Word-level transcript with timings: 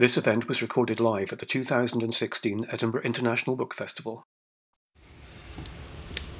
This 0.00 0.16
event 0.16 0.48
was 0.48 0.62
recorded 0.62 0.98
live 0.98 1.30
at 1.30 1.40
the 1.40 1.44
2016 1.44 2.68
Edinburgh 2.70 3.02
International 3.02 3.54
Book 3.54 3.74
Festival. 3.74 4.24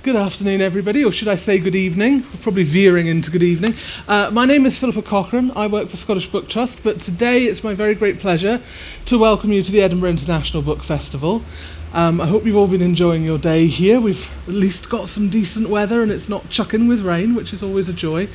Good 0.02 0.16
afternoon, 0.16 0.62
everybody, 0.62 1.04
or 1.04 1.12
should 1.12 1.28
I 1.28 1.36
say 1.36 1.58
good 1.58 1.74
evening? 1.74 2.22
We're 2.22 2.40
probably 2.40 2.62
veering 2.62 3.06
into 3.06 3.30
good 3.30 3.42
evening. 3.42 3.76
Uh, 4.08 4.30
my 4.30 4.46
name 4.46 4.64
is 4.64 4.78
Philippa 4.78 5.02
Cochrane. 5.02 5.52
I 5.54 5.66
work 5.66 5.90
for 5.90 5.98
Scottish 5.98 6.26
Book 6.32 6.48
Trust, 6.48 6.82
but 6.82 7.00
today 7.00 7.44
it's 7.44 7.62
my 7.62 7.74
very 7.74 7.94
great 7.94 8.18
pleasure 8.18 8.62
to 9.04 9.18
welcome 9.18 9.52
you 9.52 9.62
to 9.62 9.70
the 9.70 9.82
Edinburgh 9.82 10.12
International 10.12 10.62
Book 10.62 10.82
Festival. 10.82 11.42
Um, 11.92 12.18
I 12.18 12.28
hope 12.28 12.46
you've 12.46 12.56
all 12.56 12.66
been 12.66 12.80
enjoying 12.80 13.24
your 13.24 13.36
day 13.36 13.66
here. 13.66 14.00
We've 14.00 14.30
at 14.48 14.54
least 14.54 14.88
got 14.88 15.10
some 15.10 15.28
decent 15.28 15.68
weather 15.68 16.02
and 16.02 16.10
it's 16.10 16.30
not 16.30 16.48
chucking 16.48 16.88
with 16.88 17.02
rain, 17.02 17.34
which 17.34 17.52
is 17.52 17.62
always 17.62 17.90
a 17.90 17.92
joy. 17.92 18.26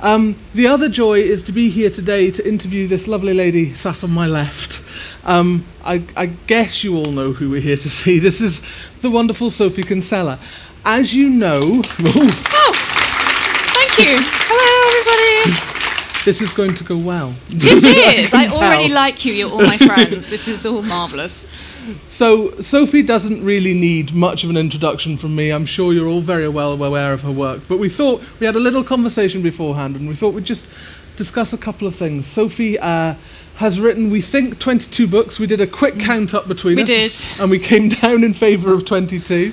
Um, 0.00 0.36
the 0.54 0.66
other 0.68 0.88
joy 0.88 1.20
is 1.20 1.42
to 1.44 1.52
be 1.52 1.70
here 1.70 1.90
today 1.90 2.30
to 2.30 2.46
interview 2.46 2.86
this 2.86 3.08
lovely 3.08 3.34
lady 3.34 3.74
sat 3.74 4.04
on 4.04 4.10
my 4.10 4.26
left. 4.26 4.80
Um, 5.24 5.66
I, 5.84 6.04
I, 6.16 6.26
guess 6.26 6.84
you 6.84 6.96
all 6.96 7.10
know 7.10 7.32
who 7.32 7.50
we're 7.50 7.60
here 7.60 7.76
to 7.76 7.90
see. 7.90 8.18
This 8.28 8.40
is 8.40 8.62
the 9.00 9.10
wonderful 9.10 9.50
Sophie 9.50 9.82
Kinsella. 9.82 10.38
As 10.84 11.12
you 11.12 11.28
know, 11.28 11.58
oh, 11.62 11.82
thank 13.74 13.98
you. 13.98 14.16
Hello, 14.20 15.44
everybody. 15.44 15.78
This 16.24 16.40
is 16.40 16.52
going 16.52 16.74
to 16.76 16.84
go 16.84 16.96
well. 16.96 17.34
This 17.48 17.82
is. 17.84 18.34
I, 18.34 18.44
I 18.44 18.48
already 18.48 18.92
like 18.92 19.24
you. 19.24 19.32
You're 19.32 19.50
all 19.50 19.62
my 19.62 19.78
friends. 19.78 20.28
This 20.28 20.46
is 20.46 20.64
all 20.64 20.82
marvellous. 20.82 21.44
So, 22.06 22.60
Sophie 22.60 23.02
doesn't 23.02 23.44
really 23.44 23.74
need 23.74 24.14
much 24.14 24.44
of 24.44 24.50
an 24.50 24.56
introduction 24.56 25.16
from 25.16 25.34
me. 25.34 25.50
I'm 25.50 25.66
sure 25.66 25.92
you're 25.92 26.08
all 26.08 26.20
very 26.20 26.48
well 26.48 26.72
aware 26.72 27.12
of 27.12 27.22
her 27.22 27.32
work. 27.32 27.62
But 27.68 27.78
we 27.78 27.88
thought 27.88 28.22
we 28.40 28.46
had 28.46 28.56
a 28.56 28.60
little 28.60 28.84
conversation 28.84 29.42
beforehand, 29.42 29.96
and 29.96 30.08
we 30.08 30.14
thought 30.14 30.34
we'd 30.34 30.44
just 30.44 30.66
discuss 31.16 31.52
a 31.52 31.58
couple 31.58 31.86
of 31.86 31.94
things. 31.94 32.26
Sophie 32.26 32.78
uh, 32.78 33.14
has 33.56 33.80
written, 33.80 34.08
we 34.08 34.20
think, 34.20 34.58
22 34.58 35.06
books. 35.06 35.38
We 35.38 35.46
did 35.46 35.60
a 35.60 35.66
quick 35.66 35.94
mm. 35.94 36.04
count 36.04 36.32
up 36.32 36.48
between 36.48 36.76
we 36.76 36.82
us. 36.82 36.88
Did. 36.88 37.40
And 37.40 37.50
we 37.50 37.58
came 37.58 37.88
down 38.00 38.24
in 38.24 38.32
favour 38.34 38.72
of 38.72 38.84
22. 38.84 39.52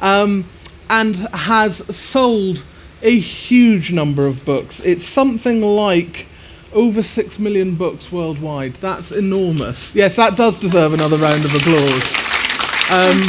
Um, 0.00 0.48
and 0.90 1.16
has 1.16 1.82
sold 1.94 2.62
a 3.02 3.18
huge 3.18 3.92
number 3.92 4.26
of 4.26 4.44
books. 4.44 4.80
It's 4.80 5.06
something 5.06 5.62
like 5.62 6.26
over 6.74 7.02
six 7.02 7.38
million 7.38 7.76
books 7.76 8.12
worldwide. 8.12 8.74
That's 8.74 9.10
enormous. 9.10 9.94
Yes, 9.94 10.16
that 10.16 10.36
does 10.36 10.56
deserve 10.56 10.92
another 10.92 11.16
round 11.16 11.44
of 11.44 11.54
applause. 11.54 12.02
Um, 12.90 13.22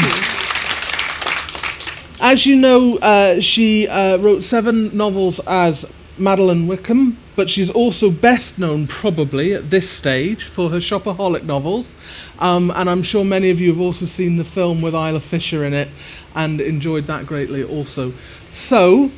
as 2.19 2.45
you 2.45 2.55
know, 2.55 2.97
uh, 2.97 3.39
she 3.39 3.87
uh, 3.87 4.17
wrote 4.17 4.43
seven 4.43 4.95
novels 4.95 5.39
as 5.47 5.85
Madeleine 6.17 6.67
Wickham, 6.67 7.17
but 7.35 7.49
she's 7.49 7.69
also 7.69 8.09
best 8.09 8.57
known, 8.57 8.87
probably 8.87 9.53
at 9.53 9.69
this 9.69 9.89
stage, 9.89 10.45
for 10.45 10.69
her 10.69 10.77
shopaholic 10.77 11.43
novels. 11.43 11.93
Um, 12.39 12.71
and 12.71 12.89
I'm 12.89 13.03
sure 13.03 13.25
many 13.25 13.49
of 13.49 13.59
you 13.59 13.69
have 13.69 13.81
also 13.81 14.05
seen 14.05 14.37
the 14.37 14.43
film 14.43 14.81
with 14.81 14.93
Isla 14.93 15.19
Fisher 15.19 15.63
in 15.65 15.73
it 15.73 15.89
and 16.33 16.61
enjoyed 16.61 17.07
that 17.07 17.25
greatly 17.25 17.63
also. 17.63 18.13
So, 18.51 19.11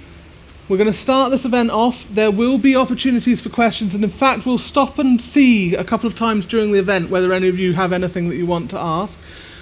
we're 0.69 0.77
going 0.77 0.91
to 0.91 0.97
start 0.97 1.31
this 1.31 1.45
event 1.45 1.71
off. 1.71 2.05
There 2.11 2.29
will 2.29 2.57
be 2.57 2.75
opportunities 2.75 3.39
for 3.39 3.47
questions, 3.49 3.95
and 3.95 4.03
in 4.03 4.09
fact, 4.09 4.45
we'll 4.45 4.57
stop 4.57 4.99
and 4.99 5.21
see 5.21 5.75
a 5.75 5.83
couple 5.83 6.07
of 6.07 6.15
times 6.15 6.45
during 6.45 6.73
the 6.73 6.79
event 6.79 7.09
whether 7.09 7.31
any 7.31 7.47
of 7.47 7.57
you 7.57 7.73
have 7.73 7.93
anything 7.93 8.27
that 8.27 8.35
you 8.35 8.45
want 8.45 8.69
to 8.71 8.77
ask. 8.77 9.17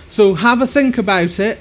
So 0.09 0.33
have 0.33 0.61
a 0.61 0.67
think 0.67 0.97
about 0.97 1.39
it. 1.39 1.59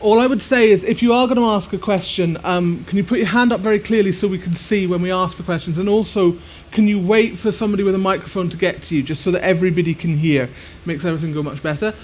All 0.00 0.18
I 0.18 0.26
would 0.26 0.40
say 0.40 0.70
is 0.70 0.82
if 0.82 1.02
you 1.02 1.12
are 1.12 1.26
going 1.26 1.36
to 1.36 1.44
ask 1.44 1.74
a 1.74 1.78
question, 1.78 2.38
um, 2.42 2.84
can 2.84 2.96
you 2.96 3.04
put 3.04 3.18
your 3.18 3.26
hand 3.26 3.52
up 3.52 3.60
very 3.60 3.78
clearly 3.78 4.12
so 4.12 4.28
we 4.28 4.38
can 4.38 4.54
see 4.54 4.86
when 4.86 5.02
we 5.02 5.12
ask 5.12 5.36
for 5.36 5.42
questions? 5.42 5.76
And 5.76 5.90
also, 5.90 6.38
can 6.70 6.86
you 6.86 6.98
wait 6.98 7.38
for 7.38 7.52
somebody 7.52 7.82
with 7.82 7.94
a 7.94 7.98
microphone 7.98 8.48
to 8.48 8.56
get 8.56 8.82
to 8.84 8.96
you 8.96 9.02
just 9.02 9.22
so 9.22 9.30
that 9.30 9.42
everybody 9.42 9.94
can 9.94 10.16
hear? 10.16 10.44
It 10.44 10.50
makes 10.86 11.04
everything 11.04 11.34
go 11.34 11.42
much 11.42 11.62
better. 11.62 11.94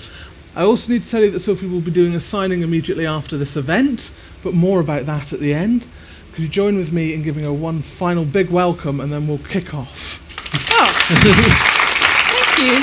I 0.54 0.64
also 0.64 0.92
need 0.92 1.04
to 1.04 1.08
tell 1.10 1.22
you 1.22 1.30
that 1.30 1.40
Sophie 1.40 1.66
will 1.66 1.80
be 1.80 1.90
doing 1.90 2.14
a 2.14 2.20
signing 2.20 2.60
immediately 2.60 3.06
after 3.06 3.38
this 3.38 3.56
event, 3.56 4.10
but 4.42 4.52
more 4.52 4.80
about 4.80 5.06
that 5.06 5.32
at 5.32 5.40
the 5.40 5.54
end. 5.54 5.86
Could 6.32 6.44
you 6.44 6.48
join 6.48 6.78
with 6.78 6.92
me 6.92 7.12
in 7.12 7.20
giving 7.22 7.44
her 7.44 7.52
one 7.52 7.82
final 7.82 8.24
big 8.24 8.48
welcome 8.48 9.00
and 9.00 9.12
then 9.12 9.28
we'll 9.28 9.36
kick 9.36 9.74
off? 9.74 10.18
Oh, 10.70 10.90
thank 12.26 12.58
you. 12.58 12.82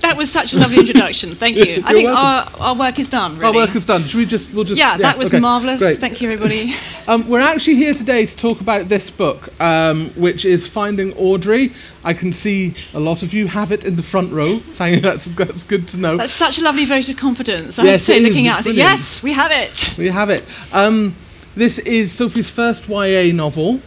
That 0.00 0.13
was 0.24 0.32
such 0.32 0.54
a 0.54 0.58
lovely 0.58 0.78
introduction. 0.78 1.34
Thank 1.34 1.56
you. 1.56 1.82
I 1.84 1.92
think 1.92 2.08
our, 2.08 2.50
our 2.58 2.74
work 2.74 2.98
is 2.98 3.10
done. 3.10 3.36
Really. 3.36 3.46
Our 3.46 3.66
work 3.66 3.76
is 3.76 3.84
done. 3.84 4.06
Should 4.08 4.16
we 4.16 4.26
just? 4.26 4.50
We'll 4.52 4.64
just. 4.64 4.78
Yeah, 4.78 4.92
yeah 4.92 4.98
that 4.98 5.18
was 5.18 5.28
okay. 5.28 5.38
marvelous. 5.38 5.80
Great. 5.80 5.98
Thank 5.98 6.22
you, 6.22 6.30
everybody. 6.30 6.74
um, 7.06 7.28
we're 7.28 7.40
actually 7.40 7.76
here 7.76 7.92
today 7.92 8.24
to 8.24 8.36
talk 8.36 8.60
about 8.62 8.88
this 8.88 9.10
book, 9.10 9.48
um, 9.60 10.10
which 10.16 10.46
is 10.46 10.66
Finding 10.66 11.12
Audrey. 11.14 11.74
I 12.04 12.14
can 12.14 12.32
see 12.32 12.74
a 12.94 13.00
lot 13.00 13.22
of 13.22 13.34
you 13.34 13.46
have 13.48 13.70
it 13.70 13.84
in 13.84 13.96
the 13.96 14.02
front 14.02 14.32
row. 14.32 14.60
Thank 14.60 14.94
you. 14.96 15.00
That's, 15.02 15.26
that's 15.26 15.64
good 15.64 15.86
to 15.88 15.98
know. 15.98 16.16
That's 16.16 16.32
such 16.32 16.58
a 16.58 16.62
lovely 16.62 16.86
vote 16.86 17.08
of 17.10 17.16
confidence. 17.18 17.78
I 17.78 17.84
yes, 17.84 18.06
have 18.06 18.16
to 18.16 18.20
say, 18.20 18.20
looking 18.20 18.48
out, 18.48 18.64
yes, 18.66 19.22
we 19.22 19.32
have 19.32 19.52
it. 19.52 19.94
We 19.98 20.08
have 20.08 20.30
it. 20.30 20.42
Um, 20.72 21.14
this 21.54 21.78
is 21.80 22.12
Sophie's 22.12 22.50
first 22.50 22.88
YA 22.88 23.32
novel. 23.34 23.80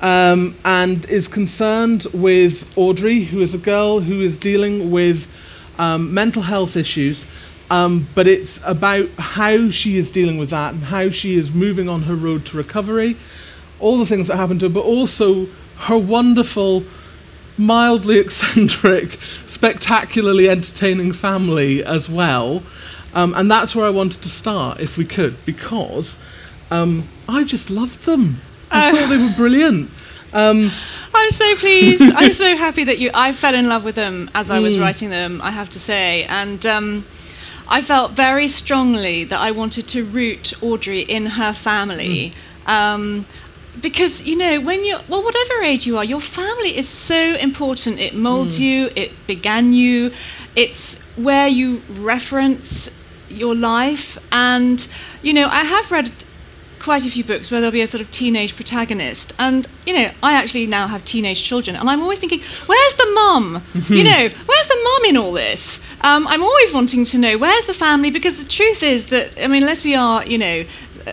Um, 0.00 0.54
and 0.64 1.04
is 1.06 1.26
concerned 1.26 2.06
with 2.14 2.64
Audrey, 2.78 3.24
who 3.24 3.40
is 3.40 3.52
a 3.52 3.58
girl 3.58 3.98
who 3.98 4.20
is 4.20 4.36
dealing 4.36 4.92
with 4.92 5.26
um, 5.78 6.12
mental 6.12 6.42
health 6.42 6.76
issues, 6.76 7.24
um, 7.70 8.08
but 8.14 8.26
it's 8.26 8.60
about 8.64 9.08
how 9.18 9.70
she 9.70 9.96
is 9.96 10.10
dealing 10.10 10.38
with 10.38 10.50
that 10.50 10.74
and 10.74 10.84
how 10.84 11.10
she 11.10 11.36
is 11.36 11.50
moving 11.50 11.88
on 11.88 12.02
her 12.02 12.14
road 12.14 12.46
to 12.46 12.56
recovery, 12.56 13.16
all 13.78 13.98
the 13.98 14.06
things 14.06 14.28
that 14.28 14.36
happen 14.36 14.58
to 14.58 14.66
her, 14.66 14.72
but 14.72 14.84
also 14.84 15.46
her 15.76 15.98
wonderful, 15.98 16.82
mildly 17.56 18.18
eccentric, 18.24 19.18
spectacularly 19.46 20.48
entertaining 20.48 21.12
family 21.12 21.84
as 21.84 22.08
well. 22.08 22.62
Um, 23.14 23.34
and 23.34 23.50
that's 23.50 23.74
where 23.74 23.86
I 23.86 23.90
wanted 23.90 24.22
to 24.22 24.28
start, 24.28 24.80
if 24.80 24.96
we 24.96 25.04
could, 25.04 25.44
because 25.44 26.18
um, 26.70 27.08
I 27.28 27.44
just 27.44 27.70
loved 27.70 28.04
them. 28.04 28.40
I 28.70 28.90
uh, 28.90 28.96
thought 28.96 29.08
they 29.08 29.16
were 29.16 29.34
brilliant. 29.34 29.90
Um, 30.32 30.70
I'm 31.14 31.30
so 31.30 31.56
pleased. 31.56 32.02
I'm 32.16 32.32
so 32.32 32.56
happy 32.56 32.84
that 32.84 32.98
you. 32.98 33.10
I 33.14 33.32
fell 33.32 33.54
in 33.54 33.68
love 33.68 33.84
with 33.84 33.94
them 33.94 34.30
as 34.34 34.50
I 34.50 34.58
was 34.58 34.76
mm. 34.76 34.80
writing 34.80 35.10
them. 35.10 35.40
I 35.42 35.50
have 35.50 35.70
to 35.70 35.80
say, 35.80 36.24
and 36.24 36.64
um, 36.66 37.06
I 37.68 37.82
felt 37.82 38.12
very 38.12 38.48
strongly 38.48 39.24
that 39.24 39.40
I 39.40 39.50
wanted 39.50 39.88
to 39.88 40.04
root 40.04 40.52
Audrey 40.62 41.02
in 41.02 41.26
her 41.26 41.52
family. 41.52 42.32
Mm. 42.66 42.70
Um, 42.70 43.26
because 43.80 44.22
you 44.22 44.36
know 44.36 44.60
when 44.60 44.84
you 44.84 44.98
well 45.08 45.22
whatever 45.22 45.62
age 45.62 45.86
you 45.86 45.96
are 45.96 46.04
your 46.04 46.20
family 46.20 46.76
is 46.76 46.88
so 46.88 47.36
important 47.36 48.00
it 48.00 48.12
molds 48.12 48.56
mm. 48.58 48.62
you 48.62 48.90
it 48.96 49.12
began 49.28 49.72
you 49.72 50.10
it's 50.56 50.96
where 51.16 51.46
you 51.46 51.80
reference 51.90 52.90
your 53.28 53.54
life 53.54 54.18
and 54.32 54.88
you 55.22 55.32
know 55.32 55.46
i 55.48 55.62
have 55.62 55.90
read 55.92 56.10
quite 56.78 57.04
a 57.04 57.10
few 57.10 57.24
books 57.24 57.50
where 57.50 57.60
there'll 57.60 57.72
be 57.72 57.80
a 57.80 57.86
sort 57.86 58.00
of 58.00 58.10
teenage 58.10 58.54
protagonist. 58.56 59.32
And, 59.38 59.66
you 59.86 59.94
know, 59.94 60.10
I 60.22 60.34
actually 60.34 60.66
now 60.66 60.86
have 60.86 61.04
teenage 61.04 61.42
children, 61.42 61.76
and 61.76 61.88
I'm 61.88 62.00
always 62.00 62.18
thinking, 62.18 62.40
where's 62.66 62.94
the 62.94 63.10
mum? 63.14 63.62
you 63.88 64.04
know, 64.04 64.28
where's 64.46 64.66
the 64.66 64.80
mum 64.84 65.04
in 65.06 65.16
all 65.16 65.32
this? 65.32 65.80
Um, 66.02 66.26
I'm 66.28 66.42
always 66.42 66.72
wanting 66.72 67.04
to 67.06 67.18
know, 67.18 67.38
where's 67.38 67.64
the 67.66 67.74
family? 67.74 68.10
Because 68.10 68.36
the 68.36 68.48
truth 68.48 68.82
is 68.82 69.06
that, 69.06 69.34
I 69.42 69.46
mean, 69.46 69.62
unless 69.62 69.84
we 69.84 69.94
are, 69.94 70.24
you 70.24 70.38
know, 70.38 70.64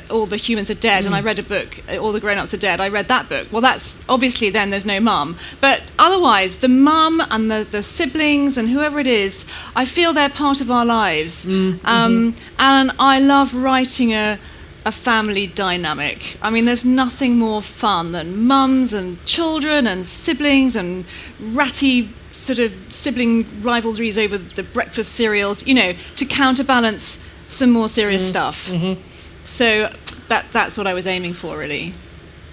all 0.10 0.26
the 0.26 0.38
humans 0.38 0.70
are 0.70 0.76
dead, 0.76 1.04
mm. 1.04 1.08
and 1.08 1.16
I 1.16 1.22
mm. 1.22 1.26
read 1.26 1.40
a 1.40 1.44
book, 1.44 1.82
all 2.00 2.12
the 2.12 2.20
grown 2.20 2.38
ups 2.38 2.54
are 2.54 2.58
dead. 2.58 2.82
I 2.82 2.90
read 2.90 3.08
that 3.08 3.30
book. 3.30 3.52
Well, 3.52 3.62
that's 3.62 3.98
obviously 4.10 4.50
then 4.50 4.70
there's 4.70 4.86
no 4.86 5.00
mum. 5.00 5.38
But 5.62 5.82
otherwise, 6.00 6.58
the 6.58 6.68
mum 6.68 7.22
and 7.30 7.50
the, 7.50 7.68
the 7.70 7.84
siblings 7.84 8.58
and 8.58 8.70
whoever 8.70 9.00
it 9.00 9.08
is, 9.08 9.46
I 9.76 9.86
feel 9.86 10.14
they're 10.14 10.30
part 10.30 10.62
of 10.62 10.72
our 10.72 10.86
lives. 10.86 11.46
Mm. 11.46 11.80
Um, 11.86 12.34
mm-hmm. 12.34 12.40
And 12.60 12.92
I 13.00 13.20
love 13.20 13.56
writing 13.56 14.12
a, 14.12 14.40
a 14.86 14.92
family 14.92 15.48
dynamic. 15.48 16.38
I 16.42 16.52
mean, 16.52 16.66
there's 16.66 16.86
nothing 16.86 17.38
more 17.38 17.62
fun 17.62 18.12
than 18.12 18.46
mums 18.46 18.94
and 18.94 19.24
children 19.26 19.88
and 19.88 20.06
siblings 20.06 20.76
and 20.76 21.06
ratty 21.40 22.14
sort 22.32 22.60
of 22.60 22.72
sibling 22.90 23.62
rivalries 23.62 24.18
over 24.18 24.38
the 24.38 24.62
breakfast 24.62 25.14
cereals, 25.14 25.66
you 25.66 25.74
know, 25.74 25.96
to 26.16 26.26
counterbalance 26.26 27.18
some 27.48 27.72
more 27.72 27.90
serious 27.90 28.26
mm. 28.26 28.28
stuff. 28.28 28.68
Mm-hmm. 28.68 29.02
So 29.46 29.94
that, 30.28 30.46
that's 30.52 30.78
what 30.78 30.86
I 30.86 30.94
was 30.94 31.08
aiming 31.08 31.34
for, 31.34 31.58
really. 31.58 31.94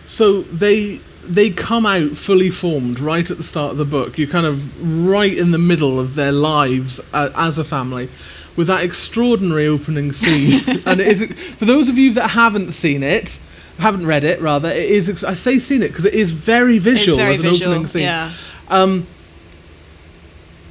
So 0.07 0.43
they 0.43 1.01
they 1.25 1.51
come 1.51 1.87
out 1.87 2.17
fully 2.17 2.51
formed 2.51 2.99
right 2.99 3.31
at 3.31 3.37
the 3.37 3.45
start 3.45 3.71
of 3.71 3.79
the 3.79 3.85
book. 3.85 4.19
You're 4.19 4.29
kind 4.29 4.45
of 4.45 5.07
right 5.07 5.37
in 5.37 5.53
the 5.53 5.59
middle 5.59 6.01
of 6.01 6.17
their 6.17 6.33
lives 6.33 7.01
uh, 7.13 7.31
as 7.37 7.59
a 7.59 7.65
family 7.65 8.11
with 8.57 8.67
that 8.67 8.83
extraordinary 8.83 9.67
opening 9.67 10.13
scene. 10.13 10.83
and 10.87 11.01
it 11.01 11.21
is, 11.21 11.39
for 11.57 11.65
those 11.65 11.89
of 11.89 11.99
you 11.99 12.13
that 12.15 12.29
haven't 12.29 12.73
seen 12.73 13.03
it, 13.03 13.39
haven't 13.79 14.07
read 14.07 14.25
it 14.25 14.41
rather, 14.41 14.71
it 14.71 14.91
is. 14.91 15.25
I 15.25 15.35
say 15.35 15.59
seen 15.59 15.83
it 15.83 15.89
because 15.89 16.05
it 16.05 16.15
is 16.15 16.33
very 16.33 16.79
visual 16.79 17.17
very 17.17 17.35
as 17.35 17.41
an 17.41 17.51
visual, 17.51 17.73
opening 17.73 17.89
scene. 17.89 18.03
Yeah. 18.03 18.33
Um, 18.69 19.07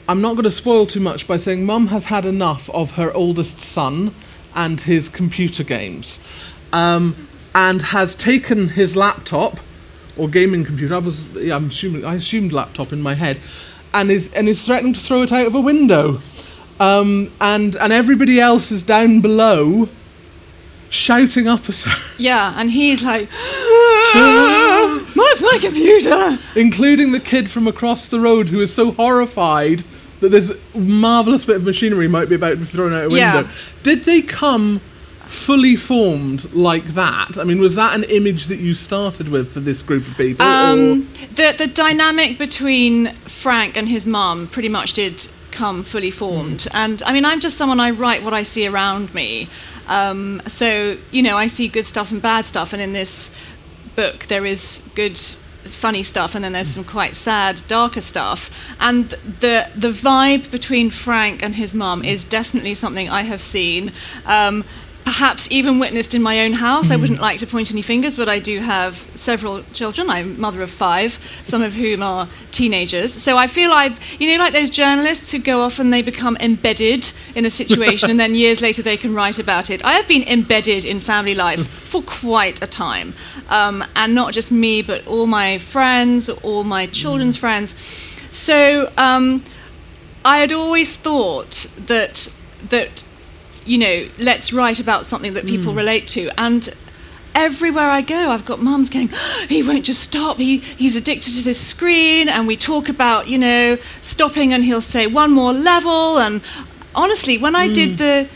I'm 0.08 0.22
not 0.22 0.34
going 0.34 0.44
to 0.44 0.52
spoil 0.52 0.88
too 0.88 1.00
much 1.00 1.28
by 1.28 1.38
saying 1.38 1.66
Mum 1.66 1.88
has 1.88 2.06
had 2.06 2.26
enough 2.26 2.70
of 2.72 2.92
her 2.92 3.14
oldest 3.14 3.60
son 3.60 4.14
and 4.56 4.80
his 4.82 5.08
computer 5.08 5.64
games, 5.64 6.20
um, 6.74 7.28
and 7.56 7.82
has 7.82 8.16
taken 8.16 8.70
his 8.70 8.96
laptop 8.96 9.60
or 10.18 10.28
gaming 10.28 10.66
computer. 10.66 10.96
I 10.96 11.00
was, 11.00 11.26
yeah, 11.28 11.56
I'm 11.56 11.68
assuming, 11.68 12.04
I 12.04 12.16
assumed 12.16 12.52
laptop 12.52 12.92
in 12.92 13.02
my 13.02 13.16
head, 13.16 13.40
and 13.94 14.12
is 14.12 14.30
and 14.34 14.50
is 14.50 14.66
threatening 14.66 14.94
to 14.94 15.00
throw 15.00 15.22
it 15.22 15.32
out 15.32 15.48
of 15.48 15.56
a 15.56 15.62
window, 15.62 16.22
um, 16.82 17.32
and 17.40 17.76
and 17.76 17.94
everybody 17.94 18.40
else 18.40 18.72
is 18.72 18.82
down 18.82 19.22
below, 19.22 19.88
shouting 20.90 21.48
up 21.48 21.70
at 21.70 21.76
her. 21.82 21.96
Yeah, 22.18 22.54
and 22.58 22.72
he's 22.72 23.04
like, 23.04 23.30
"What's 25.16 25.42
my 25.42 25.60
computer?" 25.62 26.40
including 26.56 27.12
the 27.12 27.20
kid 27.20 27.52
from 27.52 27.68
across 27.68 28.08
the 28.08 28.20
road 28.20 28.50
who 28.50 28.62
is 28.62 28.74
so 28.74 28.92
horrified 28.94 29.84
that 30.22 30.30
this 30.30 30.52
marvelous 30.76 31.46
bit 31.46 31.58
of 31.58 31.64
machinery 31.64 32.08
might 32.08 32.30
be 32.30 32.36
about 32.36 32.52
to 32.52 32.58
be 32.58 32.66
thrown 32.66 32.94
out 32.94 33.04
a 33.04 33.10
window. 33.10 33.16
Yeah. 33.16 33.52
Did 33.84 34.04
they 34.06 34.22
come 34.22 34.82
fully 35.26 35.76
formed 35.76 36.52
like 36.52 36.86
that? 36.94 37.38
I 37.38 37.44
mean, 37.44 37.60
was 37.60 37.76
that 37.76 37.96
an 37.96 38.04
image 38.06 38.48
that 38.48 38.58
you 38.58 38.74
started 38.74 39.30
with 39.30 39.54
for 39.54 39.60
this 39.60 39.82
group 39.82 40.08
of 40.08 40.18
people? 40.18 40.46
Um, 40.46 41.12
the 41.36 41.54
the 41.56 41.68
dynamic 41.68 42.40
between 42.40 43.14
Frank 43.28 43.78
and 43.78 43.88
his 43.88 44.08
mum 44.08 44.48
pretty 44.48 44.70
much 44.70 44.94
did 44.94 45.28
come 45.52 45.84
fully 45.84 46.12
formed, 46.12 46.68
and 46.72 47.02
I 47.04 47.14
mean, 47.14 47.26
I'm 47.26 47.40
just 47.40 47.58
someone 47.58 47.80
I 47.80 47.92
write 47.92 48.24
what 48.24 48.34
I 48.34 48.44
see 48.44 48.68
around 48.68 49.14
me. 49.14 49.50
Um, 49.88 50.42
so 50.48 50.98
you 51.12 51.22
know, 51.22 51.38
I 51.38 51.48
see 51.48 51.68
good 51.68 51.86
stuff 51.86 52.12
and 52.12 52.22
bad 52.22 52.46
stuff, 52.46 52.74
and 52.74 52.82
in 52.82 52.94
this 52.94 53.32
book 53.96 54.28
there 54.28 54.46
is 54.46 54.82
good 54.96 55.20
funny 55.66 56.04
stuff. 56.04 56.36
And 56.36 56.44
then 56.44 56.54
there's 56.54 56.68
some 56.68 56.84
quite 56.84 57.16
sad 57.16 57.62
darker 57.68 58.02
stuff. 58.02 58.50
And 58.80 59.10
the 59.40 59.70
the 59.76 59.92
vibe 59.92 60.52
between 60.52 60.90
Frank 60.90 61.44
and 61.44 61.56
his 61.56 61.74
mum 61.74 62.04
is 62.04 62.24
definitely 62.24 62.74
something 62.74 63.10
I 63.10 63.24
have 63.24 63.42
seen. 63.42 63.92
Um, 64.26 64.64
perhaps 65.04 65.48
even 65.52 65.80
witnessed 65.80 66.14
in 66.14 66.22
my 66.22 66.42
own 66.42 66.54
house. 66.54 66.92
I 66.92 66.96
wouldn't 66.96 67.20
like 67.20 67.40
to 67.40 67.48
point 67.48 67.72
any 67.72 67.82
fingers 67.82 68.16
but 68.16 68.30
I 68.30 68.40
do 68.40 68.60
have 68.60 69.06
several 69.16 69.64
children. 69.74 70.10
I'm 70.10 70.40
mother 70.40 70.62
of 70.62 70.70
five 70.70 71.20
some 71.44 71.62
of 71.62 71.74
whom 71.74 72.04
are 72.04 72.30
teenagers. 72.52 73.14
So 73.14 73.38
I 73.38 73.48
feel 73.48 73.72
I've 73.72 74.00
you 74.20 74.32
know 74.32 74.44
like 74.44 74.54
those 74.54 74.70
journalists 74.70 75.32
who 75.32 75.40
go 75.40 75.62
off 75.62 75.80
and 75.80 75.92
they 75.92 76.02
become 76.02 76.38
embedded 76.40 77.12
in 77.36 77.46
a 77.46 77.50
situation 77.50 78.10
and 78.10 78.20
then 78.20 78.36
years 78.36 78.62
later 78.62 78.82
they 78.82 78.98
can 78.98 79.14
write 79.14 79.40
about 79.40 79.70
it. 79.70 79.84
I 79.84 79.94
have 79.94 80.08
been 80.08 80.24
embedded 80.24 80.86
in 80.86 81.00
family 81.00 81.36
life 81.36 81.68
for 81.92 82.02
quite 82.04 82.62
a 82.64 82.68
time. 82.68 83.14
Um, 83.50 83.84
and 83.96 84.16
not 84.16 84.34
just 84.34 84.52
me 84.52 84.82
but 84.82 85.06
all 85.08 85.26
my 85.26 85.58
friends 85.58 86.30
all 86.30 86.64
my 86.64 86.88
children's 86.88 87.38
friends. 87.38 87.76
So 88.32 88.92
um, 88.98 89.44
I 90.24 90.38
had 90.38 90.52
always 90.52 90.96
thought 90.96 91.66
that 91.88 92.30
that 92.70 93.04
you 93.72 93.78
know 93.78 94.10
let's 94.20 94.52
write 94.52 94.82
about 94.82 95.06
something 95.06 95.34
that 95.34 95.46
people 95.48 95.74
relate 95.74 96.08
to. 96.10 96.30
And 96.38 96.70
everywhere 97.34 97.90
I 97.90 98.02
go 98.02 98.30
I've 98.30 98.44
got 98.44 98.62
mums 98.62 98.90
going 98.90 99.10
he 99.48 99.64
won't 99.64 99.86
just 99.86 100.02
stop. 100.02 100.38
He 100.38 100.58
he's 100.58 100.98
addicted 100.98 101.34
to 101.36 101.44
this 101.44 101.60
screen. 101.60 102.28
And 102.28 102.48
we 102.48 102.58
talk 102.58 102.90
about 102.90 103.28
you 103.28 103.38
know 103.38 103.78
stopping 104.02 104.52
and 104.54 104.64
he'll 104.64 104.82
say 104.82 105.08
one 105.08 105.32
more 105.32 105.54
level. 105.54 106.20
And 106.20 106.42
honestly 106.94 107.38
when 107.38 107.56
I 107.56 107.70
did 107.70 107.98
the 107.98 108.28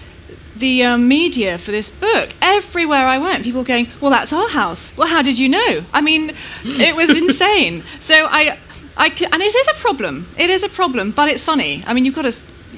the 0.56 0.86
um, 0.86 1.10
media 1.10 1.58
for 1.58 1.72
this 1.72 1.90
book 1.90 2.30
everywhere 2.42 3.06
I 3.06 3.18
went 3.18 3.44
people 3.44 3.60
were 3.60 3.68
going 3.68 3.90
well 4.00 4.12
that's 4.12 4.32
our 4.32 4.48
house. 4.48 4.96
Well 4.96 5.10
how 5.10 5.22
did 5.22 5.38
you 5.38 5.50
know? 5.50 5.84
I 5.92 6.00
mean 6.00 6.34
it 6.64 6.96
was 6.96 7.10
insane. 7.24 7.84
So 8.00 8.28
I 8.32 8.58
I 8.96 9.08
and 9.08 9.42
it 9.42 9.54
is 9.54 9.68
a 9.68 9.74
problem. 9.74 10.30
It 10.38 10.50
is 10.50 10.64
a 10.64 10.70
problem 10.70 11.12
but 11.12 11.28
it's 11.28 11.44
funny. 11.44 11.84
I 11.86 11.94
mean 11.94 12.06
you've 12.06 12.16
got 12.16 12.22
to 12.22 12.32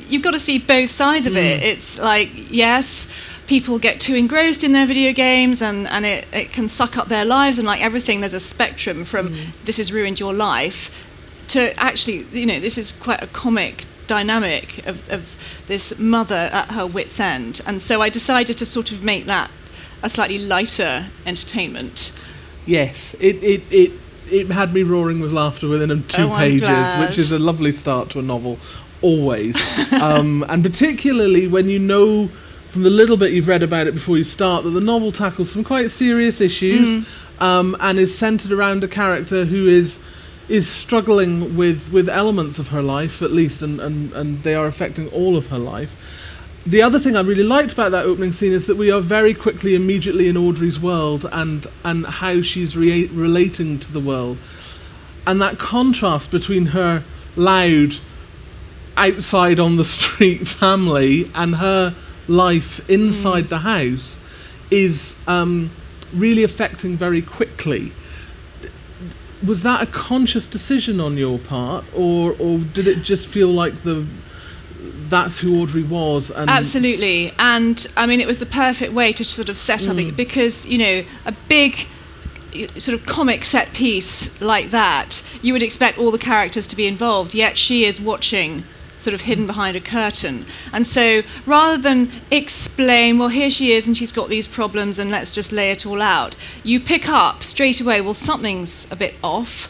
you've 0.09 0.23
got 0.23 0.31
to 0.31 0.39
see 0.39 0.59
both 0.59 0.91
sides 0.91 1.25
of 1.25 1.35
it. 1.35 1.61
Mm. 1.61 1.65
It's 1.65 1.99
like 1.99 2.29
yes 2.49 3.07
people 3.47 3.79
get 3.79 4.01
too 4.01 4.13
engrossed 4.13 4.63
in 4.63 4.73
their 4.73 4.85
video 4.85 5.13
games 5.13 5.61
and, 5.61 5.87
and 5.87 6.05
it, 6.05 6.27
it 6.33 6.51
can 6.51 6.67
suck 6.67 6.97
up 6.97 7.07
their 7.07 7.23
lives 7.23 7.57
and 7.57 7.65
like 7.65 7.81
everything 7.81 8.19
there's 8.19 8.33
a 8.33 8.39
spectrum 8.41 9.05
from 9.05 9.29
mm. 9.29 9.47
this 9.63 9.77
has 9.77 9.91
ruined 9.91 10.19
your 10.19 10.33
life 10.33 10.91
to 11.47 11.73
actually, 11.79 12.23
you 12.33 12.45
know, 12.45 12.59
this 12.59 12.77
is 12.77 12.91
quite 12.91 13.23
a 13.23 13.27
comic 13.27 13.85
dynamic 14.05 14.85
of, 14.85 15.09
of 15.09 15.31
this 15.67 15.97
mother 15.97 16.49
at 16.51 16.71
her 16.71 16.85
wits' 16.85 17.19
end. 17.19 17.61
And 17.65 17.81
so 17.81 18.01
I 18.01 18.09
decided 18.09 18.57
to 18.57 18.65
sort 18.65 18.91
of 18.91 19.03
make 19.03 19.25
that 19.25 19.49
a 20.03 20.09
slightly 20.09 20.37
lighter 20.37 21.07
entertainment. 21.25 22.11
Yes, 22.65 23.15
it, 23.19 23.41
it, 23.43 23.63
it, 23.71 23.91
it 24.29 24.47
had 24.47 24.73
me 24.73 24.83
roaring 24.83 25.19
with 25.19 25.31
laughter 25.31 25.67
within 25.69 25.89
two 26.03 26.23
Oh, 26.23 26.35
pages, 26.35 26.99
which 26.99 27.17
is 27.17 27.31
a 27.31 27.39
lovely 27.39 27.71
start 27.71 28.09
to 28.11 28.19
a 28.19 28.21
novel, 28.21 28.59
always. 29.01 29.55
um, 29.93 30.45
and 30.49 30.63
particularly 30.63 31.47
when 31.47 31.69
you 31.69 31.79
know 31.79 32.29
from 32.69 32.83
the 32.83 32.89
little 32.89 33.17
bit 33.17 33.31
you've 33.31 33.47
read 33.47 33.63
about 33.63 33.87
it 33.87 33.93
before 33.93 34.17
you 34.17 34.23
start 34.23 34.63
that 34.63 34.71
the 34.71 34.81
novel 34.81 35.11
tackles 35.11 35.51
some 35.51 35.63
quite 35.63 35.89
serious 35.91 36.41
issues 36.41 37.03
Mm. 37.39 37.41
um, 37.41 37.77
and 37.79 37.97
is 37.99 38.15
centered 38.17 38.51
around 38.51 38.83
a 38.83 38.87
character 38.87 39.45
who 39.45 39.67
is 39.67 39.99
is 40.49 40.67
struggling 40.67 41.57
with, 41.57 41.89
with 41.91 42.07
elements 42.07 42.57
of 42.57 42.69
her 42.69 42.81
life 42.81 43.21
at 43.21 43.31
least 43.31 43.61
and, 43.61 43.79
and, 43.81 44.13
and 44.13 44.43
they 44.43 44.55
are 44.55 44.65
affecting 44.65 45.07
all 45.09 45.35
of 45.37 45.47
her 45.47 45.57
life 45.59 45.95
the 46.65 46.81
other 46.81 46.99
thing 46.99 47.15
I 47.15 47.21
really 47.21 47.43
liked 47.43 47.71
about 47.71 47.91
that 47.91 48.05
opening 48.05 48.33
scene 48.33 48.51
is 48.51 48.65
that 48.67 48.75
we 48.75 48.91
are 48.91 48.99
very 48.99 49.33
quickly, 49.33 49.73
immediately 49.73 50.27
in 50.27 50.35
Audrey's 50.35 50.77
world 50.77 51.25
and 51.31 51.65
and 51.85 52.05
how 52.05 52.41
she's 52.41 52.75
rea- 52.75 53.05
relating 53.07 53.79
to 53.79 53.89
the 53.93 54.01
world, 54.01 54.37
and 55.25 55.41
that 55.41 55.59
contrast 55.59 56.29
between 56.29 56.65
her 56.65 57.05
loud, 57.37 57.93
outside 58.97 59.59
on 59.59 59.77
the 59.77 59.85
street 59.85 60.47
family 60.47 61.31
and 61.33 61.55
her 61.55 61.95
life 62.27 62.87
inside 62.89 63.47
the 63.49 63.59
house 63.59 64.19
is 64.69 65.15
um, 65.27 65.71
really 66.13 66.43
affecting 66.43 66.97
very 66.97 67.21
quickly. 67.21 67.93
Was 69.45 69.63
that 69.63 69.81
a 69.81 69.85
conscious 69.85 70.47
decision 70.47 70.99
on 70.99 71.15
your 71.15 71.37
part, 71.37 71.85
or 71.95 72.35
or 72.39 72.57
did 72.57 72.87
it 72.87 73.03
just 73.03 73.27
feel 73.27 73.49
like 73.49 73.83
the 73.83 74.05
that's 75.09 75.39
who 75.39 75.61
Audrey 75.61 75.83
was? 75.83 76.31
And 76.31 76.49
Absolutely. 76.49 77.31
And 77.37 77.85
I 77.95 78.05
mean, 78.07 78.19
it 78.19 78.27
was 78.27 78.39
the 78.39 78.45
perfect 78.45 78.93
way 78.93 79.13
to 79.13 79.23
sort 79.23 79.49
of 79.49 79.57
set 79.57 79.87
up 79.87 79.97
it 79.97 80.17
because, 80.17 80.65
you 80.65 80.77
know, 80.77 81.05
a 81.25 81.31
big 81.47 81.87
sort 82.77 82.99
of 82.99 83.05
comic 83.05 83.43
set 83.45 83.73
piece 83.73 84.29
like 84.41 84.71
that, 84.71 85.21
you 85.41 85.53
would 85.53 85.63
expect 85.63 85.97
all 85.97 86.11
the 86.11 86.17
characters 86.17 86.65
to 86.67 86.75
be 86.75 86.87
involved, 86.87 87.33
yet 87.33 87.57
she 87.57 87.85
is 87.85 88.01
watching 88.01 88.63
sort 89.07 89.13
of 89.13 89.21
hidden 89.21 89.47
behind 89.47 89.77
a 89.77 89.79
curtain. 89.79 90.45
And 90.73 90.85
so 90.85 91.21
rather 91.45 91.77
than 91.77 92.11
explain, 92.29 93.17
well, 93.17 93.29
here 93.29 93.49
she 93.49 93.71
is 93.71 93.87
and 93.87 93.97
she's 93.97 94.11
got 94.11 94.27
these 94.27 94.47
problems 94.47 94.99
and 94.99 95.09
let's 95.09 95.31
just 95.31 95.53
lay 95.53 95.71
it 95.71 95.85
all 95.85 96.01
out, 96.01 96.35
you 96.63 96.81
pick 96.81 97.07
up 97.07 97.41
straight 97.41 97.79
away, 97.79 98.01
well, 98.01 98.13
something's 98.13 98.85
a 98.91 98.97
bit 98.97 99.15
off. 99.23 99.69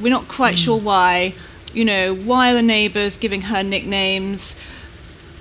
We're 0.00 0.10
not 0.18 0.28
quite 0.28 0.56
sure 0.56 0.78
hmm. 0.78 0.84
why. 0.84 1.34
You 1.74 1.84
know, 1.84 2.14
why 2.14 2.52
are 2.52 2.54
the 2.54 2.62
neighbours 2.62 3.16
giving 3.16 3.42
her 3.42 3.62
nicknames? 3.62 4.54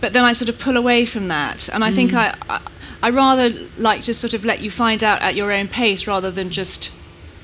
but 0.01 0.13
then 0.13 0.23
I 0.23 0.33
sort 0.33 0.49
of 0.49 0.59
pull 0.59 0.77
away 0.77 1.05
from 1.05 1.29
that, 1.29 1.69
and 1.69 1.83
I 1.83 1.89
think 1.89 2.11
hmm. 2.11 2.17
I, 2.17 2.35
I 2.49 2.59
I 3.01 3.09
rather 3.09 3.53
like 3.77 4.01
to 4.03 4.13
sort 4.13 4.33
of 4.33 4.43
let 4.43 4.61
you 4.61 4.71
find 4.71 5.03
out 5.03 5.21
at 5.21 5.35
your 5.35 5.51
own 5.51 5.67
pace 5.67 6.07
rather 6.07 6.31
than 6.31 6.49
just 6.49 6.91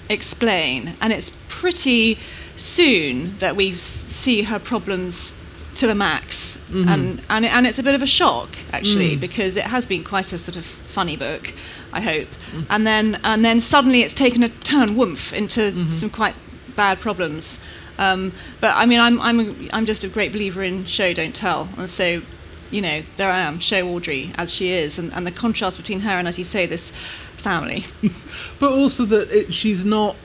explain. 0.10 0.96
And 1.00 1.14
it's 1.14 1.32
pretty 1.48 2.18
soon 2.56 3.38
that 3.38 3.56
we 3.56 3.76
see 3.76 4.44
her 4.44 4.60
problems 4.60 5.34
to 5.76 5.88
the 5.88 5.96
max, 5.96 6.58
mm-hmm. 6.70 6.88
and 6.88 7.22
and 7.30 7.46
it, 7.46 7.54
and 7.54 7.66
it's 7.66 7.80
a 7.80 7.84
bit 7.84 7.96
of 7.96 8.02
a 8.02 8.08
shock 8.08 8.50
actually 8.72 9.16
mm. 9.16 9.20
because 9.20 9.56
it 9.56 9.64
has 9.64 9.86
been 9.86 10.04
quite 10.04 10.32
a 10.34 10.38
sort 10.38 10.56
of 10.56 10.66
funny 10.66 11.16
book, 11.16 11.54
I 11.94 12.02
hope, 12.02 12.28
mm. 12.52 12.66
and 12.70 12.86
then 12.86 13.20
and 13.24 13.44
then 13.44 13.60
suddenly 13.60 14.02
it's 14.02 14.14
taken 14.14 14.44
a 14.44 14.50
turn, 14.50 14.96
woomph, 14.96 15.34
into 15.34 15.62
mm-hmm. 15.62 15.88
some 15.88 16.10
quite 16.10 16.36
bad 16.76 17.00
problems. 17.00 17.60
Um, 17.98 18.34
but 18.60 18.76
I 18.76 18.86
mean, 18.86 19.00
I'm 19.00 19.20
I'm 19.22 19.40
a, 19.40 19.70
I'm 19.74 19.86
just 19.86 20.04
a 20.04 20.10
great 20.10 20.32
believer 20.32 20.64
in 20.64 20.86
show 20.86 21.14
don't 21.14 21.36
tell, 21.36 21.70
and 21.78 21.90
so 21.90 22.22
you 22.70 22.82
know 22.82 23.04
there 23.18 23.30
I 23.30 23.40
am, 23.40 23.60
show 23.60 23.88
Audrey 23.88 24.34
as 24.36 24.54
she 24.54 24.72
is, 24.72 24.98
and, 24.98 25.14
and 25.14 25.26
the 25.26 25.32
contrast 25.32 25.78
between 25.78 26.02
her 26.02 26.12
and, 26.12 26.28
as 26.28 26.38
you 26.38 26.44
say, 26.44 26.66
this 26.66 26.92
family. 27.38 27.86
but 28.60 28.72
also 28.72 29.06
that 29.06 29.30
it, 29.32 29.54
she's 29.54 29.84
not 29.86 30.16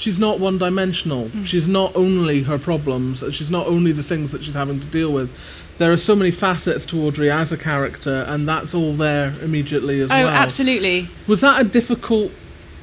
she's 0.00 0.18
not 0.18 0.40
one 0.40 0.56
dimensional 0.58 1.24
Mm. 1.28 1.46
she's 1.46 1.68
not 1.68 1.90
only 1.94 2.42
her 2.42 2.58
problems 2.58 3.22
she's 3.32 3.50
not 3.50 3.66
only 3.66 3.92
the 3.92 4.02
things 4.02 4.32
that 4.32 4.42
she's 4.44 4.54
having 4.54 4.80
to 4.80 4.86
deal 4.86 5.12
with 5.12 5.30
there 5.78 5.92
are 5.92 5.96
so 5.96 6.14
many 6.16 6.30
facets 6.30 6.84
to 6.86 6.94
audrey 7.06 7.30
as 7.30 7.52
a 7.52 7.56
character 7.56 8.16
and 8.28 8.48
that's 8.48 8.74
all 8.74 8.94
there 8.94 9.34
immediately 9.42 10.00
as 10.00 10.10
oh, 10.10 10.14
well 10.24 10.28
absolutely. 10.28 11.08
was 11.26 11.40
that 11.40 11.60
a 11.60 11.64
difficult 11.64 12.30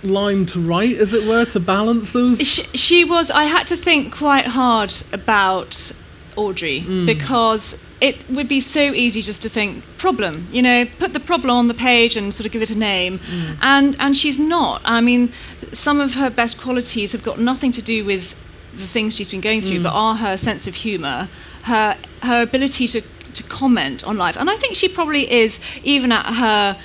line 0.04 0.46
to 0.46 0.60
write 0.60 0.96
as 0.98 1.14
it 1.14 1.28
were 1.28 1.46
to 1.46 1.60
balance 1.60 2.12
those 2.12 2.40
She, 2.40 2.64
she 2.76 3.04
was. 3.04 3.32
I 3.32 3.46
had 3.46 3.66
to 3.68 3.76
think 3.76 4.14
quite 4.16 4.46
hard 4.46 4.94
about 5.12 5.92
Audrey 6.36 6.82
because 7.06 7.76
it 8.00 8.30
would 8.30 8.48
be 8.48 8.60
so 8.60 8.94
easy 8.94 9.22
just 9.22 9.42
to 9.42 9.50
think 9.50 9.84
problem. 9.98 10.48
You 10.52 10.62
know, 10.62 10.86
put 11.00 11.14
the 11.14 11.20
problem 11.20 11.56
on 11.56 11.68
the 11.68 11.74
page 11.74 12.16
and 12.16 12.34
sort 12.34 12.46
of 12.46 12.52
give 12.52 12.62
it 12.62 12.70
a 12.70 12.78
name, 12.78 13.20
mm. 13.20 13.58
and 13.62 13.96
and 14.00 14.16
she's 14.16 14.38
not. 14.40 14.82
I 14.86 15.02
mean, 15.02 15.32
some 15.72 16.00
of 16.00 16.14
her 16.16 16.30
best 16.30 16.60
qualities 16.60 17.12
have 17.12 17.24
got 17.24 17.40
nothing 17.40 17.72
to 17.74 17.82
do 17.82 18.06
with 18.06 18.36
the 18.74 18.88
things 18.88 19.16
she's 19.16 19.30
been 19.30 19.42
going 19.42 19.62
through, 19.62 19.82
but 19.82 19.92
mm. 19.92 19.96
are 19.96 20.16
her 20.16 20.38
sense 20.38 20.68
of 20.68 20.76
humour, 20.76 21.30
her 21.64 21.98
her 22.22 22.42
ability 22.42 22.88
to 22.90 23.02
to 23.34 23.44
comment 23.44 24.04
on 24.04 24.18
life, 24.18 24.38
and 24.38 24.50
I 24.50 24.56
think 24.56 24.76
she 24.76 24.88
probably 24.88 25.32
is 25.32 25.60
even 25.84 26.12
at 26.12 26.36
her 26.36 26.78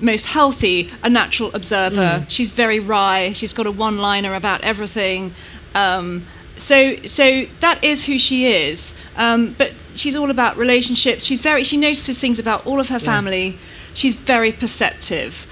most 0.00 0.26
healthy, 0.26 0.90
a 1.02 1.10
natural 1.10 1.50
observer. 1.52 1.96
Mm. 1.96 2.24
She's 2.28 2.50
very 2.50 2.80
wry. 2.80 3.32
She's 3.32 3.52
got 3.52 3.66
a 3.66 3.70
one-liner 3.70 4.34
about 4.34 4.62
everything. 4.62 5.34
Um, 5.74 6.24
so, 6.60 6.96
so 7.06 7.46
that 7.60 7.82
is 7.82 8.04
who 8.04 8.18
she 8.18 8.46
is. 8.46 8.94
Um, 9.16 9.54
but 9.58 9.72
she's 9.94 10.14
all 10.14 10.30
about 10.30 10.56
relationships. 10.56 11.24
She's 11.24 11.40
very. 11.40 11.64
She 11.64 11.76
notices 11.76 12.18
things 12.18 12.38
about 12.38 12.66
all 12.66 12.80
of 12.80 12.88
her 12.88 12.98
family. 12.98 13.58
She's 13.94 14.14
very 14.14 14.52
perceptive, 14.52 15.46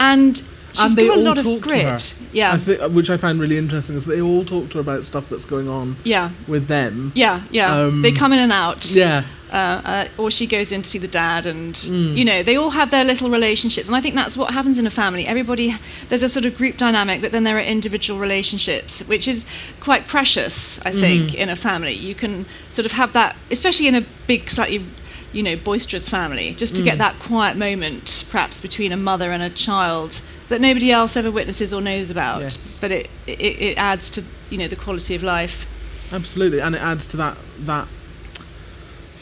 and 0.00 0.38
she's 0.72 0.90
and 0.90 0.96
they 0.96 1.06
got 1.06 1.18
a 1.18 1.20
lot 1.20 1.38
of 1.38 1.60
grit. 1.60 2.14
Yeah, 2.32 2.58
I 2.80 2.86
which 2.86 3.10
I 3.10 3.16
find 3.16 3.40
really 3.40 3.58
interesting 3.58 3.96
is 3.96 4.06
they 4.06 4.20
all 4.20 4.44
talk 4.44 4.70
to 4.70 4.74
her 4.74 4.80
about 4.80 5.04
stuff 5.04 5.28
that's 5.28 5.44
going 5.44 5.68
on 5.68 5.96
yeah, 6.04 6.30
with 6.48 6.68
them. 6.68 7.12
yeah, 7.14 7.42
yeah. 7.50 7.74
Um, 7.74 8.02
they 8.02 8.12
come 8.12 8.32
in 8.32 8.38
and 8.38 8.52
out. 8.52 8.94
Yeah. 8.94 9.24
Uh, 9.52 9.54
uh, 9.84 10.08
or 10.18 10.30
she 10.30 10.46
goes 10.46 10.72
in 10.72 10.82
to 10.82 10.88
see 10.88 10.98
the 10.98 11.08
dad, 11.08 11.44
and 11.46 11.74
Mm. 11.74 12.16
you 12.16 12.24
know 12.24 12.42
they 12.42 12.56
all 12.56 12.70
have 12.70 12.90
their 12.90 13.04
little 13.04 13.28
relationships, 13.30 13.86
and 13.88 13.96
I 13.96 14.00
think 14.00 14.14
that's 14.14 14.36
what 14.36 14.52
happens 14.54 14.78
in 14.78 14.86
a 14.86 14.90
family. 14.90 15.26
Everybody 15.26 15.76
there's 16.08 16.22
a 16.22 16.28
sort 16.28 16.46
of 16.46 16.56
group 16.56 16.76
dynamic, 16.78 17.20
but 17.20 17.32
then 17.32 17.44
there 17.44 17.56
are 17.58 17.62
individual 17.62 18.18
relationships, 18.18 19.00
which 19.06 19.28
is 19.28 19.44
quite 19.80 20.08
precious, 20.08 20.80
I 20.84 20.90
think, 20.92 21.30
Mm-hmm. 21.30 21.36
in 21.42 21.48
a 21.50 21.56
family. 21.56 21.92
You 21.92 22.14
can 22.14 22.46
sort 22.70 22.86
of 22.86 22.92
have 22.92 23.12
that, 23.12 23.36
especially 23.50 23.86
in 23.88 23.94
a 23.94 24.04
big, 24.26 24.48
slightly 24.50 24.84
you 25.32 25.42
know 25.42 25.56
boisterous 25.56 26.08
family, 26.08 26.54
just 26.54 26.76
to 26.76 26.82
get 26.82 26.94
Mm. 26.96 26.98
that 26.98 27.18
quiet 27.18 27.56
moment, 27.56 28.24
perhaps 28.30 28.60
between 28.60 28.92
a 28.92 28.96
mother 28.96 29.32
and 29.32 29.42
a 29.42 29.48
child 29.50 30.20
that 30.50 30.60
nobody 30.60 30.90
else 30.92 31.16
ever 31.16 31.30
witnesses 31.30 31.72
or 31.72 31.80
knows 31.80 32.10
about, 32.10 32.42
Yes. 32.42 32.58
but 32.80 32.90
it, 32.92 33.08
it 33.26 33.38
it 33.68 33.74
adds 33.78 34.10
to 34.10 34.22
you 34.50 34.58
know 34.58 34.68
the 34.68 34.76
quality 34.76 35.14
of 35.14 35.22
life. 35.22 35.66
Absolutely, 36.12 36.60
and 36.60 36.74
it 36.74 36.82
adds 36.82 37.06
to 37.06 37.16
that 37.16 37.36
that 37.60 37.86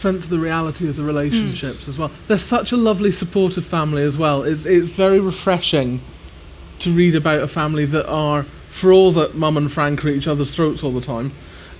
sense 0.00 0.24
of 0.24 0.30
the 0.30 0.38
reality 0.38 0.88
of 0.88 0.96
the 0.96 1.04
relationships 1.04 1.86
as 1.88 1.98
well. 1.98 2.10
They're 2.26 2.38
such 2.38 2.72
a 2.72 2.76
lovely, 2.76 3.12
supportive 3.12 3.64
family 3.64 4.02
as 4.02 4.16
well. 4.16 4.42
It's 4.42 4.66
it's 4.66 4.92
very 4.92 5.20
refreshing 5.20 6.00
to 6.80 6.90
read 6.92 7.14
about 7.14 7.42
a 7.42 7.48
family 7.48 7.84
that 7.84 8.08
are, 8.08 8.46
for 8.70 8.90
all 8.92 9.12
that 9.12 9.34
Mum 9.34 9.56
and 9.56 9.70
Frank 9.70 10.04
are 10.04 10.08
at 10.08 10.14
each 10.14 10.26
other's 10.26 10.54
throats 10.54 10.82
all 10.82 10.92
the 10.92 11.00
time. 11.02 11.32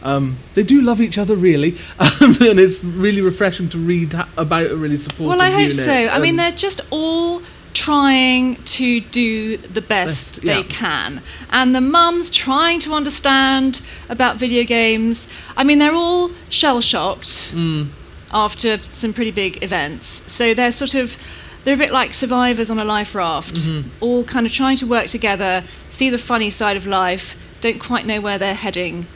Um, 0.02 0.38
they 0.54 0.62
do 0.62 0.80
love 0.80 1.00
each 1.00 1.18
other 1.18 1.36
really, 1.36 1.78
um, 1.98 2.36
and 2.40 2.58
it's 2.60 2.82
really 2.84 3.20
refreshing 3.20 3.68
to 3.70 3.78
read 3.78 4.12
ha- 4.12 4.28
about 4.36 4.70
a 4.70 4.76
really 4.76 4.96
supportive. 4.96 5.28
Well, 5.38 5.42
I 5.42 5.50
hope 5.50 5.72
so. 5.72 5.92
I 5.92 6.18
mean, 6.18 6.36
they're 6.36 6.52
just 6.52 6.80
all 6.90 7.42
trying 7.72 8.56
to 8.64 9.00
do 9.00 9.56
the 9.56 9.80
best 9.80 10.34
Best, 10.34 10.42
they 10.42 10.58
yeah. 10.58 10.62
can. 10.68 11.22
And 11.50 11.74
the 11.74 11.80
mum's 11.80 12.28
trying 12.28 12.80
to 12.80 12.94
understand 12.94 13.80
about 14.08 14.36
video 14.38 14.64
games. 14.64 15.26
I 15.56 15.62
mean, 15.64 15.78
they're 15.78 15.94
all 15.94 16.30
shell 16.48 16.80
shocked 16.80 17.52
Mm. 17.54 17.88
After 18.32 18.78
some 18.84 19.12
pretty 19.12 19.30
big 19.30 19.62
events. 19.62 20.22
So 20.26 20.54
they're 20.54 20.72
sort 20.72 20.94
of. 20.94 21.16
They're 21.62 21.74
a 21.74 21.76
bit 21.76 21.90
like 21.92 22.14
survivors 22.14 22.70
on 22.70 22.78
a 22.78 22.84
life 22.86 23.14
raft, 23.14 23.54
Mm-hmm. 23.56 23.88
all 24.00 24.24
kind 24.24 24.46
of 24.46 24.52
trying 24.52 24.78
to 24.78 24.86
work 24.86 25.08
together, 25.08 25.62
see 25.90 26.08
the 26.08 26.16
funny 26.16 26.48
side 26.48 26.74
of 26.78 26.86
life, 26.86 27.36
don't 27.60 27.78
quite 27.78 28.06
know 28.06 28.18
where 28.18 28.38
they're 28.38 28.54
heading. 28.54 29.06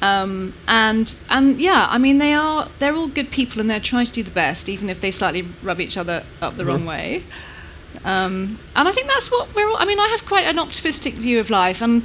Um, 0.00 0.52
and 0.66 1.14
and 1.30 1.60
yeah, 1.60 1.86
I 1.88 1.98
mean 1.98 2.18
they 2.18 2.34
are 2.34 2.68
they're 2.80 2.96
all 2.96 3.06
good 3.06 3.30
people 3.30 3.60
and 3.60 3.70
they're 3.70 3.78
trying 3.78 4.06
to 4.06 4.10
do 4.12 4.24
the 4.24 4.32
best, 4.32 4.68
even 4.68 4.90
if 4.90 5.00
they 5.00 5.12
slightly 5.12 5.42
rub 5.62 5.80
each 5.80 5.96
other 5.96 6.24
up 6.40 6.56
the 6.56 6.64
wrong 6.64 6.84
way. 6.86 7.22
Um, 8.04 8.58
and 8.74 8.88
I 8.88 8.92
think 8.92 9.06
that's 9.06 9.30
what 9.30 9.54
we're 9.54 9.68
all. 9.68 9.76
I 9.76 9.84
mean, 9.84 10.00
I 10.00 10.08
have 10.08 10.26
quite 10.26 10.44
an 10.46 10.58
optimistic 10.58 11.14
view 11.14 11.38
of 11.38 11.50
life, 11.50 11.80
and 11.80 12.02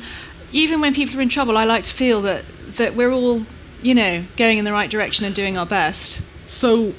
even 0.52 0.80
when 0.80 0.94
people 0.94 1.18
are 1.18 1.22
in 1.22 1.30
trouble, 1.30 1.58
I 1.58 1.64
like 1.64 1.86
to 1.86 1.92
feel 1.92 2.22
that 2.22 2.46
that 2.76 2.96
we're 2.96 3.12
all, 3.12 3.48
you 3.82 3.96
know, 3.96 4.26
going 4.36 4.60
in 4.60 4.66
the 4.66 4.72
right 4.74 4.92
direction 4.92 5.26
and 5.26 5.34
doing 5.34 5.58
our 5.58 5.66
best. 5.66 6.22
So 6.48 6.94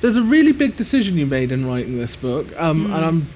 there's 0.00 0.16
a 0.16 0.22
really 0.22 0.52
big 0.52 0.76
decision 0.76 1.16
you 1.16 1.26
made 1.26 1.50
in 1.52 1.66
writing 1.66 1.96
this 1.98 2.16
book, 2.16 2.46
um, 2.60 2.86
and 2.92 3.04
I'm 3.04 3.28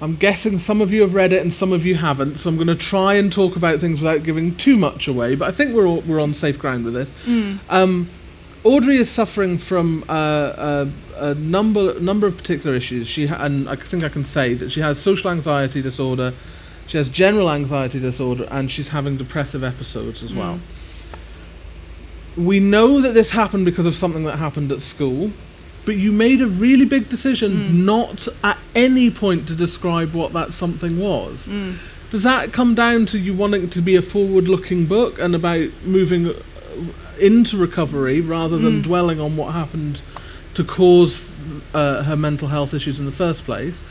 I'm 0.00 0.14
guessing 0.16 0.58
some 0.58 0.80
of 0.80 0.92
you 0.92 1.00
have 1.02 1.14
read 1.14 1.32
it 1.32 1.42
and 1.42 1.52
some 1.52 1.72
of 1.72 1.84
you 1.84 1.96
haven't. 1.96 2.38
So 2.38 2.48
I'm 2.48 2.56
going 2.56 2.68
to 2.68 2.76
try 2.76 3.14
and 3.14 3.32
talk 3.32 3.56
about 3.56 3.80
things 3.80 4.00
without 4.00 4.22
giving 4.22 4.54
too 4.56 4.76
much 4.76 5.08
away. 5.08 5.34
But 5.34 5.48
I 5.48 5.50
think 5.52 5.74
we're 5.74 5.86
all, 5.88 6.02
we're 6.02 6.20
on 6.20 6.34
safe 6.34 6.56
ground 6.58 6.84
with 6.84 6.94
this. 6.94 7.10
Um, 7.68 8.08
Audrey 8.64 8.98
is 8.98 9.10
suffering 9.10 9.58
from 9.58 10.04
uh, 10.08 10.14
a, 10.14 10.88
a 11.30 11.34
number 11.34 11.98
number 12.00 12.26
of 12.26 12.36
particular 12.36 12.76
issues. 12.76 13.06
She 13.08 13.26
ha- 13.26 13.44
and 13.44 13.68
I 13.68 13.76
think 13.76 14.04
I 14.04 14.08
can 14.08 14.24
say 14.24 14.54
that 14.54 14.70
she 14.70 14.80
has 14.80 15.00
social 15.00 15.30
anxiety 15.30 15.80
disorder, 15.82 16.32
she 16.86 16.96
has 16.96 17.08
general 17.08 17.50
anxiety 17.50 17.98
disorder, 18.00 18.46
and 18.50 18.70
she's 18.70 18.88
having 18.88 19.16
depressive 19.16 19.62
episodes 19.64 20.22
as 20.22 20.34
well. 20.34 20.60
We 22.38 22.60
know 22.60 23.00
that 23.00 23.14
this 23.14 23.30
happened 23.30 23.64
because 23.64 23.84
of 23.86 23.94
something 23.94 24.24
that 24.24 24.36
happened 24.36 24.70
at 24.70 24.80
school, 24.80 25.32
but 25.84 25.96
you 25.96 26.12
made 26.12 26.40
a 26.40 26.46
really 26.46 26.84
big 26.84 27.08
decision 27.08 27.84
not 27.84 28.28
at 28.44 28.58
any 28.74 29.10
point 29.10 29.48
to 29.48 29.54
describe 29.54 30.14
what 30.14 30.32
that 30.34 30.52
something 30.54 30.98
was. 30.98 31.48
Does 32.10 32.22
that 32.22 32.52
come 32.52 32.74
down 32.74 33.06
to 33.06 33.18
you 33.18 33.34
wanting 33.34 33.68
to 33.70 33.82
be 33.82 33.96
a 33.96 34.02
forward-looking 34.02 34.86
book 34.86 35.18
and 35.18 35.34
about 35.34 35.68
moving 35.84 36.28
uh, 36.28 36.34
into 37.18 37.56
recovery 37.56 38.20
rather 38.20 38.56
than 38.56 38.82
dwelling 38.82 39.20
on 39.20 39.36
what 39.36 39.52
happened 39.52 40.00
to 40.54 40.64
cause 40.64 41.28
uh, 41.74 42.02
her 42.04 42.16
mental 42.16 42.48
health 42.48 42.72
issues 42.72 42.98
in 42.98 43.06
the 43.06 43.12
first 43.12 43.44
place? 43.44 43.82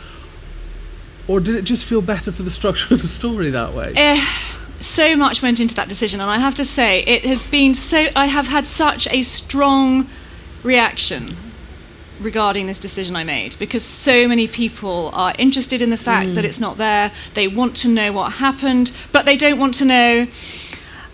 Or 1.27 1.39
did 1.39 1.55
it 1.55 1.63
just 1.63 1.83
feel 1.85 2.01
better 2.01 2.31
for 2.31 2.43
the 2.43 2.51
structure 2.51 2.93
of 2.93 3.01
the 3.01 3.07
story 3.07 3.49
that 3.51 3.73
way? 3.73 3.93
Eh, 3.95 4.25
so 4.79 5.15
much 5.15 5.41
went 5.41 5.59
into 5.59 5.75
that 5.75 5.89
decision, 5.89 6.21
and 6.21 6.29
I 6.29 6.37
have 6.37 6.55
to 6.55 6.65
say, 6.65 7.03
it 7.03 7.25
has 7.25 7.47
been 7.47 7.73
so. 7.75 8.07
I 8.15 8.27
have 8.27 8.47
had 8.47 8.67
such 8.67 9.07
a 9.07 9.23
strong 9.23 10.09
reaction 10.63 11.35
regarding 12.19 12.65
this 12.65 12.79
decision 12.79 13.15
I 13.15 13.23
made 13.23 13.57
because 13.59 13.83
so 13.83 14.27
many 14.27 14.47
people 14.47 15.11
are 15.13 15.33
interested 15.37 15.81
in 15.81 15.91
the 15.91 15.97
fact 15.97 16.33
that 16.33 16.45
it's 16.45 16.59
not 16.59 16.77
there. 16.77 17.11
They 17.35 17.47
want 17.47 17.75
to 17.77 17.87
know 17.87 18.11
what 18.11 18.33
happened, 18.33 18.91
but 19.11 19.25
they 19.25 19.37
don't 19.37 19.59
want 19.59 19.75
to 19.75 19.85
know. 19.85 20.27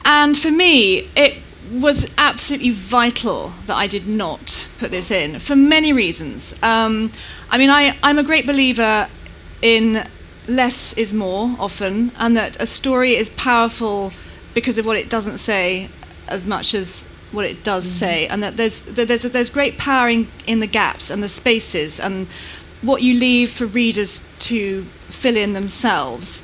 And 0.05 0.37
for 0.37 0.51
me, 0.51 1.09
it 1.15 1.39
was 1.71 2.05
absolutely 2.17 2.69
vital 2.71 3.53
that 3.65 3.75
I 3.75 3.87
did 3.87 4.07
not 4.07 4.67
put 4.77 4.91
this 4.91 5.11
in 5.11 5.39
for 5.39 5.55
many 5.55 5.93
reasons. 5.93 6.53
Um, 6.61 7.11
I 7.49 7.57
mean, 7.57 7.69
I, 7.69 7.97
I'm 8.03 8.19
a 8.19 8.23
great 8.23 8.45
believer 8.45 9.09
in 9.61 10.07
less 10.47 10.93
is 10.93 11.13
more 11.13 11.55
often, 11.59 12.11
and 12.17 12.35
that 12.37 12.57
a 12.59 12.65
story 12.65 13.15
is 13.15 13.29
powerful 13.29 14.11
because 14.53 14.77
of 14.77 14.85
what 14.85 14.97
it 14.97 15.09
doesn't 15.09 15.37
say 15.37 15.89
as 16.27 16.45
much 16.45 16.73
as 16.73 17.05
what 17.31 17.45
it 17.45 17.63
does 17.63 17.85
mm-hmm. 17.85 17.99
say, 17.99 18.27
and 18.27 18.43
that 18.43 18.57
there's 18.57 18.83
that 18.83 19.07
there's 19.07 19.23
there's 19.23 19.49
great 19.49 19.77
power 19.77 20.09
in, 20.09 20.27
in 20.45 20.59
the 20.59 20.67
gaps 20.67 21.09
and 21.09 21.23
the 21.23 21.29
spaces 21.29 21.99
and 21.99 22.27
what 22.81 23.01
you 23.01 23.13
leave 23.13 23.49
for 23.51 23.65
readers 23.65 24.23
to 24.39 24.85
fill 25.09 25.37
in 25.37 25.53
themselves. 25.53 26.43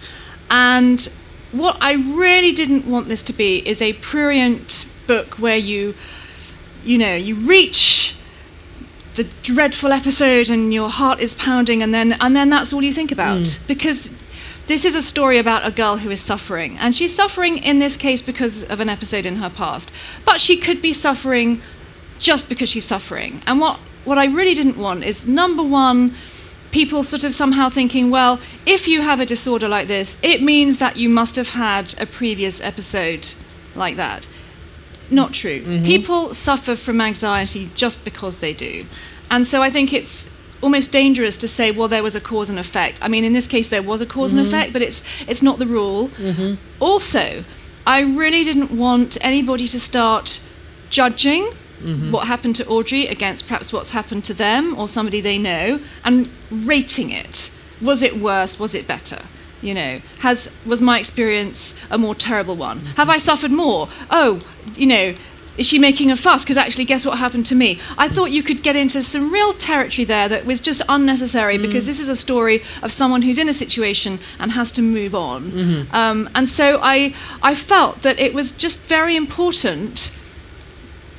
And 0.50 1.08
what 1.52 1.78
I 1.82 1.94
really 1.94 2.52
didn't 2.52 2.86
want 2.86 3.08
this 3.08 3.24
to 3.24 3.34
be 3.34 3.68
is 3.68 3.82
a 3.82 3.94
prurient 3.94 4.86
book 5.06 5.36
where 5.36 5.58
you, 5.58 5.96
you 6.84 6.98
know, 6.98 7.16
you 7.16 7.36
reach 7.36 7.99
the 9.20 9.28
dreadful 9.44 9.92
episode 9.92 10.50
and 10.50 10.74
your 10.74 10.90
heart 10.90 11.20
is 11.20 11.34
pounding 11.34 11.84
and 11.84 11.94
then 11.94 12.14
and 12.22 12.34
then 12.38 12.50
that's 12.50 12.72
all 12.72 12.82
you 12.82 12.94
think 12.94 13.12
about. 13.12 13.42
Mm. 13.42 13.68
Because 13.68 14.12
this 14.68 14.86
is 14.86 14.96
a 14.96 15.02
story 15.02 15.38
about 15.38 15.66
a 15.66 15.72
girl 15.72 15.98
who 15.98 16.10
is 16.10 16.22
suffering. 16.22 16.78
And 16.78 16.96
she's 16.96 17.14
suffering 17.14 17.58
in 17.58 17.80
this 17.80 17.98
case 17.98 18.22
because 18.22 18.64
of 18.64 18.80
an 18.80 18.88
episode 18.88 19.26
in 19.26 19.36
her 19.38 19.50
past. 19.50 19.92
But 20.24 20.40
she 20.40 20.56
could 20.56 20.82
be 20.82 20.94
suffering 20.94 21.62
just 22.18 22.48
because 22.48 22.70
she's 22.70 22.86
suffering. 22.86 23.42
And 23.46 23.60
what 23.60 23.78
what 24.06 24.18
I 24.18 24.26
really 24.26 24.56
didn't 24.56 24.78
want 24.78 25.04
is 25.04 25.28
number 25.28 25.64
1 25.64 26.16
people 26.72 27.04
sort 27.04 27.26
of 27.26 27.34
somehow 27.34 27.68
thinking 27.70 28.10
well 28.10 28.40
if 28.66 28.88
you 28.88 29.02
have 29.02 29.20
a 29.20 29.26
disorder 29.26 29.68
like 29.68 29.88
this 29.88 30.18
it 30.22 30.42
means 30.42 30.78
that 30.78 30.96
you 30.96 31.10
must 31.10 31.36
have 31.36 31.50
had 31.50 32.00
a 32.00 32.06
previous 32.06 32.62
episode 32.62 33.34
like 33.76 33.96
that 33.98 34.28
not 35.12 35.34
true. 35.34 35.62
Mm-hmm. 35.62 35.86
People 35.86 36.34
suffer 36.34 36.76
from 36.76 37.02
anxiety 37.02 37.72
just 37.76 38.04
because 38.04 38.40
they 38.40 38.54
do. 38.54 38.86
And 39.32 39.46
so 39.46 39.62
I 39.62 39.70
think 39.70 39.94
it's 39.94 40.28
almost 40.62 40.92
dangerous 40.92 41.38
to 41.38 41.48
say, 41.48 41.72
well, 41.72 41.88
there 41.88 42.04
was 42.04 42.16
a 42.16 42.22
cause 42.22 42.50
and 42.50 42.60
effect. 42.60 43.00
I 43.02 43.08
mean, 43.08 43.24
in 43.24 43.34
this 43.34 43.48
case, 43.48 43.70
there 43.70 43.84
was 43.84 44.02
a 44.02 44.06
because 44.06 44.34
and 44.34 44.42
mm-hmm. 44.42 44.50
effect, 44.50 44.74
but 44.74 44.82
it's, 44.82 45.04
it's 45.28 45.42
not 45.42 45.60
the 45.60 45.68
rule. 45.68 46.10
Mm-hmm. 46.10 46.56
Also, 46.80 47.44
I 47.88 48.02
really 48.02 48.44
didn't 48.44 48.72
want 48.72 49.18
anybody 49.22 49.68
to 49.68 49.80
start 49.80 50.42
judging 50.90 51.54
what 52.12 52.28
happened 52.28 52.58
to 52.58 52.68
Audrey 52.68 53.08
against 53.08 53.48
perhaps 53.48 53.72
what's 53.72 53.92
happened 53.92 54.26
to 54.26 54.34
them 54.34 54.78
or 54.78 54.90
somebody 54.90 55.22
they 55.22 55.38
know 55.38 55.80
and 56.04 56.30
rating 56.52 57.10
it. 57.10 57.52
Was 57.82 58.04
it 58.04 58.20
worse? 58.20 58.60
Was 58.60 58.76
it 58.76 58.86
better? 58.86 59.22
You 59.62 59.74
know, 59.74 60.02
has 60.20 60.50
was 60.66 60.80
my 60.80 61.00
experience 61.00 61.76
a 61.90 61.98
more 61.98 62.16
terrible 62.16 62.56
one? 62.56 62.80
Have 62.98 63.10
I 63.10 63.18
suffered 63.18 63.52
more? 63.52 63.90
Oh, 64.10 64.42
you 64.76 64.88
know, 64.88 65.16
is 65.60 65.68
she 65.68 65.78
making 65.78 66.10
a 66.10 66.16
fuss? 66.16 66.46
Because 66.46 66.56
actually, 66.56 66.86
guess 66.86 67.06
what 67.06 67.18
happened 67.18 67.46
to 67.48 67.56
me? 67.56 67.80
I 67.98 68.08
thought 68.08 68.32
you 68.32 68.42
could 68.42 68.64
get 68.64 68.78
into 68.78 69.04
some 69.04 69.30
real 69.32 69.52
territory 69.52 70.06
there 70.06 70.30
that 70.30 70.46
was 70.46 70.62
just 70.62 70.82
unnecessary 70.88 71.58
because 71.58 71.86
this 71.86 72.00
is 72.00 72.08
a 72.08 72.16
story 72.16 72.64
of 72.82 72.94
someone 72.94 73.22
who's 73.22 73.38
in 73.38 73.50
a 73.50 73.54
situation 73.54 74.20
and 74.40 74.54
has 74.54 74.72
to 74.74 74.82
move 74.82 75.14
on. 75.14 75.88
Um, 75.92 76.30
and 76.34 76.48
so 76.48 76.80
I, 76.82 77.14
I 77.42 77.56
felt 77.56 78.04
that 78.04 78.18
it 78.20 78.34
was 78.34 78.54
just 78.54 78.80
very 78.80 79.18
important 79.18 80.12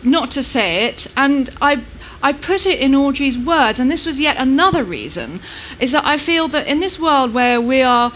not 0.02 0.30
to 0.30 0.42
say 0.42 0.87
it 0.87 1.06
and 1.14 1.50
i 1.61 1.85
I 2.23 2.32
put 2.35 2.66
it 2.66 2.78
in 2.80 2.94
Audrey's 2.94 3.38
words, 3.38 3.80
and 3.80 3.90
this 3.90 4.04
was 4.04 4.20
yet 4.20 4.37
another 4.37 4.85
reason, 4.85 5.40
is 5.78 5.92
that 5.92 6.04
I 6.04 6.18
feel 6.18 6.49
that 6.49 6.66
in 6.66 6.80
this 6.80 6.99
world 6.99 7.32
where 7.32 7.61
we 7.61 7.80
are 7.80 8.12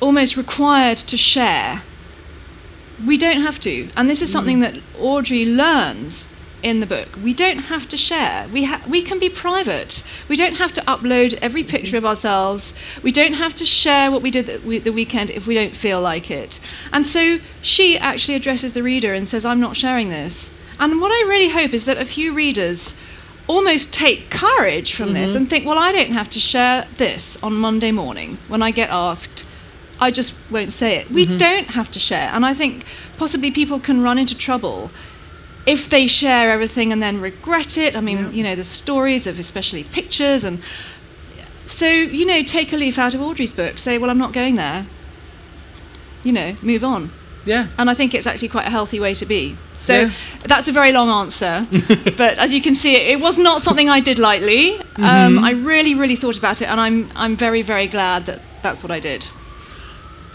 almost 0.00 0.36
required 0.36 0.98
to 0.98 1.16
share, 1.16 1.82
we 3.06 3.16
don't 3.16 3.40
have 3.42 3.58
to. 3.60 3.88
And 3.96 4.08
this 4.08 4.22
is 4.22 4.30
something 4.30 4.58
mm. 4.58 4.62
that 4.62 4.82
Audrey 4.98 5.44
learns 5.44 6.24
in 6.62 6.80
the 6.80 6.86
book. 6.86 7.08
We 7.22 7.32
don't 7.32 7.58
have 7.58 7.88
to 7.88 7.96
share. 7.96 8.48
We 8.48 8.64
ha- 8.64 8.82
we 8.88 9.02
can 9.02 9.18
be 9.18 9.28
private. 9.28 10.02
We 10.28 10.36
don't 10.36 10.56
have 10.56 10.72
to 10.74 10.80
upload 10.82 11.34
every 11.34 11.62
mm-hmm. 11.62 11.70
picture 11.70 11.96
of 11.96 12.04
ourselves. 12.04 12.74
We 13.02 13.12
don't 13.12 13.34
have 13.34 13.54
to 13.56 13.66
share 13.66 14.10
what 14.10 14.22
we 14.22 14.30
did 14.30 14.46
the, 14.46 14.58
we- 14.58 14.78
the 14.78 14.92
weekend 14.92 15.30
if 15.30 15.46
we 15.46 15.54
don't 15.54 15.74
feel 15.74 16.00
like 16.00 16.30
it. 16.30 16.58
And 16.92 17.06
so 17.06 17.38
she 17.62 17.96
actually 17.96 18.34
addresses 18.34 18.72
the 18.72 18.82
reader 18.82 19.14
and 19.14 19.28
says, 19.28 19.44
"I'm 19.44 19.60
not 19.60 19.76
sharing 19.76 20.08
this." 20.08 20.50
And 20.80 21.00
what 21.00 21.12
I 21.12 21.28
really 21.28 21.48
hope 21.48 21.72
is 21.72 21.84
that 21.84 21.98
a 21.98 22.04
few 22.04 22.32
readers 22.32 22.94
almost 23.46 23.92
take 23.92 24.30
courage 24.30 24.94
from 24.94 25.12
this 25.12 25.30
mm-hmm. 25.30 25.38
and 25.38 25.50
think, 25.50 25.66
"Well, 25.66 25.78
I 25.78 25.92
don't 25.92 26.12
have 26.12 26.30
to 26.30 26.40
share 26.40 26.88
this 26.96 27.36
on 27.42 27.54
Monday 27.54 27.92
morning 27.92 28.38
when 28.48 28.62
I 28.62 28.72
get 28.72 28.90
asked." 28.90 29.44
I 30.00 30.10
just 30.10 30.32
won't 30.50 30.72
say 30.72 30.96
it. 30.96 31.10
We 31.10 31.26
don't 31.26 31.68
have 31.68 31.90
to 31.92 31.98
share. 31.98 32.30
And 32.32 32.46
I 32.46 32.54
think 32.54 32.84
possibly 33.16 33.50
people 33.50 33.80
can 33.80 34.02
run 34.02 34.18
into 34.18 34.34
trouble 34.34 34.90
if 35.66 35.88
they 35.90 36.06
share 36.06 36.50
everything 36.50 36.92
and 36.92 37.02
then 37.02 37.20
regret 37.20 37.76
it. 37.76 37.96
I 37.96 38.00
mean, 38.00 38.32
you 38.32 38.42
know, 38.42 38.54
the 38.54 38.64
stories 38.64 39.26
of 39.26 39.38
especially 39.38 39.84
pictures 39.84 40.44
and 40.44 40.62
so, 41.66 41.86
you 41.86 42.24
know, 42.24 42.42
take 42.42 42.72
a 42.72 42.76
leaf 42.76 42.98
out 42.98 43.14
of 43.14 43.20
Audrey's 43.20 43.52
book, 43.52 43.78
say, 43.78 43.98
well, 43.98 44.10
I'm 44.10 44.18
not 44.18 44.32
going 44.32 44.56
there. 44.56 44.86
You 46.24 46.32
know, 46.32 46.56
move 46.62 46.82
on. 46.82 47.10
Yeah. 47.44 47.68
And 47.78 47.88
I 47.90 47.94
think 47.94 48.14
it's 48.14 48.26
actually 48.26 48.48
quite 48.48 48.66
a 48.66 48.70
healthy 48.70 49.00
way 49.00 49.14
to 49.14 49.26
be. 49.26 49.56
So 49.76 50.00
Yeah. 50.00 50.12
that's 50.44 50.68
a 50.68 50.72
very 50.72 50.92
long 50.92 51.08
answer. 51.08 51.66
but 52.16 52.38
as 52.38 52.52
you 52.52 52.60
can 52.62 52.74
see, 52.74 52.94
it 52.96 53.20
was 53.20 53.38
not 53.38 53.62
something 53.62 53.88
I 53.88 54.00
did 54.00 54.18
lightly. 54.18 54.78
Mm-hmm. 54.78 55.04
Um, 55.04 55.44
I 55.44 55.52
really, 55.52 55.94
really 55.94 56.16
thought 56.16 56.36
about 56.36 56.62
it, 56.62 56.66
and 56.68 56.80
I'm, 56.80 57.10
I'm 57.14 57.36
very, 57.36 57.62
very 57.62 57.86
glad 57.86 58.26
that 58.26 58.40
that's 58.62 58.82
what 58.82 58.90
I 58.90 59.00
did. 59.00 59.26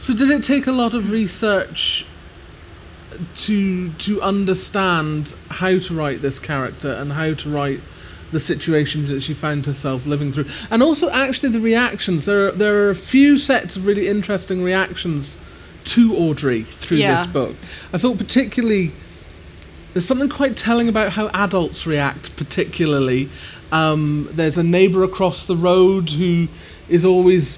So 0.03 0.13
did 0.13 0.29
it 0.29 0.43
take 0.43 0.67
a 0.67 0.71
lot 0.73 0.93
of 0.93 1.11
research 1.11 2.05
to 3.37 3.89
to 3.89 4.21
understand 4.21 5.33
how 5.47 5.77
to 5.79 5.93
write 5.93 6.21
this 6.21 6.39
character 6.39 6.91
and 6.91 7.13
how 7.13 7.35
to 7.35 7.49
write 7.49 7.79
the 8.33 8.39
situations 8.41 9.07
that 9.07 9.21
she 9.21 9.33
found 9.33 9.65
herself 9.65 10.05
living 10.05 10.33
through, 10.33 10.47
and 10.69 10.83
also 10.83 11.09
actually 11.09 11.49
the 11.49 11.59
reactions. 11.61 12.25
There 12.25 12.49
are, 12.49 12.51
there 12.51 12.83
are 12.83 12.89
a 12.89 12.95
few 12.95 13.37
sets 13.37 13.77
of 13.77 13.85
really 13.85 14.09
interesting 14.09 14.61
reactions 14.61 15.37
to 15.85 16.13
Audrey 16.17 16.63
through 16.63 16.97
Yeah. 16.97 17.23
this 17.23 17.27
book. 17.31 17.55
I 17.93 17.97
thought 17.97 18.17
particularly 18.17 18.91
there's 19.93 20.05
something 20.05 20.27
quite 20.27 20.57
telling 20.57 20.89
about 20.89 21.11
how 21.11 21.29
adults 21.29 21.85
react, 21.85 22.35
particularly. 22.35 23.29
Um, 23.71 24.27
there's 24.33 24.57
a 24.57 24.63
neighbour 24.63 25.03
across 25.05 25.45
the 25.45 25.55
road 25.55 26.09
who 26.09 26.49
is 26.89 27.05
always, 27.05 27.57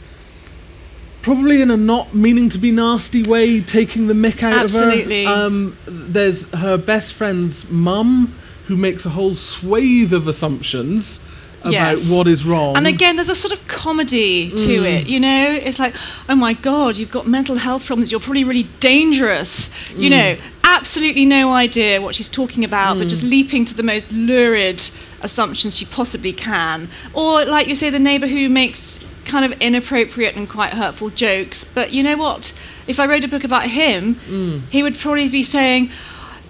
probably 1.25 1.60
in 1.60 1.72
a 1.72 1.75
not 1.75 2.13
meaning 2.13 2.50
to 2.50 2.60
be 2.60 2.70
nasty 2.70 3.24
way, 3.24 3.60
taking 3.60 4.05
the 4.05 4.13
mick 4.13 4.44
out 4.44 4.53
Absolutely. 4.53 5.25
of 5.25 5.36
her. 5.36 5.46
Um, 5.48 5.77
there's 5.88 6.44
her 6.50 6.77
best 6.77 7.15
friend's 7.15 7.67
mum 7.67 8.38
who 8.67 8.77
makes 8.77 9.08
a 9.08 9.10
whole 9.10 9.34
swathe 9.34 10.13
of 10.13 10.27
assumptions 10.27 11.20
about 11.62 11.72
Yes. 11.72 12.12
what 12.12 12.27
is 12.27 12.46
wrong. 12.46 12.77
And 12.77 12.86
again, 12.86 13.15
there's 13.15 13.29
a 13.29 13.34
sort 13.34 13.51
of 13.53 13.67
comedy 13.67 14.51
to 14.51 14.82
mm. 14.82 15.00
it, 15.00 15.08
you 15.08 15.20
know? 15.20 15.51
It's 15.51 15.79
like, 15.79 15.96
oh 16.29 16.36
my 16.36 16.53
God, 16.53 16.96
you've 16.96 17.10
got 17.10 17.25
mental 17.25 17.55
health 17.55 17.88
problems, 17.88 18.12
you're 18.12 18.20
probably 18.20 18.44
really 18.44 18.70
dangerous. 18.79 19.72
You 19.96 20.12
mm. 20.12 20.12
know, 20.12 20.38
absolutely 20.63 21.25
no 21.25 21.53
idea 21.53 22.03
what 22.03 22.13
she's 22.13 22.29
talking 22.29 22.63
about, 22.63 23.00
but 23.00 23.08
mm. 23.08 23.10
just 23.10 23.24
leaping 23.24 23.65
to 23.65 23.74
the 23.74 23.82
most 23.82 24.12
lurid 24.12 24.91
assumptions 25.22 25.75
she 25.75 25.86
possibly 25.86 26.34
can. 26.34 26.88
Or, 27.15 27.44
like 27.46 27.65
you 27.65 27.74
say, 27.74 27.89
the 27.89 27.98
neighbour 27.98 28.27
who 28.27 28.48
makes 28.48 29.00
kind 29.36 29.51
of 29.51 29.60
inappropriate 29.60 30.34
and 30.38 30.50
quite 30.50 30.72
hurtful 30.72 31.10
jokes. 31.10 31.65
But 31.65 31.92
you 31.92 32.01
know 32.04 32.15
what? 32.15 32.54
If 32.88 33.01
I 33.01 33.06
wrote 33.06 33.25
a 33.25 33.27
book 33.27 33.44
about 33.44 33.68
him, 33.68 34.15
mm. 34.15 34.62
he 34.70 34.82
would 34.82 34.98
probably 34.98 35.30
be 35.30 35.44
saying, 35.44 35.92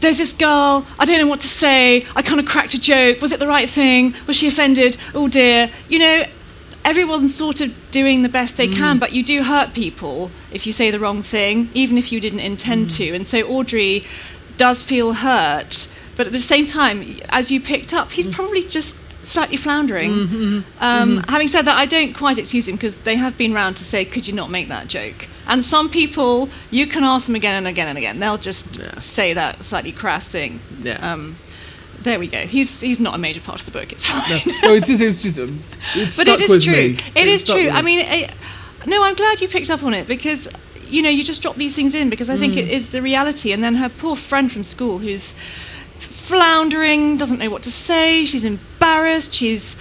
there's 0.01 0.20
this 0.20 0.34
girl, 0.34 0.86
I 1.00 1.06
don't 1.06 1.18
know 1.18 1.25
what 1.25 1.39
to 1.39 1.48
say, 1.48 2.06
I 2.15 2.22
kind 2.22 2.39
of 2.39 2.46
cracked 2.46 2.75
a 2.75 2.80
joke, 2.80 3.22
was 3.22 3.32
it 3.32 3.39
the 3.39 3.48
right 3.48 3.68
thing? 3.68 4.13
Was 4.27 4.36
she 4.36 4.48
offended? 4.48 4.98
Oh 5.16 5.27
dear. 5.27 5.72
You 5.90 5.98
know, 5.98 6.25
everyone's 6.83 7.33
sort 7.33 7.60
of 7.60 7.74
doing 7.90 8.22
the 8.22 8.29
best 8.29 8.55
they 8.55 8.68
can, 8.68 8.98
mm. 8.98 9.00
but 9.00 9.14
you 9.14 9.24
do 9.24 9.42
hurt 9.42 9.74
people 9.74 10.29
if 10.51 10.68
you 10.68 10.74
say 10.74 10.92
the 10.92 11.00
wrong 11.00 11.24
thing, 11.24 11.72
even 11.74 11.98
if 11.98 12.12
you 12.12 12.20
didn't 12.20 12.42
intend 12.42 12.90
mm. 12.90 12.98
to. 12.98 13.16
And 13.16 13.27
so 13.27 13.40
Audrey 13.48 14.05
does 14.57 14.83
feel 14.83 15.14
hurt, 15.14 15.88
but 16.16 16.27
at 16.27 16.33
the 16.33 16.40
same 16.40 16.68
time, 16.68 17.20
as 17.29 17.50
you 17.50 17.60
picked 17.60 17.96
up, 17.96 18.12
he's 18.12 18.27
probably 18.27 18.64
just 18.64 18.96
slightly 19.25 19.57
floundering. 19.57 20.64
Um, 20.79 21.24
Having 21.27 21.48
said 21.50 21.64
that, 21.66 21.77
I 21.77 21.85
don't 21.85 22.14
quite 22.14 22.38
excuse 22.38 22.68
him 22.68 22.75
because 22.75 22.96
they 22.98 23.16
have 23.16 23.38
been 23.38 23.53
round 23.53 23.77
to 23.77 23.83
say, 23.83 24.05
could 24.05 24.27
you 24.27 24.33
not 24.33 24.50
make 24.51 24.68
that 24.70 24.88
joke? 24.88 25.27
And 25.48 25.64
some 25.64 25.90
people, 25.90 26.50
you 26.72 26.88
can 26.88 27.03
ask 27.03 27.25
them 27.25 27.35
again 27.35 27.55
and 27.55 27.68
again 27.68 27.88
and 27.88 27.98
again. 27.98 28.20
They'll 28.20 28.38
just 28.38 28.77
Yeah. 28.77 28.98
say 28.98 29.33
that 29.33 29.64
slightly 29.64 29.92
crass 29.92 30.27
thing. 30.27 30.59
Yeah. 30.81 30.98
Um, 31.14 31.38
there 32.01 32.20
we 32.20 32.27
go. 32.27 32.46
He's 32.46 32.81
he's 32.81 33.00
not 33.00 33.16
a 33.16 33.18
major 33.18 33.42
part 33.42 33.59
of 33.59 33.66
the 33.66 33.72
book. 33.72 33.92
It's 33.92 34.05
fine. 34.07 34.42
no, 34.64 34.74
it's 34.75 34.88
just, 34.88 35.01
it's 35.01 35.24
just, 35.24 35.40
um, 35.40 35.64
it's 35.96 36.16
but 36.16 36.27
it 36.27 36.40
is 36.42 36.64
true. 36.64 36.74
me. 36.74 37.00
It 37.16 37.27
It's 37.27 37.44
is 37.44 37.50
true. 37.50 37.70
I 37.70 37.81
mean, 37.81 38.00
it, 38.00 38.31
no, 38.85 39.03
I'm 39.03 39.16
glad 39.16 39.42
you 39.42 39.48
picked 39.48 39.70
up 39.72 39.83
on 39.83 39.94
it 39.96 40.07
because 40.07 40.48
you 40.88 41.01
know 41.01 41.09
you 41.09 41.24
just 41.24 41.42
drop 41.42 41.55
these 41.55 41.75
things 41.75 41.96
in 41.96 42.11
because 42.11 42.29
I 42.29 42.38
think 42.38 42.53
Mm. 42.53 42.57
it 42.57 42.70
is 42.70 42.88
the 42.90 43.01
reality. 43.01 43.51
And 43.53 43.64
then 43.64 43.75
her 43.75 43.90
poor 43.90 44.16
friend 44.16 44.51
from 44.51 44.64
school 44.64 45.00
who's 45.00 45.33
floundering, 46.25 47.18
doesn't 47.18 47.40
know 47.40 47.50
what 47.50 47.64
to 47.64 47.72
say. 47.72 48.25
She's 48.25 48.44
embarrassed. 48.44 49.33
She's 49.33 49.77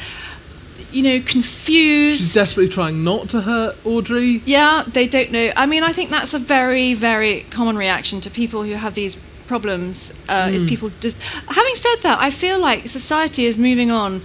you 0.93 1.03
know 1.03 1.21
confused. 1.27 2.21
She's 2.21 2.35
desperately 2.35 2.73
trying 2.73 3.03
not 3.03 3.31
to 3.31 3.41
hurt 3.41 3.77
Audrey. 3.85 4.43
Yeah, 4.45 4.85
they 4.87 5.07
don't 5.07 5.31
know. 5.33 5.51
I 5.57 5.67
mean, 5.67 5.83
I 5.83 5.93
think 5.93 6.11
that's 6.11 6.35
a 6.35 6.39
very, 6.39 6.95
very 6.95 7.43
common 7.51 7.77
reaction 7.77 8.21
to 8.21 8.31
people 8.31 8.63
who 8.63 8.75
have 8.75 8.95
these 8.95 9.17
problems. 9.47 10.13
Uh, 10.29 10.51
Is 10.53 10.65
people 10.65 10.91
just 11.01 11.17
having 11.49 11.75
said 11.75 11.97
that, 12.03 12.19
I 12.19 12.31
feel 12.31 12.59
like 12.59 12.89
society 12.89 13.45
is 13.47 13.59
moving 13.59 13.91
on 13.91 14.23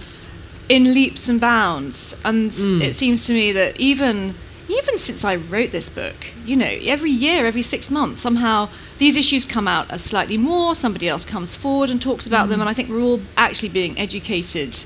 in 0.68 0.94
leaps 0.94 1.28
and 1.28 1.40
bounds, 1.40 2.14
and 2.24 2.52
it 2.82 2.94
seems 2.94 3.26
to 3.26 3.32
me 3.32 3.52
that 3.52 3.78
even 3.80 4.34
even 4.70 4.98
since 4.98 5.24
I 5.24 5.36
wrote 5.36 5.70
this 5.72 5.88
book, 5.88 6.14
you 6.44 6.56
know, 6.56 6.78
every 6.84 7.10
year, 7.10 7.46
every 7.46 7.62
six 7.62 7.90
months, 7.90 8.20
somehow 8.20 8.68
these 8.98 9.16
issues 9.16 9.44
come 9.44 9.66
out 9.66 9.90
as 9.90 10.02
slightly 10.02 10.36
more. 10.38 10.74
Somebody 10.74 11.08
else 11.08 11.24
comes 11.24 11.54
forward 11.54 11.90
and 11.90 12.00
talks 12.00 12.26
about 12.26 12.48
them, 12.48 12.60
and 12.60 12.68
I 12.68 12.72
think 12.72 12.88
we're 12.88 13.00
all 13.00 13.20
actually 13.36 13.70
being 13.70 13.98
educated 13.98 14.84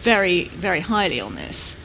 very, 0.00 0.48
very 0.48 0.80
highly 0.80 1.20
on 1.20 1.34
this. 1.34 1.76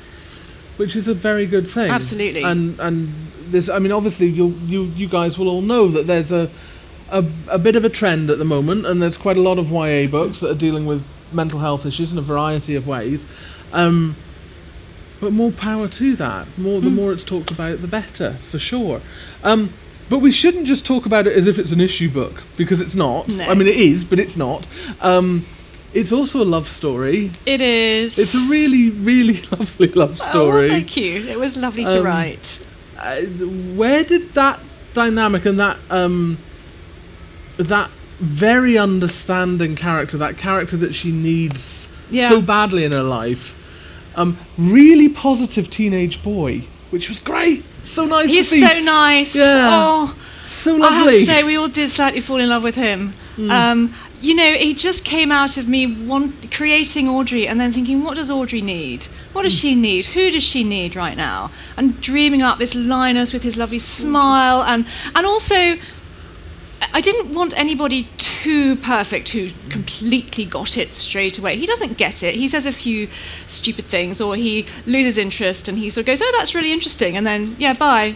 which 0.77 0.95
is 0.95 1.07
a 1.09 1.13
very 1.13 1.45
good 1.45 1.67
thing. 1.67 1.91
Absolutely. 1.91 2.41
And 2.43 2.79
and 2.79 3.13
this, 3.51 3.67
I 3.69 3.79
mean, 3.79 3.91
obviously, 3.91 4.27
you 4.27 4.57
you 4.65 4.83
you 4.95 5.07
guys 5.09 5.37
will 5.37 5.49
all 5.49 5.61
know 5.61 5.87
that 5.89 6.07
there's 6.07 6.31
a, 6.31 6.49
a 7.09 7.25
a 7.47 7.59
bit 7.59 7.75
of 7.75 7.83
a 7.85 7.89
trend 7.89 8.29
at 8.29 8.37
the 8.37 8.45
moment, 8.45 8.85
and 8.85 9.01
there's 9.01 9.17
quite 9.17 9.37
a 9.37 9.41
lot 9.41 9.59
of 9.59 9.69
YA 9.71 10.07
books 10.07 10.39
that 10.39 10.49
are 10.49 10.55
dealing 10.67 10.85
with 10.85 11.03
mental 11.33 11.59
health 11.59 11.85
issues 11.85 12.11
in 12.11 12.17
a 12.17 12.21
variety 12.21 12.75
of 12.75 12.87
ways. 12.87 13.25
Um, 13.73 14.15
but 15.19 15.31
more 15.33 15.51
power 15.51 15.87
to 15.87 16.15
that. 16.15 16.47
More 16.57 16.81
the 16.81 16.89
more 16.89 17.11
it's 17.11 17.23
talked 17.23 17.51
about, 17.51 17.81
the 17.81 17.87
better, 17.87 18.37
for 18.41 18.59
sure. 18.59 19.01
Um, 19.43 19.73
but 20.09 20.19
we 20.19 20.31
shouldn't 20.31 20.65
just 20.65 20.85
talk 20.85 21.05
about 21.05 21.27
it 21.27 21.35
as 21.37 21.45
if 21.47 21.59
it's 21.59 21.71
an 21.71 21.79
issue 21.81 22.09
book 22.09 22.41
because 22.57 22.81
it's 22.81 22.95
not. 22.95 23.27
No. 23.27 23.43
I 23.43 23.53
mean, 23.53 23.67
it 23.67 23.75
is, 23.75 24.03
but 24.05 24.19
it's 24.19 24.35
not. 24.35 24.67
Um, 25.01 25.45
it's 25.93 26.11
also 26.11 26.41
a 26.41 26.45
love 26.45 26.67
story. 26.67 27.31
It 27.45 27.61
is. 27.61 28.17
It's 28.17 28.33
a 28.35 28.41
really, 28.47 28.89
really 28.91 29.41
lovely 29.51 29.87
love 29.89 30.19
Oh, 30.21 30.29
story. 30.29 30.61
well, 30.61 30.69
thank 30.69 30.97
you. 30.97 31.25
It 31.27 31.39
was 31.39 31.57
lovely 31.57 31.83
to 31.83 31.99
Um, 31.99 32.05
write. 32.05 32.59
uh, 32.97 33.21
where 33.75 34.03
did 34.03 34.33
that 34.33 34.59
dynamic 34.93 35.45
and 35.45 35.59
that 35.59 35.77
um, 35.91 36.37
that 37.57 37.89
very 38.19 38.77
understanding 38.77 39.75
character, 39.75 40.17
that 40.17 40.37
character 40.37 40.77
that 40.77 40.93
she 40.95 41.11
needs 41.11 41.87
Yeah. 42.09 42.29
so 42.29 42.41
badly 42.41 42.83
in 42.83 42.91
her 42.91 43.03
life, 43.03 43.55
um, 44.19 44.37
really 44.57 45.09
positive 45.09 45.69
teenage 45.69 46.21
boy, 46.21 46.63
which 46.91 47.09
was 47.09 47.19
great, 47.19 47.63
so 47.83 48.05
nice. 48.05 48.27
He's 48.29 48.49
so 48.49 48.79
nice. 48.79 49.35
Yeah. 49.35 49.69
Oh, 49.71 50.15
so 50.47 50.81
I 50.83 50.91
have 50.91 51.09
to 51.09 51.25
say, 51.25 51.43
we 51.43 51.57
all 51.57 51.67
did 51.69 51.89
slightly 51.89 52.21
fall 52.21 52.39
in 52.39 52.49
love 52.49 52.63
with 52.63 52.75
him. 52.75 53.13
Um, 53.37 53.95
you 54.21 54.35
know, 54.35 54.53
he 54.53 54.73
just 54.73 55.05
came 55.05 55.31
out 55.31 55.55
of 55.57 55.69
me 55.69 55.85
want, 55.85 56.51
creating 56.51 57.07
Audrey 57.07 57.47
and 57.47 57.57
then 57.57 57.71
thinking, 57.71 58.03
what 58.03 58.15
does 58.15 58.29
Audrey 58.29 58.61
need? 58.61 59.07
What 59.31 59.43
does 59.43 59.53
she 59.53 59.75
need? 59.75 60.07
Who 60.07 60.29
does 60.29 60.43
she 60.43 60.65
need 60.65 60.97
right 60.97 61.15
now? 61.15 61.51
And 61.77 62.01
dreaming 62.01 62.41
up 62.41 62.57
this 62.57 62.75
Linus 62.75 63.31
with 63.31 63.43
his 63.43 63.55
lovely 63.57 63.79
smile 63.79 64.61
and 64.63 64.85
and 65.15 65.25
also. 65.25 65.77
I 66.93 67.01
didn't 67.01 67.33
want 67.33 67.53
anybody 67.57 68.07
too 68.17 68.75
perfect 68.77 69.29
who 69.29 69.51
completely 69.69 70.45
got 70.45 70.77
it 70.77 70.93
straight 70.93 71.37
away. 71.37 71.57
He 71.57 71.65
doesn't 71.65 71.97
get 71.97 72.23
it. 72.23 72.35
He 72.35 72.47
says 72.47 72.65
a 72.65 72.71
few 72.71 73.07
stupid 73.47 73.85
things, 73.85 74.21
or 74.21 74.35
he 74.35 74.65
loses 74.85 75.17
interest, 75.17 75.67
and 75.67 75.77
he 75.77 75.89
sort 75.89 76.03
of 76.03 76.07
goes, 76.07 76.21
"Oh, 76.21 76.33
that's 76.37 76.55
really 76.55 76.71
interesting," 76.71 77.17
and 77.17 77.25
then, 77.27 77.55
"Yeah, 77.59 77.73
bye," 77.73 78.15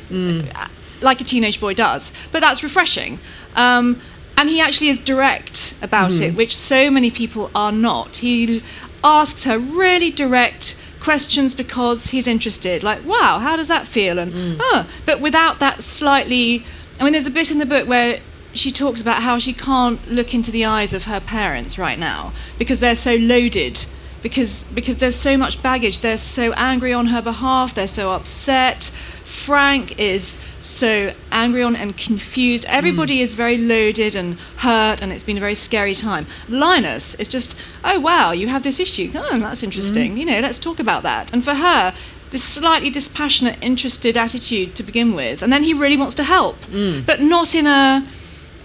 Uh, 0.56 0.68
like 1.02 1.20
a 1.22 1.24
teenage 1.24 1.60
boy 1.60 1.74
does. 1.74 2.12
But 2.32 2.42
that's 2.42 2.64
refreshing. 2.64 3.20
Um, 3.56 4.02
and 4.38 4.50
he 4.50 4.60
actually 4.62 4.90
is 4.90 4.98
direct 4.98 5.76
about 5.82 6.20
it, 6.20 6.36
which 6.36 6.56
so 6.58 6.90
many 6.90 7.12
people 7.12 7.52
are 7.54 7.72
not. 7.72 8.18
He, 8.18 8.64
asks 9.04 9.44
her 9.44 9.60
really 9.60 10.10
direct 10.10 10.76
questions 11.02 11.54
because 11.54 12.08
he's 12.12 12.28
interested. 12.28 12.84
Like, 12.84 13.06
wow, 13.06 13.40
how 13.40 13.58
does 13.58 13.68
that 13.68 13.86
feel? 13.88 14.18
And 14.18 14.58
oh, 14.62 14.88
but 15.06 15.20
without 15.20 15.60
that 15.60 15.84
slightly. 15.84 16.66
I 17.00 17.04
mean, 17.04 17.12
there's 17.14 17.28
a 17.28 17.32
bit 17.32 17.52
in 17.52 17.58
the 17.58 17.66
book 17.66 17.88
where 17.88 18.22
she 18.54 18.72
talks 18.72 19.02
about 19.02 19.24
how 19.24 19.40
she 19.40 19.54
can't 19.54 20.06
look 20.10 20.34
into 20.34 20.52
the 20.52 20.66
eyes 20.66 20.94
of 20.94 21.06
her 21.06 21.20
parents 21.20 21.78
right 21.78 22.00
now 22.00 22.34
because 22.58 22.80
they're 22.80 22.96
so 22.96 23.16
loaded. 23.16 23.86
Because 24.22 24.64
because 24.74 24.98
there's 24.98 25.18
so 25.18 25.36
much 25.36 25.62
baggage. 25.62 26.00
They're 26.00 26.16
so 26.16 26.54
angry 26.54 26.94
on 26.94 27.08
her 27.08 27.22
behalf. 27.22 27.74
They're 27.74 27.88
so 27.88 28.12
upset. 28.12 28.90
Frank 29.26 30.00
is 30.00 30.38
so 30.62 31.14
angry 31.32 31.62
on 31.62 31.76
and 31.76 31.98
confused. 31.98 32.66
Everybody 32.70 33.18
hmm. 33.18 33.24
is 33.24 33.34
very 33.34 33.58
loaded 33.58 34.16
and 34.16 34.40
hurt, 34.58 35.02
and 35.02 35.12
it's 35.12 35.24
been 35.24 35.36
a 35.36 35.42
very 35.42 35.56
scary 35.56 35.96
time. 35.96 36.26
Linus 36.48 37.16
is 37.16 37.28
just, 37.28 37.56
oh 37.84 38.00
wow, 38.00 38.32
you 38.32 38.48
have 38.48 38.64
this 38.64 38.80
issue. 38.80 39.12
Oh, 39.14 39.40
that's 39.40 39.60
hmm. 39.60 39.66
interesting. 39.66 40.16
You 40.16 40.26
know, 40.26 40.40
let's 40.40 40.60
talk 40.60 40.80
about 40.80 41.04
that. 41.04 41.34
And 41.34 41.44
for 41.44 41.56
her, 41.56 41.94
this 42.30 42.44
slightly 42.44 42.90
dispassionate, 42.90 43.60
interested 43.62 44.16
attitude 44.16 44.76
to 44.76 44.84
begin 44.84 45.14
with, 45.14 45.42
and 45.42 45.52
then 45.52 45.64
he 45.64 45.74
really 45.74 45.98
wants 45.98 46.16
to 46.16 46.24
help, 46.24 46.56
hmm. 46.66 47.02
but 47.02 47.20
not 47.20 47.54
in 47.54 47.68
a 47.68 48.08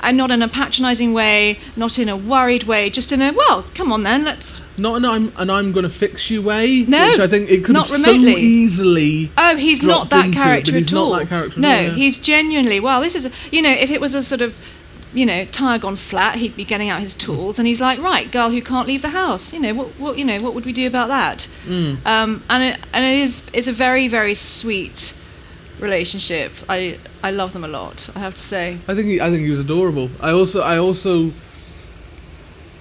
and 0.00 0.16
not 0.16 0.30
in 0.30 0.42
a 0.42 0.48
patronising 0.48 1.12
way, 1.12 1.58
not 1.76 1.98
in 1.98 2.08
a 2.08 2.16
worried 2.16 2.64
way, 2.64 2.90
just 2.90 3.12
in 3.12 3.20
a 3.22 3.32
well, 3.32 3.64
come 3.74 3.92
on 3.92 4.02
then, 4.02 4.24
let's 4.24 4.60
Not 4.76 4.96
an 4.96 5.04
I'm 5.04 5.32
and 5.36 5.50
I'm 5.50 5.72
going 5.72 5.84
to 5.84 5.90
fix 5.90 6.30
you 6.30 6.42
way. 6.42 6.82
No, 6.82 7.10
which 7.10 7.20
I 7.20 7.26
think 7.26 7.50
it 7.50 7.64
could 7.64 7.72
not 7.72 7.88
have 7.88 8.00
so 8.00 8.12
remotely. 8.12 8.40
easily. 8.40 9.30
Oh, 9.36 9.56
he's 9.56 9.82
not 9.82 10.10
that 10.10 10.26
into 10.26 10.38
character 10.38 10.76
at 10.76 10.92
not 10.92 11.00
all. 11.00 11.16
that 11.16 11.28
character 11.28 11.60
no, 11.60 11.68
all, 11.68 11.82
yeah. 11.82 11.90
he's 11.90 12.18
genuinely 12.18 12.80
well. 12.80 13.00
This 13.00 13.14
is 13.14 13.26
a, 13.26 13.32
you 13.50 13.62
know, 13.62 13.72
if 13.72 13.90
it 13.90 14.00
was 14.00 14.14
a 14.14 14.22
sort 14.22 14.40
of 14.40 14.56
you 15.14 15.24
know 15.24 15.46
tire 15.46 15.78
gone 15.78 15.96
flat, 15.96 16.36
he'd 16.36 16.56
be 16.56 16.64
getting 16.64 16.90
out 16.90 17.00
his 17.00 17.14
tools, 17.14 17.58
and 17.58 17.66
he's 17.66 17.80
like, 17.80 17.98
right, 17.98 18.30
girl 18.30 18.50
who 18.50 18.62
can't 18.62 18.86
leave 18.86 19.02
the 19.02 19.10
house. 19.10 19.52
You 19.52 19.60
know 19.60 19.74
what? 19.74 19.88
What 19.98 20.18
you 20.18 20.24
know? 20.24 20.38
What 20.40 20.54
would 20.54 20.66
we 20.66 20.72
do 20.72 20.86
about 20.86 21.08
that? 21.08 21.48
Mm. 21.66 22.04
Um, 22.06 22.42
and 22.48 22.62
it, 22.62 22.80
and 22.92 23.04
it 23.04 23.18
is 23.18 23.42
it's 23.52 23.68
a 23.68 23.72
very 23.72 24.08
very 24.08 24.34
sweet 24.34 25.14
relationship. 25.80 26.52
I 26.68 26.98
I 27.22 27.30
love 27.30 27.52
them 27.52 27.64
a 27.64 27.68
lot. 27.68 28.08
I 28.14 28.20
have 28.20 28.34
to 28.36 28.42
say. 28.42 28.78
I 28.88 28.94
think 28.94 29.06
he, 29.08 29.20
I 29.20 29.30
think 29.30 29.44
he 29.44 29.50
was 29.50 29.60
adorable. 29.60 30.10
I 30.20 30.30
also 30.30 30.60
I 30.60 30.78
also 30.78 31.32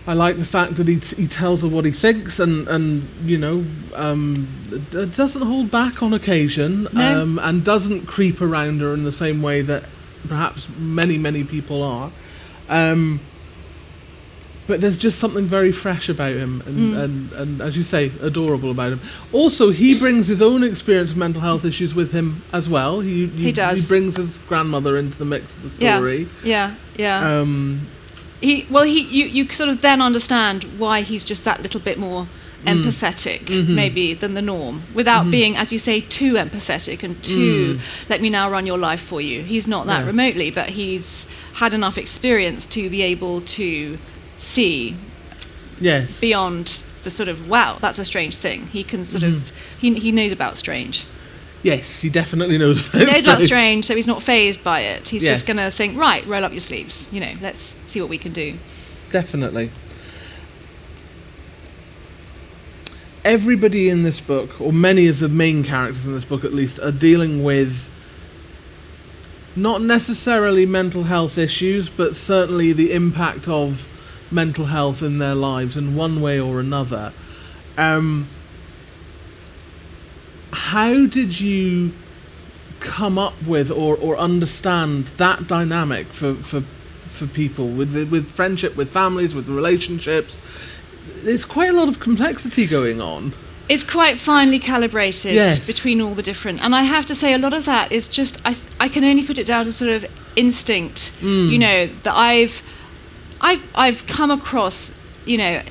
I 0.05 0.13
like 0.13 0.37
the 0.37 0.45
fact 0.45 0.75
that 0.77 0.87
he, 0.87 0.99
t- 1.01 1.15
he 1.17 1.27
tells 1.27 1.63
her 1.63 1.67
what 1.67 1.83
he 1.83 1.91
thinks 1.91 2.39
and 2.39 2.67
and 2.69 3.07
you 3.29 3.37
know 3.37 3.65
um, 3.95 4.47
d- 4.91 5.05
doesn't 5.07 5.41
hold 5.41 5.69
back 5.69 6.01
on 6.01 6.13
occasion 6.13 6.87
No. 6.93 7.21
um, 7.21 7.39
and 7.39 7.63
doesn't 7.63 8.05
creep 8.05 8.39
around 8.41 8.79
her 8.81 8.93
in 8.93 9.03
the 9.03 9.11
same 9.11 9.41
way 9.41 9.61
that 9.63 9.83
perhaps 10.27 10.67
many 10.77 11.17
many 11.17 11.43
people 11.43 11.83
are. 11.83 12.11
Um, 12.69 13.19
but 14.67 14.81
there's 14.81 14.97
just 14.97 15.17
something 15.19 15.45
very 15.45 15.71
fresh 15.71 16.09
about 16.09 16.33
him 16.35 16.61
and, 16.65 16.77
Mm. 16.77 17.03
and, 17.03 17.31
and 17.33 17.61
as 17.61 17.75
you 17.77 17.83
say 17.83 18.11
adorable 18.21 18.69
about 18.71 18.91
him 18.91 19.01
also 19.31 19.71
he 19.71 19.97
brings 19.97 20.27
his 20.27 20.41
own 20.41 20.63
experience 20.63 21.11
of 21.11 21.17
mental 21.17 21.41
health 21.41 21.65
issues 21.65 21.95
with 21.95 22.11
him 22.11 22.41
as 22.53 22.67
well 22.69 22.99
he, 22.99 23.27
He 23.27 23.51
does. 23.51 23.81
he 23.81 23.87
brings 23.87 24.15
his 24.17 24.39
grandmother 24.47 24.97
into 24.97 25.17
the 25.17 25.25
mix 25.25 25.55
of 25.55 25.63
the 25.63 25.69
story 25.71 26.27
Yeah. 26.43 26.75
Yeah. 26.97 27.39
um, 27.41 27.87
he 28.41 28.67
well 28.69 28.83
he 28.83 29.01
you, 29.01 29.25
you 29.25 29.49
sort 29.49 29.69
of 29.69 29.81
then 29.81 30.01
understand 30.01 30.63
why 30.77 31.01
he's 31.01 31.23
just 31.23 31.43
that 31.45 31.61
little 31.61 31.81
bit 31.81 31.97
more 31.97 32.27
Mm. 32.65 32.83
empathetic 32.83 33.45
Mhm. 33.45 33.67
maybe 33.69 34.15
than 34.15 34.33
the 34.33 34.41
norm 34.41 34.81
without 34.95 35.25
Mhm. 35.27 35.31
being 35.31 35.57
as 35.57 35.71
you 35.71 35.77
say 35.77 35.99
too 36.01 36.33
empathetic 36.33 37.03
and 37.03 37.21
too 37.23 37.75
Mm. 37.77 38.09
let 38.09 38.19
me 38.19 38.31
now 38.31 38.49
run 38.49 38.65
your 38.65 38.79
life 38.79 38.99
for 38.99 39.21
you 39.21 39.43
he's 39.43 39.67
not 39.67 39.85
that 39.85 39.99
Yeah. 40.01 40.07
remotely 40.07 40.49
but 40.49 40.69
he's 40.69 41.27
had 41.53 41.71
enough 41.75 41.99
experience 41.99 42.65
to 42.65 42.89
be 42.89 43.03
able 43.03 43.41
to 43.41 43.99
see 44.37 44.95
yes 45.79 46.19
beyond 46.19 46.83
the 47.03 47.09
sort 47.09 47.29
of 47.29 47.47
wow 47.49 47.77
that's 47.81 47.99
a 47.99 48.05
strange 48.05 48.37
thing 48.37 48.67
he 48.67 48.83
can 48.83 49.03
sort 49.05 49.23
Mhm. 49.23 49.27
of 49.35 49.51
he, 49.79 49.93
he 49.99 50.11
knows 50.11 50.31
about 50.31 50.57
strange 50.57 51.05
yes 51.63 52.01
he 52.01 52.09
definitely 52.09 52.57
knows 52.57 52.87
about 52.87 52.99
he 53.01 53.05
knows 53.05 53.23
about 53.25 53.35
strange. 53.41 53.45
strange 53.47 53.85
so 53.85 53.95
he's 53.95 54.07
not 54.07 54.21
phased 54.23 54.63
by 54.63 54.81
it 54.81 55.07
he's 55.09 55.23
Yes. 55.23 55.33
just 55.33 55.45
going 55.47 55.57
to 55.57 55.69
think 55.71 55.97
right 55.97 56.25
roll 56.27 56.43
up 56.45 56.51
your 56.51 56.61
sleeves 56.61 57.07
you 57.11 57.19
know 57.19 57.33
let's 57.41 57.75
see 57.87 57.99
what 58.01 58.09
we 58.09 58.17
can 58.17 58.33
do 58.33 58.57
definitely 59.11 59.71
everybody 63.23 63.89
in 63.89 64.03
this 64.03 64.19
book 64.21 64.59
or 64.61 64.71
many 64.71 65.07
of 65.07 65.19
the 65.19 65.27
main 65.27 65.63
characters 65.63 66.05
in 66.05 66.13
this 66.13 66.25
book 66.25 66.43
at 66.45 66.53
least 66.53 66.79
are 66.79 66.91
dealing 66.91 67.43
with 67.43 67.87
not 69.55 69.81
necessarily 69.81 70.65
mental 70.65 71.03
health 71.03 71.37
issues 71.37 71.89
but 71.89 72.15
certainly 72.15 72.71
the 72.71 72.93
impact 72.93 73.47
of 73.47 73.87
mental 74.31 74.65
health 74.65 75.01
in 75.01 75.19
their 75.19 75.35
lives 75.35 75.77
in 75.77 75.95
one 75.95 76.21
way 76.21 76.39
or 76.39 76.59
another 76.59 77.13
um, 77.77 78.27
how 80.51 81.05
did 81.05 81.39
you 81.39 81.91
come 82.79 83.17
up 83.17 83.33
with 83.45 83.71
or, 83.71 83.95
or 83.97 84.17
understand 84.17 85.07
that 85.17 85.47
dynamic 85.47 86.07
for, 86.07 86.35
for 86.35 86.61
for 87.01 87.25
people 87.27 87.67
with 87.69 87.95
with 88.11 88.29
friendship 88.29 88.75
with 88.75 88.89
families 88.91 89.33
with 89.33 89.49
relationships 89.49 90.37
there's 91.23 91.45
quite 91.45 91.69
a 91.69 91.73
lot 91.73 91.87
of 91.89 91.99
complexity 91.99 92.67
going 92.67 93.01
on 93.01 93.33
It's 93.69 93.83
quite 93.83 94.17
finely 94.19 94.59
calibrated 94.59 95.33
Yes. 95.33 95.65
between 95.65 95.99
all 95.99 96.13
the 96.13 96.21
different, 96.23 96.61
and 96.63 96.73
I 96.75 96.83
have 96.83 97.05
to 97.07 97.15
say, 97.15 97.33
a 97.33 97.37
lot 97.37 97.53
of 97.53 97.65
that 97.65 97.91
is 97.91 98.07
just 98.07 98.37
I. 98.45 98.55
I 98.79 98.87
can 98.87 99.03
only 99.03 99.23
put 99.25 99.37
it 99.37 99.45
down 99.47 99.65
to 99.65 99.73
sort 99.73 99.91
of 99.91 100.05
instinct. 100.37 101.11
Mm. 101.21 101.49
You 101.51 101.57
know 101.57 101.89
that 102.03 102.15
I've, 102.15 102.61
I've 103.41 103.61
I've 103.75 104.07
come 104.07 104.31
across. 104.31 104.91
You 105.25 105.37
know, 105.37 105.61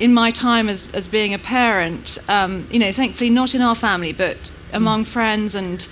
in 0.00 0.14
my 0.14 0.30
time 0.30 0.68
as 0.68 0.90
as 0.92 1.08
being 1.08 1.34
a 1.34 1.38
parent. 1.38 2.18
Um, 2.28 2.66
you 2.70 2.78
know, 2.78 2.92
thankfully 2.92 3.30
not 3.30 3.54
in 3.54 3.62
our 3.62 3.74
family, 3.74 4.12
but 4.12 4.50
among 4.72 5.04
mm. 5.04 5.08
friends 5.08 5.54
and. 5.54 5.86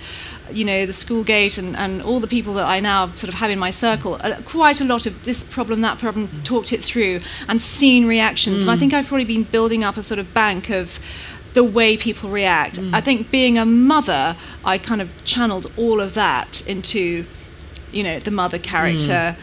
You 0.53 0.65
know 0.65 0.85
the 0.85 0.91
school 0.91 1.23
gate 1.23 1.57
and, 1.57 1.77
and 1.77 2.01
all 2.01 2.19
the 2.19 2.27
people 2.27 2.53
that 2.55 2.65
I 2.65 2.81
now 2.81 3.07
sort 3.15 3.29
of 3.29 3.35
have 3.35 3.49
in 3.49 3.57
my 3.57 3.71
circle. 3.71 4.15
Uh, 4.19 4.35
quite 4.43 4.81
a 4.81 4.83
lot 4.83 5.05
of 5.05 5.23
this 5.23 5.43
problem, 5.43 5.79
that 5.79 5.97
problem, 5.97 6.27
mm. 6.27 6.43
talked 6.43 6.73
it 6.73 6.83
through 6.83 7.21
and 7.47 7.61
seen 7.61 8.05
reactions. 8.05 8.63
And 8.63 8.69
I 8.69 8.75
mm. 8.75 8.79
think 8.79 8.93
I've 8.93 9.07
probably 9.07 9.23
been 9.23 9.43
building 9.43 9.85
up 9.85 9.95
a 9.95 10.03
sort 10.03 10.19
of 10.19 10.33
bank 10.33 10.69
of 10.69 10.99
the 11.53 11.63
way 11.63 11.95
people 11.95 12.29
react. 12.29 12.79
I 12.91 12.99
think 12.99 13.31
being 13.31 13.57
a 13.57 13.65
mother, 13.65 14.35
I 14.65 14.77
kind 14.77 15.01
of 15.01 15.09
channeled 15.23 15.71
all 15.77 16.01
of 16.01 16.15
that 16.15 16.67
into, 16.67 17.25
you 17.93 18.03
know, 18.03 18.19
the 18.19 18.31
mother 18.31 18.59
character. 18.59 19.37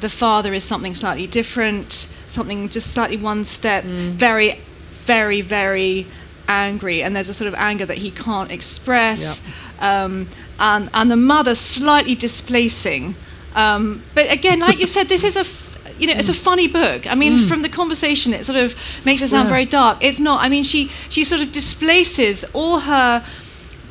The 0.00 0.08
father 0.08 0.52
is 0.54 0.62
something 0.64 0.94
slightly 0.94 1.26
different, 1.26 2.08
something 2.28 2.68
just 2.68 2.90
slightly 2.92 3.16
one 3.16 3.44
step, 3.44 3.84
very, 3.84 4.60
very, 4.90 5.40
very 5.40 6.06
angry, 6.48 7.02
and 7.02 7.16
there's 7.16 7.28
a 7.28 7.34
sort 7.34 7.48
of 7.48 7.54
anger 7.54 7.86
that 7.86 7.98
he 7.98 8.10
can't 8.10 8.50
express. 8.50 9.40
Um, 9.80 10.28
and, 10.58 10.88
and 10.94 11.10
the 11.10 11.16
mother 11.16 11.54
slightly 11.54 12.14
displacing. 12.14 13.14
Um, 13.54 14.02
but 14.14 14.30
again, 14.30 14.60
like 14.60 14.78
you 14.78 14.86
said, 14.86 15.08
this 15.08 15.24
is 15.24 15.36
a 15.36 15.40
f- 15.40 15.64
you 15.98 16.06
know 16.06 16.12
it's 16.14 16.28
a 16.28 16.34
funny 16.34 16.68
book. 16.68 17.06
I 17.06 17.14
mean, 17.14 17.46
from 17.48 17.62
the 17.62 17.68
conversation, 17.70 18.34
it 18.34 18.44
sort 18.44 18.58
of 18.58 18.74
makes 19.06 19.22
it 19.22 19.28
sound 19.28 19.46
Yeah. 19.46 19.50
very 19.54 19.64
dark. 19.64 19.98
It's 20.02 20.20
not. 20.20 20.42
I 20.42 20.48
mean, 20.50 20.62
she 20.62 20.90
she 21.08 21.24
sort 21.24 21.40
of 21.40 21.52
displaces 21.52 22.44
all 22.52 22.80
her 22.80 23.24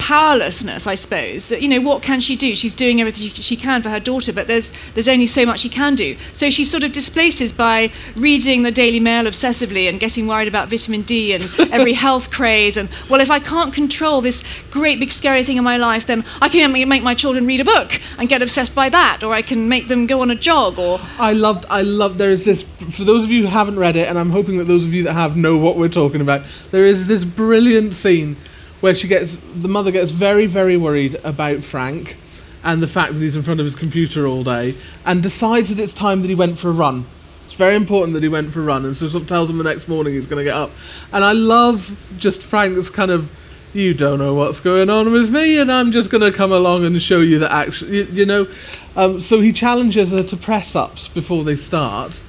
powerlessness, 0.06 0.86
I 0.86 0.94
suppose. 0.94 1.48
That 1.48 1.64
you 1.64 1.68
know, 1.68 1.82
what 1.82 2.04
can 2.04 2.22
she 2.22 2.36
do? 2.36 2.56
She's 2.56 2.76
doing 2.76 3.02
everything 3.02 3.30
she- 3.30 3.56
can 3.56 3.82
for 3.82 3.90
her 3.90 4.00
daughter, 4.00 4.32
but 4.32 4.48
there's 4.48 4.72
there's 4.94 5.08
only 5.08 5.26
so 5.26 5.46
much 5.48 5.62
she 5.62 5.70
can 5.70 5.96
do. 5.96 6.16
So 6.34 6.52
she 6.52 6.64
sort 6.64 6.84
of 6.84 6.92
displaces 6.92 7.52
by 7.52 7.92
reading 8.16 8.62
the 8.62 8.72
Daily 8.72 9.00
Mail 9.00 9.24
obsessively 9.24 9.90
and 9.90 10.00
getting 10.00 10.28
worried 10.28 10.48
about 10.48 10.70
vitamin 10.70 11.02
D 11.02 11.34
and 11.34 11.50
every 11.72 11.94
health 11.94 12.30
craze. 12.30 12.78
And 12.78 12.88
well, 13.10 13.20
if 13.20 13.32
I 13.32 13.40
can't 13.40 13.74
control 13.74 14.22
this 14.22 14.44
great 14.70 15.00
big 15.00 15.12
scary 15.12 15.44
thing 15.44 15.58
in 15.58 15.64
my 15.64 15.78
life, 15.78 16.06
then 16.06 16.24
I 16.40 16.50
can 16.50 16.72
make 16.72 16.88
make 16.88 17.02
my 17.02 17.16
children 17.16 17.48
read 17.48 17.62
a 17.62 17.66
book 17.66 18.00
and 18.20 18.30
get 18.30 18.44
obsessed 18.44 18.76
by 18.76 18.90
that, 18.90 19.24
or 19.24 19.34
I 19.34 19.42
can 19.42 19.68
make 19.70 19.88
them 19.88 20.06
go 20.06 20.22
on 20.22 20.30
a 20.30 20.36
jog, 20.36 20.78
or 20.78 21.00
I 21.18 21.34
loved, 21.34 21.66
I 21.68 21.82
loved. 21.82 22.20
There 22.20 22.30
is 22.30 22.44
this 22.44 22.64
for 22.92 23.06
those 23.06 23.24
of 23.24 23.32
you 23.32 23.42
who 23.42 23.48
haven't 23.48 23.80
read 23.80 23.96
it, 23.96 24.08
and 24.08 24.20
I'm 24.20 24.30
hoping 24.30 24.58
that 24.60 24.66
those 24.66 24.86
of 24.86 24.94
you 24.94 25.02
that 25.06 25.14
have 25.14 25.36
know 25.36 25.58
what 25.58 25.78
we're 25.78 25.90
talking 25.90 26.22
about. 26.22 26.44
There 26.70 26.86
is 26.86 27.08
this 27.08 27.26
brilliant 27.26 27.96
scene 27.96 28.38
where 28.82 28.96
she 28.96 29.08
gets 29.08 29.38
the 29.56 29.68
mother 29.68 29.92
gets 29.92 30.12
very, 30.12 30.46
very 30.46 30.78
worried 30.78 31.16
about 31.24 31.64
Frank 31.64 32.18
and 32.64 32.82
the 32.82 32.88
fact 32.88 33.14
that 33.14 33.22
he's 33.22 33.36
in 33.36 33.44
front 33.44 33.60
of 33.60 33.66
his 33.66 33.76
computer 33.76 34.28
all 34.28 34.44
day, 34.44 34.76
and 35.06 35.22
decides 35.22 35.70
that 35.70 35.80
it's 35.80 35.94
time 35.94 36.22
that 36.22 36.28
he 36.28 36.36
went 36.36 36.58
for 36.58 36.70
a 36.70 36.74
run. 36.74 37.06
It's 37.46 37.54
very 37.54 37.76
important 37.76 38.14
that 38.16 38.24
he 38.24 38.30
went 38.30 38.52
for 38.52 38.60
a 38.60 38.64
run, 38.64 38.86
and 38.86 38.98
so 38.98 39.08
sort 39.08 39.22
of 39.22 39.30
tells 39.30 39.50
him 39.50 39.58
the 39.60 39.64
next 39.64 39.88
morning 39.88 40.14
he's 40.14 40.26
going 40.26 40.40
to 40.40 40.44
get 40.44 40.56
up. 40.56 40.72
And 41.14 41.24
I 41.24 41.32
love 41.32 41.96
just 42.18 42.44
Frank's 42.44 42.90
kind 42.90 43.12
of. 43.12 43.32
You 43.74 43.94
don't 43.94 44.20
know 44.20 44.34
what's 44.34 44.62
going 44.62 44.90
on 44.90 45.12
with 45.12 45.30
me, 45.30 45.60
and 45.60 45.70
I'm 45.70 45.92
just 45.92 46.10
going 46.10 46.22
to 46.22 46.32
come 46.32 46.54
along 46.54 46.86
and 46.86 47.02
show 47.02 47.20
you 47.20 47.40
that 47.40 47.52
action. 47.52 47.94
You, 47.94 48.06
you 48.06 48.26
know, 48.26 48.48
um, 48.96 49.20
so 49.20 49.42
he 49.42 49.52
challenges 49.52 50.12
her 50.12 50.24
to 50.24 50.38
press 50.38 50.78
ups 50.78 51.10
before 51.10 51.44
they 51.44 51.58
start, 51.58 52.24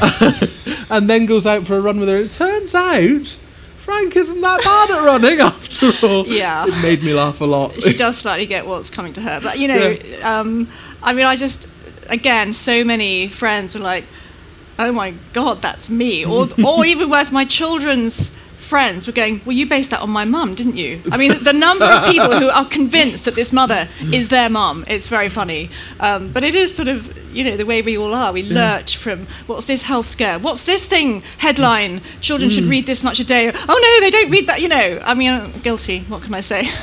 and 0.90 1.08
then 1.08 1.26
goes 1.26 1.46
out 1.46 1.64
for 1.64 1.76
a 1.76 1.80
run 1.80 2.00
with 2.00 2.08
her. 2.08 2.16
It 2.16 2.32
turns 2.32 2.74
out 2.74 3.38
Frank 3.90 4.14
isn't 4.16 4.40
that 4.40 4.62
bad 4.62 4.90
at 4.92 5.04
running 5.04 5.40
after 5.52 6.06
all. 6.06 6.26
Yeah. 6.26 6.64
it 6.68 6.80
made 6.82 7.02
me 7.02 7.12
laugh 7.12 7.40
a 7.40 7.44
lot. 7.44 7.82
she 7.82 7.92
does 7.92 8.16
slightly 8.16 8.46
get 8.46 8.64
what's 8.64 8.88
coming 8.88 9.12
to 9.14 9.20
her. 9.20 9.40
But 9.40 9.58
you 9.58 9.66
know, 9.66 9.96
um, 10.22 10.68
I 11.02 11.12
mean, 11.12 11.26
I 11.26 11.34
just 11.34 11.66
again, 12.08 12.52
so 12.52 12.84
many 12.84 13.26
friends 13.28 13.74
were 13.74 13.80
like, 13.80 14.04
"Oh 14.78 14.92
my 14.92 15.10
god, 15.32 15.60
that's 15.60 15.90
me," 15.90 16.24
or 16.24 16.48
or 16.64 16.84
even 16.84 17.10
worse, 17.10 17.32
my 17.32 17.44
children's 17.44 18.30
friends 18.72 19.06
were 19.06 19.16
going, 19.22 19.34
"Well, 19.44 19.56
you 19.60 19.66
based 19.66 19.90
that 19.90 20.00
on 20.06 20.10
my 20.10 20.24
mum, 20.24 20.54
didn't 20.60 20.76
you?" 20.84 21.02
I 21.14 21.16
mean, 21.22 21.32
the 21.50 21.52
number 21.66 21.84
of 21.84 21.98
people 22.14 22.32
who 22.42 22.48
are 22.48 22.68
convinced 22.78 23.24
that 23.26 23.34
this 23.34 23.52
mother 23.52 23.88
is 24.18 24.28
their 24.28 24.48
mum. 24.48 24.84
It's 24.94 25.08
very 25.16 25.28
funny, 25.28 25.62
um, 26.08 26.32
but 26.34 26.42
it 26.44 26.54
is 26.54 26.74
sort 26.74 26.88
of 26.88 26.98
you 27.36 27.42
know 27.44 27.56
the 27.56 27.66
way 27.72 27.82
we 27.82 27.96
all 28.02 28.14
are. 28.14 28.32
We 28.32 28.42
lurch 28.42 28.96
from 28.96 29.26
what's 29.46 29.66
this 29.66 29.82
health 29.82 30.08
scare? 30.08 30.38
What's 30.38 30.62
this 30.62 30.84
thing 30.84 31.22
headline? 31.38 32.00
Children 32.20 32.50
should 32.50 32.68
read 32.76 32.86
this 32.86 33.02
much 33.02 33.18
a 33.20 33.24
day. 33.24 33.52
Oh 33.72 33.78
no, 33.86 33.92
they 34.04 34.10
don't 34.16 34.30
read 34.30 34.46
that. 34.46 34.60
You 34.60 34.68
know, 34.68 34.86
I 35.04 35.14
mean, 35.14 35.30
I'm 35.30 35.60
guilty. 35.60 36.00
What 36.08 36.22
can 36.22 36.34
I 36.34 36.40
say? 36.40 36.70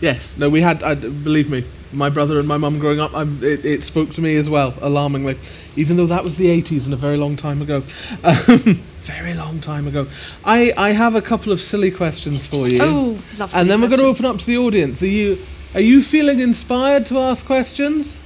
Yes, 0.00 0.36
no, 0.38 0.48
we 0.48 0.60
had. 0.60 0.82
I, 0.84 0.94
believe 0.94 1.50
me, 1.50 1.64
my 1.92 2.08
brother 2.08 2.38
and 2.38 2.46
my 2.46 2.56
mum 2.56 2.78
growing 2.78 3.00
up, 3.00 3.14
I'm, 3.14 3.42
it, 3.42 3.64
it 3.64 3.84
spoke 3.84 4.12
to 4.14 4.20
me 4.20 4.36
as 4.36 4.50
well, 4.50 4.74
alarmingly. 4.80 5.38
Even 5.76 5.96
though 5.96 6.06
that 6.06 6.24
was 6.24 6.36
the 6.36 6.46
80s 6.46 6.84
and 6.84 6.92
a 6.92 6.96
very 6.96 7.16
long 7.16 7.36
time 7.36 7.62
ago. 7.62 7.82
Um, 8.22 8.84
very 9.02 9.32
long 9.34 9.60
time 9.60 9.86
ago. 9.86 10.06
I, 10.44 10.72
I 10.76 10.90
have 10.90 11.14
a 11.14 11.22
couple 11.22 11.52
of 11.52 11.60
silly 11.60 11.90
questions 11.90 12.44
for 12.44 12.68
you. 12.68 12.82
Oh, 12.82 13.18
love 13.38 13.54
And 13.54 13.70
then 13.70 13.80
we're 13.80 13.88
going 13.88 14.00
to 14.00 14.06
open 14.06 14.26
up 14.26 14.38
to 14.38 14.46
the 14.46 14.58
audience. 14.58 15.02
Are 15.02 15.06
you 15.06 15.38
are 15.74 15.80
you 15.80 16.02
feeling 16.02 16.40
inspired 16.40 17.04
to 17.06 17.18
ask 17.18 17.44
questions? 17.44 18.20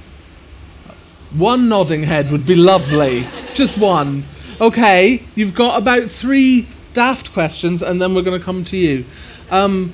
One 1.31 1.67
nodding 1.67 2.03
head 2.03 2.31
would 2.31 2.45
be 2.45 2.55
lovely. 2.55 3.27
Just 3.53 3.77
one. 3.77 4.25
Okay, 4.61 5.23
you've 5.35 5.53
got 5.53 5.77
about 5.77 6.09
three 6.09 6.67
daft 6.93 7.33
questions, 7.33 7.81
and 7.81 8.01
then 8.01 8.15
we're 8.15 8.21
going 8.21 8.39
to 8.39 8.43
come 8.43 8.63
to 8.65 8.77
you. 8.77 9.03
Um, 9.51 9.93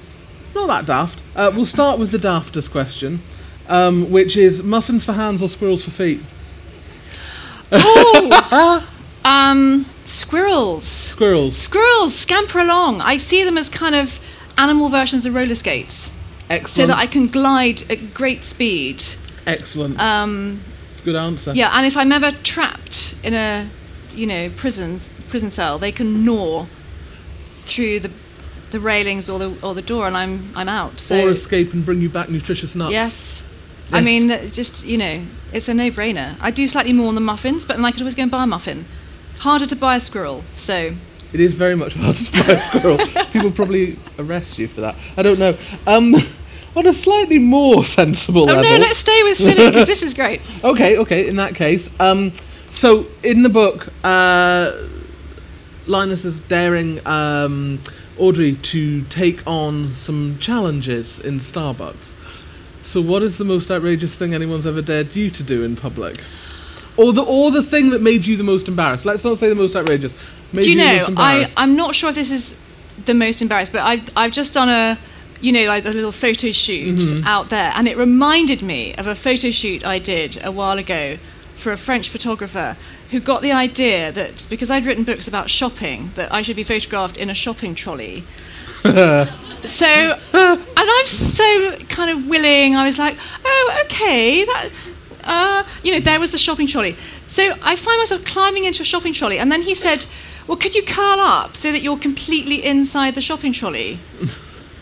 not 0.53 0.67
that 0.67 0.85
daft. 0.85 1.21
Uh, 1.35 1.51
we'll 1.55 1.65
start 1.65 1.97
with 1.97 2.11
the 2.11 2.17
daftest 2.17 2.71
question, 2.71 3.21
um, 3.69 4.11
which 4.11 4.35
is 4.35 4.61
muffins 4.63 5.05
for 5.05 5.13
hands 5.13 5.41
or 5.41 5.47
squirrels 5.47 5.83
for 5.85 5.91
feet? 5.91 6.21
Um, 9.25 9.85
squirrels. 10.05 10.85
Squirrels. 10.87 11.57
Squirrels 11.57 12.15
scamper 12.15 12.59
along. 12.59 13.01
I 13.01 13.17
see 13.17 13.43
them 13.43 13.57
as 13.57 13.69
kind 13.69 13.93
of 13.95 14.19
animal 14.57 14.89
versions 14.89 15.25
of 15.25 15.35
roller 15.35 15.53
skates, 15.55 16.11
Excellent. 16.49 16.69
so 16.71 16.87
that 16.87 16.97
I 16.97 17.05
can 17.05 17.27
glide 17.27 17.83
at 17.91 18.13
great 18.13 18.43
speed. 18.45 19.03
Excellent. 19.45 19.99
Um, 20.01 20.63
Good 21.03 21.15
answer. 21.17 21.51
yeah, 21.53 21.69
and 21.77 21.85
if 21.85 21.97
I'm 21.97 22.11
ever 22.13 22.31
trapped 22.31 23.13
in 23.23 23.33
a, 23.33 23.69
you 24.15 24.25
know, 24.25 24.49
prison 24.55 24.99
prison 25.27 25.51
cell, 25.51 25.77
they 25.77 25.91
can 25.91 26.23
gnaw 26.25 26.65
through 27.65 27.99
the 27.99 28.11
the 28.71 28.79
railings 28.79 29.27
or 29.29 29.37
the 29.37 29.53
or 29.61 29.75
the 29.75 29.81
door, 29.81 30.07
and 30.07 30.15
I'm 30.17 30.49
I'm 30.55 30.69
out. 30.69 30.99
So 31.01 31.25
Or 31.25 31.29
escape 31.29 31.73
and 31.73 31.85
bring 31.85 32.01
you 32.01 32.09
back 32.09 32.29
nutritious 32.29 32.73
nuts. 32.73 32.93
yes. 32.93 33.43
I 33.91 34.01
mean, 34.01 34.29
just 34.51 34.85
you 34.85 34.97
know, 34.97 35.25
it's 35.51 35.67
a 35.67 35.73
no-brainer. 35.73 36.37
I 36.41 36.51
do 36.51 36.67
slightly 36.67 36.93
more 36.93 37.07
on 37.07 37.15
the 37.15 37.21
muffins, 37.21 37.65
but 37.65 37.77
then 37.77 37.85
I 37.85 37.91
could 37.91 38.01
always 38.01 38.15
go 38.15 38.23
and 38.23 38.31
buy 38.31 38.43
a 38.43 38.47
muffin. 38.47 38.85
Harder 39.39 39.65
to 39.67 39.75
buy 39.75 39.95
a 39.95 39.99
squirrel, 39.99 40.43
so 40.55 40.93
It 41.33 41.39
is 41.39 41.53
very 41.53 41.75
much 41.75 41.93
harder 41.95 42.19
to 42.23 42.31
buy 42.31 42.53
a 42.53 42.61
squirrel. 42.61 42.97
People 43.31 43.51
probably 43.51 43.97
arrest 44.17 44.57
you 44.59 44.67
for 44.67 44.81
that. 44.81 44.95
I 45.17 45.23
don't 45.23 45.39
know. 45.39 45.57
Um, 45.87 46.15
on 46.75 46.85
a 46.85 46.93
slightly 46.93 47.39
more 47.39 47.83
sensible 47.83 48.43
Oh 48.43 48.45
level. 48.53 48.63
no, 48.63 48.77
let's 48.77 48.99
stay 48.99 49.23
with 49.23 49.37
silly 49.37 49.69
because 49.69 49.87
this 49.87 50.03
is 50.03 50.13
great. 50.13 50.41
Okay, 50.63 50.97
okay. 50.97 51.27
In 51.27 51.37
that 51.37 51.55
case, 51.55 51.89
um, 51.99 52.31
so 52.69 53.07
in 53.23 53.41
the 53.43 53.49
book, 53.49 53.87
uh, 54.03 54.73
Linus 55.87 56.25
is 56.25 56.39
daring 56.41 57.05
um, 57.07 57.81
Audrey 58.19 58.55
to 58.57 59.01
take 59.05 59.41
on 59.47 59.93
some 59.93 60.37
challenges 60.39 61.19
in 61.19 61.39
Starbucks. 61.39 62.13
So, 62.89 63.01
what 63.01 63.21
is 63.21 63.37
the 63.37 63.45
most 63.45 63.69
outrageous 63.69 64.15
thing 64.15 64.33
anyone's 64.33 64.65
ever 64.65 64.81
dared 64.81 65.15
you 65.15 65.29
to 65.29 65.43
do 65.43 65.63
in 65.63 65.75
public? 65.75 66.23
Or 66.97 67.13
the 67.13 67.21
or 67.21 67.51
the 67.51 67.61
thing 67.61 67.91
that 67.91 68.01
made 68.01 68.25
you 68.25 68.35
the 68.35 68.43
most 68.43 68.67
embarrassed? 68.67 69.05
Let's 69.05 69.23
not 69.23 69.37
say 69.37 69.47
the 69.47 69.53
most 69.53 69.75
outrageous. 69.75 70.11
Made 70.53 70.63
Do 70.63 70.71
you 70.71 70.77
the 70.77 71.07
know? 71.07 71.13
I, 71.15 71.51
I'm 71.55 71.75
not 71.75 71.93
sure 71.93 72.09
if 72.09 72.15
this 72.15 72.31
is 72.31 72.55
the 73.05 73.13
most 73.13 73.43
embarrassed, 73.43 73.71
but 73.71 73.81
I 73.81 74.01
I've 74.15 74.31
just 74.31 74.55
done 74.55 74.69
a 74.69 74.97
you 75.39 75.51
know 75.51 75.65
like 75.65 75.85
a 75.85 75.89
little 75.89 76.11
photo 76.11 76.51
shoot 76.51 76.97
Mm-hmm. 76.97 77.27
out 77.27 77.49
there, 77.49 77.71
and 77.75 77.87
it 77.87 77.95
reminded 77.95 78.63
me 78.63 78.95
of 78.95 79.05
a 79.05 79.13
photo 79.13 79.51
shoot 79.51 79.85
I 79.85 79.99
did 79.99 80.43
a 80.43 80.51
while 80.51 80.79
ago 80.79 81.19
for 81.57 81.71
a 81.71 81.77
French 81.77 82.09
photographer 82.09 82.75
who 83.11 83.19
got 83.19 83.43
the 83.43 83.51
idea 83.51 84.11
that 84.13 84.47
because 84.49 84.71
I'd 84.71 84.85
written 84.85 85.03
books 85.03 85.27
about 85.27 85.51
shopping 85.51 86.11
that 86.15 86.33
I 86.33 86.41
should 86.41 86.55
be 86.55 86.63
photographed 86.63 87.17
in 87.17 87.29
a 87.29 87.35
shopping 87.35 87.75
trolley. 87.75 88.23
So, 89.65 89.85
and 89.85 90.19
I'm 90.33 90.98
so 91.49 91.77
kind 91.87 92.09
of 92.11 92.27
willing. 92.27 92.75
I 92.75 92.83
was 92.85 92.97
like, 92.99 93.17
oh, 93.45 93.81
okay, 93.85 94.45
that, 94.45 94.69
uh, 95.23 95.63
you 95.83 95.93
know, 95.93 95.99
there 95.99 96.19
was 96.19 96.31
the 96.31 96.37
shopping 96.37 96.67
trolley. 96.67 96.95
So 97.27 97.53
I 97.61 97.75
find 97.75 97.99
myself 97.99 98.23
climbing 98.25 98.65
into 98.65 98.81
a 98.81 98.85
shopping 98.85 99.13
trolley, 99.13 99.39
and 99.39 99.51
then 99.51 99.61
he 99.61 99.73
said, 99.73 100.05
well, 100.47 100.57
could 100.57 100.73
you 100.75 100.83
curl 100.83 101.19
up 101.19 101.55
so 101.55 101.71
that 101.71 101.81
you're 101.81 101.97
completely 101.99 102.63
inside 102.65 103.15
the 103.15 103.21
shopping 103.21 103.53
trolley? 103.53 103.99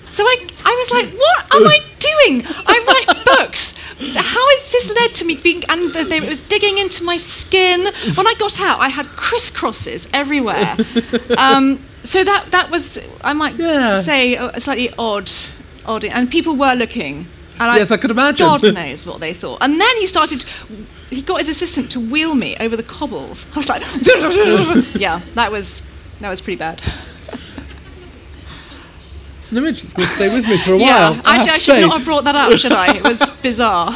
So 0.09 0.23
I, 0.23 0.47
I 0.63 0.75
was 0.79 0.91
like, 0.91 1.13
what 1.13 1.55
am 1.55 1.67
I 1.67 1.79
doing? 1.99 2.43
I 2.65 3.05
write 3.07 3.25
books. 3.37 3.73
How 3.99 4.49
has 4.51 4.71
this 4.71 4.93
led 4.95 5.13
to 5.15 5.25
me 5.25 5.35
being, 5.35 5.63
and 5.67 5.93
the, 5.93 6.07
it 6.15 6.23
was 6.23 6.39
digging 6.39 6.77
into 6.77 7.03
my 7.03 7.17
skin. 7.17 7.91
When 8.15 8.25
I 8.27 8.33
got 8.39 8.61
out, 8.61 8.79
I 8.79 8.87
had 8.89 9.05
crisscrosses 9.07 10.07
everywhere. 10.13 10.77
Um, 11.37 11.83
so 12.05 12.23
that, 12.23 12.51
that 12.51 12.71
was, 12.71 12.97
I 13.21 13.33
might 13.33 13.55
Yeah. 13.55 14.01
say, 14.01 14.35
a 14.35 14.61
slightly 14.61 14.91
odd, 14.97 15.29
odd, 15.87 16.05
and 16.05 16.29
people 16.29 16.55
were 16.55 16.73
looking. 16.73 17.27
And 17.59 17.75
Yes, 17.79 17.89
I 17.89 17.97
could 17.97 18.11
imagine. 18.11 18.45
God 18.45 18.61
knows 18.73 19.05
what 19.05 19.19
they 19.19 19.33
thought. 19.33 19.57
And 19.61 19.81
then 19.81 19.97
he 19.97 20.05
started, 20.05 20.45
he 21.09 21.21
got 21.23 21.39
his 21.39 21.49
assistant 21.49 21.89
to 21.91 21.99
wheel 21.99 22.35
me 22.35 22.55
over 22.59 22.77
the 22.77 22.83
cobbles. 22.83 23.47
I 23.53 23.57
was 23.57 23.67
like, 23.69 23.81
yeah, 24.95 25.21
that 25.33 25.51
was, 25.51 25.81
that 26.19 26.29
was 26.29 26.39
pretty 26.39 26.57
bad. 26.57 26.81
It's 29.39 29.51
an 29.51 29.57
image 29.57 29.81
that's 29.81 29.93
going 29.93 30.07
to 30.07 30.13
stay 30.15 30.33
with 30.33 30.47
me 30.47 30.57
for 30.59 30.73
a 30.73 30.77
Yeah, 30.77 31.11
while. 31.11 31.21
I 31.25 31.35
actually, 31.37 31.51
I 31.51 31.57
should 31.57 31.73
say. 31.75 31.81
not 31.81 31.97
have 31.97 32.05
brought 32.05 32.25
that 32.25 32.35
up, 32.35 32.51
should 32.59 32.73
I? 32.73 32.95
It 32.97 33.03
was 33.03 33.27
bizarre. 33.41 33.95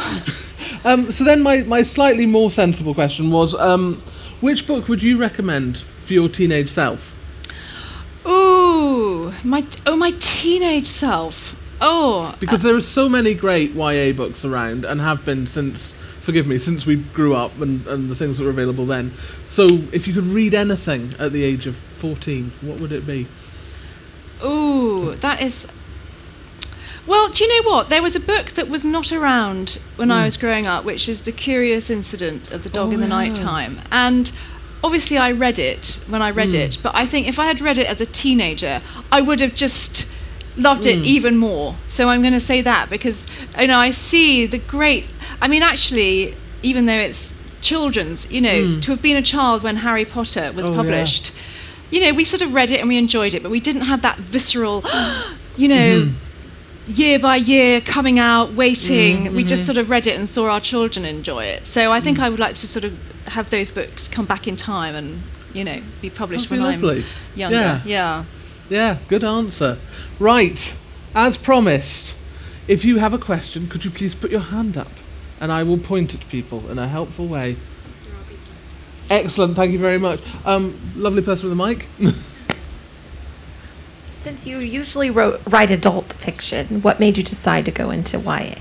Um, 0.84 1.12
so 1.12 1.22
then, 1.24 1.42
my, 1.42 1.58
my 1.62 1.82
slightly 1.82 2.26
more 2.26 2.50
sensible 2.50 2.94
question 2.94 3.30
was, 3.30 3.54
um, 3.54 4.02
which 4.40 4.66
book 4.66 4.88
would 4.88 5.02
you 5.02 5.18
recommend 5.18 5.84
for 6.04 6.14
your 6.14 6.28
teenage 6.28 6.68
self? 6.70 7.14
Ooh, 8.26 9.32
my 9.44 9.64
oh 9.86 9.94
my 9.96 10.10
teenage 10.20 10.86
self. 10.86 11.54
Oh, 11.84 12.34
Because 12.38 12.64
uh, 12.64 12.68
there 12.68 12.76
are 12.76 12.80
so 12.80 13.08
many 13.08 13.34
great 13.34 13.72
YA 13.72 14.12
books 14.12 14.44
around, 14.44 14.84
and 14.84 15.00
have 15.00 15.24
been 15.24 15.48
since, 15.48 15.94
forgive 16.20 16.46
me, 16.46 16.58
since 16.58 16.86
we 16.86 16.96
grew 16.96 17.34
up 17.34 17.60
and, 17.60 17.84
and 17.88 18.08
the 18.08 18.14
things 18.14 18.38
that 18.38 18.44
were 18.44 18.50
available 18.50 18.86
then. 18.86 19.12
So, 19.48 19.66
if 19.90 20.06
you 20.06 20.14
could 20.14 20.26
read 20.26 20.54
anything 20.54 21.14
at 21.18 21.32
the 21.32 21.42
age 21.42 21.66
of 21.66 21.76
14, 21.76 22.52
what 22.60 22.78
would 22.78 22.92
it 22.92 23.04
be? 23.04 23.26
Oh, 24.40 25.14
that 25.16 25.42
is. 25.42 25.66
Well, 27.04 27.28
do 27.30 27.42
you 27.42 27.62
know 27.62 27.68
what? 27.68 27.88
There 27.88 28.00
was 28.00 28.14
a 28.14 28.20
book 28.20 28.52
that 28.52 28.68
was 28.68 28.84
not 28.84 29.10
around 29.10 29.80
when 29.96 30.12
I 30.12 30.20
hmm. 30.20 30.24
was 30.26 30.36
growing 30.36 30.68
up, 30.68 30.84
which 30.84 31.08
is 31.08 31.22
The 31.22 31.32
Curious 31.32 31.90
Incident 31.90 32.52
of 32.52 32.62
the 32.62 32.70
Dog 32.70 32.90
Oh, 32.90 32.92
in 32.92 33.00
the 33.00 33.06
yeah. 33.06 33.14
Night 33.14 33.34
Time. 33.34 33.80
And 33.90 34.30
obviously, 34.84 35.18
I 35.18 35.32
read 35.32 35.58
it 35.58 35.98
when 36.06 36.22
I 36.22 36.30
read 36.30 36.52
hmm. 36.52 36.58
it, 36.58 36.78
but 36.80 36.94
I 36.94 37.06
think 37.06 37.26
if 37.26 37.40
I 37.40 37.46
had 37.46 37.60
read 37.60 37.76
it 37.76 37.88
as 37.88 38.00
a 38.00 38.06
teenager, 38.06 38.80
I 39.10 39.20
would 39.20 39.40
have 39.40 39.56
just 39.56 40.08
loved 40.56 40.86
it 40.86 41.00
mm. 41.00 41.04
even 41.04 41.36
more. 41.36 41.76
So 41.88 42.08
I'm 42.08 42.20
going 42.20 42.32
to 42.32 42.40
say 42.40 42.60
that 42.62 42.90
because 42.90 43.26
you 43.58 43.66
know 43.66 43.78
I 43.78 43.90
see 43.90 44.46
the 44.46 44.58
great. 44.58 45.08
I 45.40 45.48
mean, 45.48 45.62
actually, 45.62 46.36
even 46.62 46.86
though 46.86 46.92
it's 46.92 47.32
children's, 47.60 48.30
you 48.30 48.40
know, 48.40 48.62
mm. 48.62 48.82
to 48.82 48.90
have 48.90 49.00
been 49.00 49.16
a 49.16 49.22
child 49.22 49.62
when 49.62 49.76
Harry 49.76 50.04
Potter 50.04 50.52
was 50.52 50.66
Oh, 50.66 50.70
yeah. 50.70 50.76
published, 50.76 51.32
you 51.90 52.00
know, 52.00 52.12
we 52.12 52.24
sort 52.24 52.42
of 52.42 52.52
read 52.52 52.70
it 52.70 52.80
and 52.80 52.88
we 52.88 52.98
enjoyed 52.98 53.34
it, 53.34 53.42
but 53.42 53.50
we 53.50 53.60
didn't 53.60 53.82
have 53.82 54.02
that 54.02 54.18
visceral, 54.18 54.84
you 55.56 55.68
know. 55.68 56.02
Mm-hmm. 56.02 56.16
Year 56.88 57.20
by 57.20 57.36
year, 57.36 57.80
coming 57.80 58.18
out, 58.18 58.54
waiting. 58.54 59.26
Mm, 59.26 59.36
we 59.36 59.44
just 59.44 59.62
mm-hmm. 59.62 59.66
sort 59.66 59.78
of 59.78 59.88
read 59.88 60.08
it 60.08 60.18
and 60.18 60.28
saw 60.28 60.50
our 60.50 60.58
children 60.58 61.04
enjoy 61.04 61.44
it. 61.44 61.64
So 61.64 61.92
I 61.92 62.00
think 62.00 62.18
I 62.18 62.28
would 62.28 62.40
like 62.40 62.56
to 62.56 62.66
sort 62.66 62.84
of 62.84 62.98
have 63.28 63.50
those 63.50 63.70
books 63.70 64.08
come 64.08 64.26
back 64.26 64.48
in 64.48 64.56
time 64.56 64.96
and, 64.96 65.22
you 65.52 65.62
know, 65.62 65.80
be 66.00 66.10
published 66.10 66.50
That'd 66.50 66.64
when. 66.64 66.74
I'm 66.74 67.04
younger. 67.36 67.56
Yeah. 67.56 67.82
yeah. 67.84 68.24
Yeah, 68.72 68.98
good 69.08 69.22
answer. 69.22 69.78
Right, 70.18 70.74
as 71.14 71.36
promised, 71.36 72.16
if 72.66 72.86
you 72.86 72.98
have 72.98 73.12
a 73.12 73.18
question, 73.18 73.68
could 73.68 73.84
you 73.84 73.90
please 73.90 74.14
put 74.14 74.30
your 74.30 74.40
hand 74.40 74.78
up 74.78 74.88
and 75.42 75.52
I 75.52 75.62
will 75.64 75.76
point 75.76 76.14
at 76.14 76.26
people 76.28 76.70
in 76.70 76.78
a 76.78 76.86
helpful 76.86 77.26
way. 77.26 77.56
Excellent, 79.10 79.56
thank 79.56 79.72
you 79.72 79.78
very 79.78 79.98
much. 79.98 80.20
Um, 80.44 80.80
lovely 80.94 81.20
person 81.20 81.50
with 81.50 81.60
a 81.60 81.66
mic. 81.66 81.88
Since 84.06 84.46
you 84.46 84.58
usually 84.58 85.10
wrote, 85.10 85.42
write 85.46 85.72
adult 85.72 86.12
fiction, 86.12 86.80
what 86.80 87.00
made 87.00 87.18
you 87.18 87.24
decide 87.24 87.64
to 87.66 87.72
go 87.72 87.90
into 87.90 88.20
YA? 88.20 88.54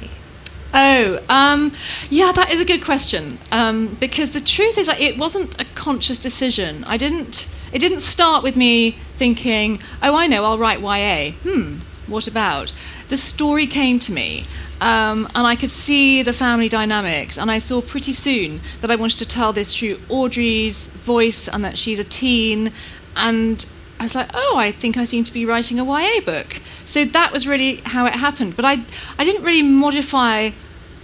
Oh, 0.74 1.24
um, 1.30 1.74
yeah, 2.10 2.32
that 2.32 2.50
is 2.50 2.60
a 2.60 2.66
good 2.66 2.84
question. 2.84 3.38
Um, 3.52 3.96
because 4.00 4.32
the 4.32 4.42
truth 4.42 4.78
is, 4.78 4.90
it 4.90 5.18
wasn't 5.18 5.62
a 5.62 5.66
conscious 5.76 6.18
decision. 6.18 6.84
I 6.86 6.98
didn't. 6.98 7.48
It 7.72 7.80
didn't 7.80 8.02
start 8.02 8.44
with 8.44 8.56
me 8.56 8.98
thinking, 9.18 9.82
"Oh, 10.04 10.16
I 10.16 10.28
know, 10.28 10.44
I'll 10.44 10.58
write 10.58 10.82
YA." 10.82 11.32
Hmm, 11.44 11.80
what 12.08 12.28
about? 12.28 12.74
The 13.08 13.18
story 13.18 13.66
came 13.66 13.98
to 14.00 14.12
me, 14.12 14.44
um, 14.82 15.30
and 15.36 15.48
I 15.48 15.56
could 15.56 15.72
see 15.72 16.22
the 16.22 16.34
family 16.34 16.68
dynamics, 16.68 17.38
and 17.38 17.50
I 17.50 17.60
saw 17.60 17.82
pretty 17.82 18.14
soon 18.14 18.62
that 18.82 18.92
I 18.92 18.96
wanted 18.96 19.20
to 19.20 19.26
tell 19.26 19.54
this 19.54 19.76
through 19.76 20.00
Audrey's 20.10 20.88
voice, 21.06 21.48
and 21.48 21.64
that 21.64 21.78
she's 21.78 22.00
a 22.00 22.04
teen, 22.04 22.74
and 23.16 23.66
I 24.02 24.04
was 24.04 24.16
like, 24.16 24.32
oh, 24.34 24.56
I 24.58 24.72
think 24.72 24.98
I 24.98 25.06
seem 25.06 25.24
to 25.26 25.32
be 25.32 25.46
writing 25.46 25.80
a 25.80 25.86
YA 25.86 26.22
book. 26.22 26.60
So 26.86 27.06
that 27.06 27.32
was 27.32 27.46
really 27.46 27.82
how 27.86 28.08
it 28.08 28.16
happened. 28.16 28.56
But 28.56 28.66
I, 28.66 28.84
I 29.20 29.24
didn't 29.24 29.44
really 29.44 29.62
modify 29.62 30.50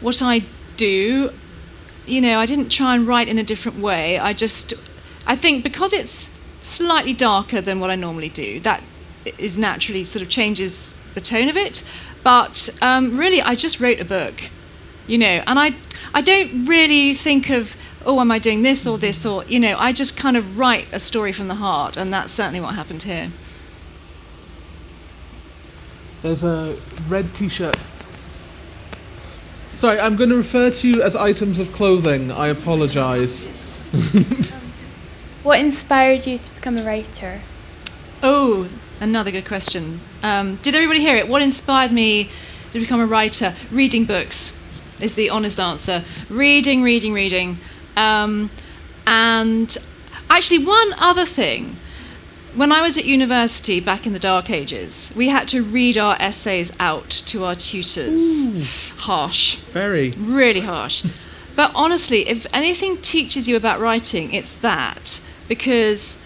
what 0.02 0.20
I 0.24 0.42
do. 0.78 1.32
You 2.08 2.22
know, 2.22 2.40
I 2.40 2.48
didn't 2.48 2.70
try 2.70 2.96
and 2.96 3.06
write 3.08 3.28
in 3.28 3.38
a 3.38 3.44
different 3.44 3.78
way. 3.78 4.18
I 4.18 4.34
just, 4.34 4.74
I 5.28 5.36
think 5.36 5.64
because 5.64 5.94
it's 5.94 6.32
slightly 6.68 7.14
darker 7.14 7.62
than 7.62 7.80
what 7.80 7.90
I 7.90 7.96
normally 7.96 8.30
do, 8.30 8.60
that 8.62 8.84
is 9.38 9.58
naturally 9.58 10.04
sort 10.04 10.22
of 10.24 10.30
changes 10.30 10.94
the 11.14 11.22
tone 11.22 11.50
of 11.50 11.58
it. 11.58 11.84
But 12.24 12.70
um, 12.82 13.18
really, 13.18 13.42
I 13.42 13.56
just 13.56 13.80
wrote 13.80 14.00
a 14.00 14.06
book, 14.06 14.36
you 15.08 15.18
know, 15.18 15.44
and 15.48 15.60
I, 15.60 15.76
I 16.14 16.22
don't 16.22 16.66
really 16.66 17.14
think 17.14 17.50
of 17.50 17.76
oh, 18.08 18.22
am 18.22 18.32
I 18.32 18.40
doing 18.40 18.62
this 18.62 18.88
or 18.88 18.98
this 18.98 19.26
or, 19.26 19.44
you 19.46 19.60
know, 19.60 19.76
I 19.78 19.92
just 19.92 20.16
kind 20.16 20.38
of 20.38 20.58
write 20.58 20.88
a 20.94 21.00
story 21.00 21.34
from 21.34 21.50
the 21.50 21.56
heart, 21.56 21.98
and 21.98 22.12
that's 22.12 22.32
certainly 22.32 22.62
what 22.62 22.74
happened 22.74 23.04
here. 23.04 23.32
There's 26.22 26.44
a 26.44 26.78
red 27.08 27.36
t 27.36 27.50
shirt. 27.50 27.76
Sorry, 29.72 30.00
I'm 30.00 30.16
going 30.16 30.30
to 30.30 30.38
refer 30.38 30.72
to 30.72 30.88
you 30.88 31.04
as 31.04 31.16
items 31.16 31.60
of 31.60 31.72
clothing. 31.74 32.32
I 32.32 32.48
apologise. 32.48 33.48
what 35.48 35.62
inspired 35.62 36.28
you 36.28 36.38
to 36.38 36.54
become 36.56 36.78
a 36.78 36.84
writer? 36.84 37.40
Oh, 38.22 38.68
another 39.00 39.32
good 39.32 39.46
question. 39.46 40.02
Um, 40.22 40.58
did 40.58 40.76
everybody 40.76 41.00
hear 41.00 41.16
it? 41.16 41.30
What 41.30 41.42
inspired 41.42 41.94
me 41.94 42.30
to 42.74 42.80
become 42.82 43.00
a 43.00 43.06
writer? 43.06 43.56
Reading 43.72 44.04
books 44.04 44.52
is 45.00 45.16
the 45.16 45.30
honest 45.30 45.58
answer. 45.58 46.04
Reading, 46.28 46.84
reading, 46.84 47.14
reading. 47.14 47.60
Um, 47.96 48.52
and 49.06 49.78
actually, 50.30 50.66
one 50.66 50.94
other 50.98 51.26
thing. 51.26 51.78
When 52.54 52.74
I 52.74 52.82
was 52.82 52.98
at 52.98 53.06
university 53.06 53.80
back 53.80 54.06
in 54.06 54.12
the 54.12 54.20
dark 54.20 54.50
ages, 54.50 55.14
we 55.16 55.30
had 55.30 55.48
to 55.50 55.64
read 55.64 55.98
our 55.98 56.18
essays 56.20 56.74
out 56.78 57.10
to 57.28 57.46
our 57.46 57.56
tutors. 57.56 58.48
Ooh. 58.48 58.64
Harsh. 58.98 59.58
Very. 59.72 60.12
Really 60.12 60.62
harsh. 60.62 61.06
but 61.56 61.72
honestly, 61.74 62.28
if 62.28 62.46
anything 62.52 62.98
teaches 62.98 63.48
you 63.48 63.56
about 63.56 63.80
writing, 63.80 64.34
it's 64.34 64.54
that. 64.56 65.22
Because 65.48 66.18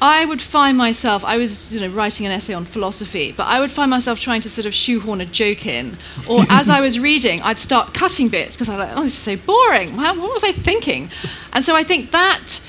I 0.00 0.24
would 0.24 0.40
find 0.40 0.78
myself, 0.78 1.24
I 1.24 1.36
was 1.36 1.74
you 1.74 1.80
know, 1.80 1.88
writing 1.88 2.24
an 2.26 2.32
essay 2.32 2.54
on 2.54 2.64
philosophy, 2.64 3.32
but 3.36 3.44
I 3.44 3.58
would 3.58 3.72
find 3.72 3.90
myself 3.90 4.20
trying 4.20 4.40
to 4.42 4.50
sort 4.50 4.66
of 4.66 4.74
shoehorn 4.74 5.20
a 5.20 5.26
joke 5.26 5.66
in. 5.66 5.98
Or 6.28 6.44
as 6.48 6.68
I 6.68 6.80
was 6.80 6.98
reading, 6.98 7.42
I'd 7.42 7.58
start 7.58 7.94
cutting 7.94 8.28
bits 8.28 8.54
because 8.54 8.68
I 8.68 8.76
was 8.76 8.80
like, 8.80 8.96
oh, 8.96 9.02
this 9.02 9.14
is 9.14 9.18
so 9.18 9.36
boring. 9.36 9.96
What 9.96 10.16
was 10.16 10.44
I 10.44 10.52
thinking? 10.52 11.10
And 11.52 11.64
so 11.64 11.74
I 11.74 11.82
think 11.82 12.12
that 12.12 12.60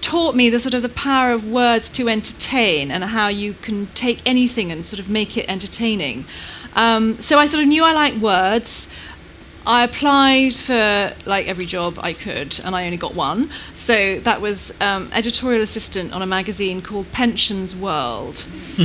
taught 0.00 0.34
me 0.34 0.50
the 0.50 0.60
sort 0.60 0.74
of 0.74 0.82
the 0.82 0.88
power 0.90 1.32
of 1.32 1.48
words 1.48 1.88
to 1.88 2.08
entertain 2.08 2.90
and 2.90 3.02
how 3.04 3.28
you 3.28 3.54
can 3.54 3.86
take 3.94 4.20
anything 4.26 4.70
and 4.70 4.84
sort 4.84 5.00
of 5.00 5.08
make 5.08 5.36
it 5.36 5.46
entertaining. 5.48 6.24
Um, 6.74 7.20
so 7.22 7.38
I 7.38 7.46
sort 7.46 7.62
of 7.62 7.68
knew 7.68 7.84
I 7.84 7.92
liked 7.92 8.18
words. 8.18 8.86
I 9.66 9.82
applied 9.82 10.54
for 10.54 11.12
like 11.26 11.48
every 11.48 11.66
job 11.66 11.98
I 12.00 12.12
could, 12.12 12.60
and 12.64 12.76
I 12.76 12.84
only 12.84 12.96
got 12.96 13.16
one. 13.16 13.50
So 13.74 14.20
that 14.20 14.40
was 14.40 14.72
um, 14.80 15.10
editorial 15.12 15.60
assistant 15.60 16.12
on 16.12 16.22
a 16.22 16.26
magazine 16.26 16.80
called 16.80 17.10
Pensions 17.10 17.74
World. 17.74 18.46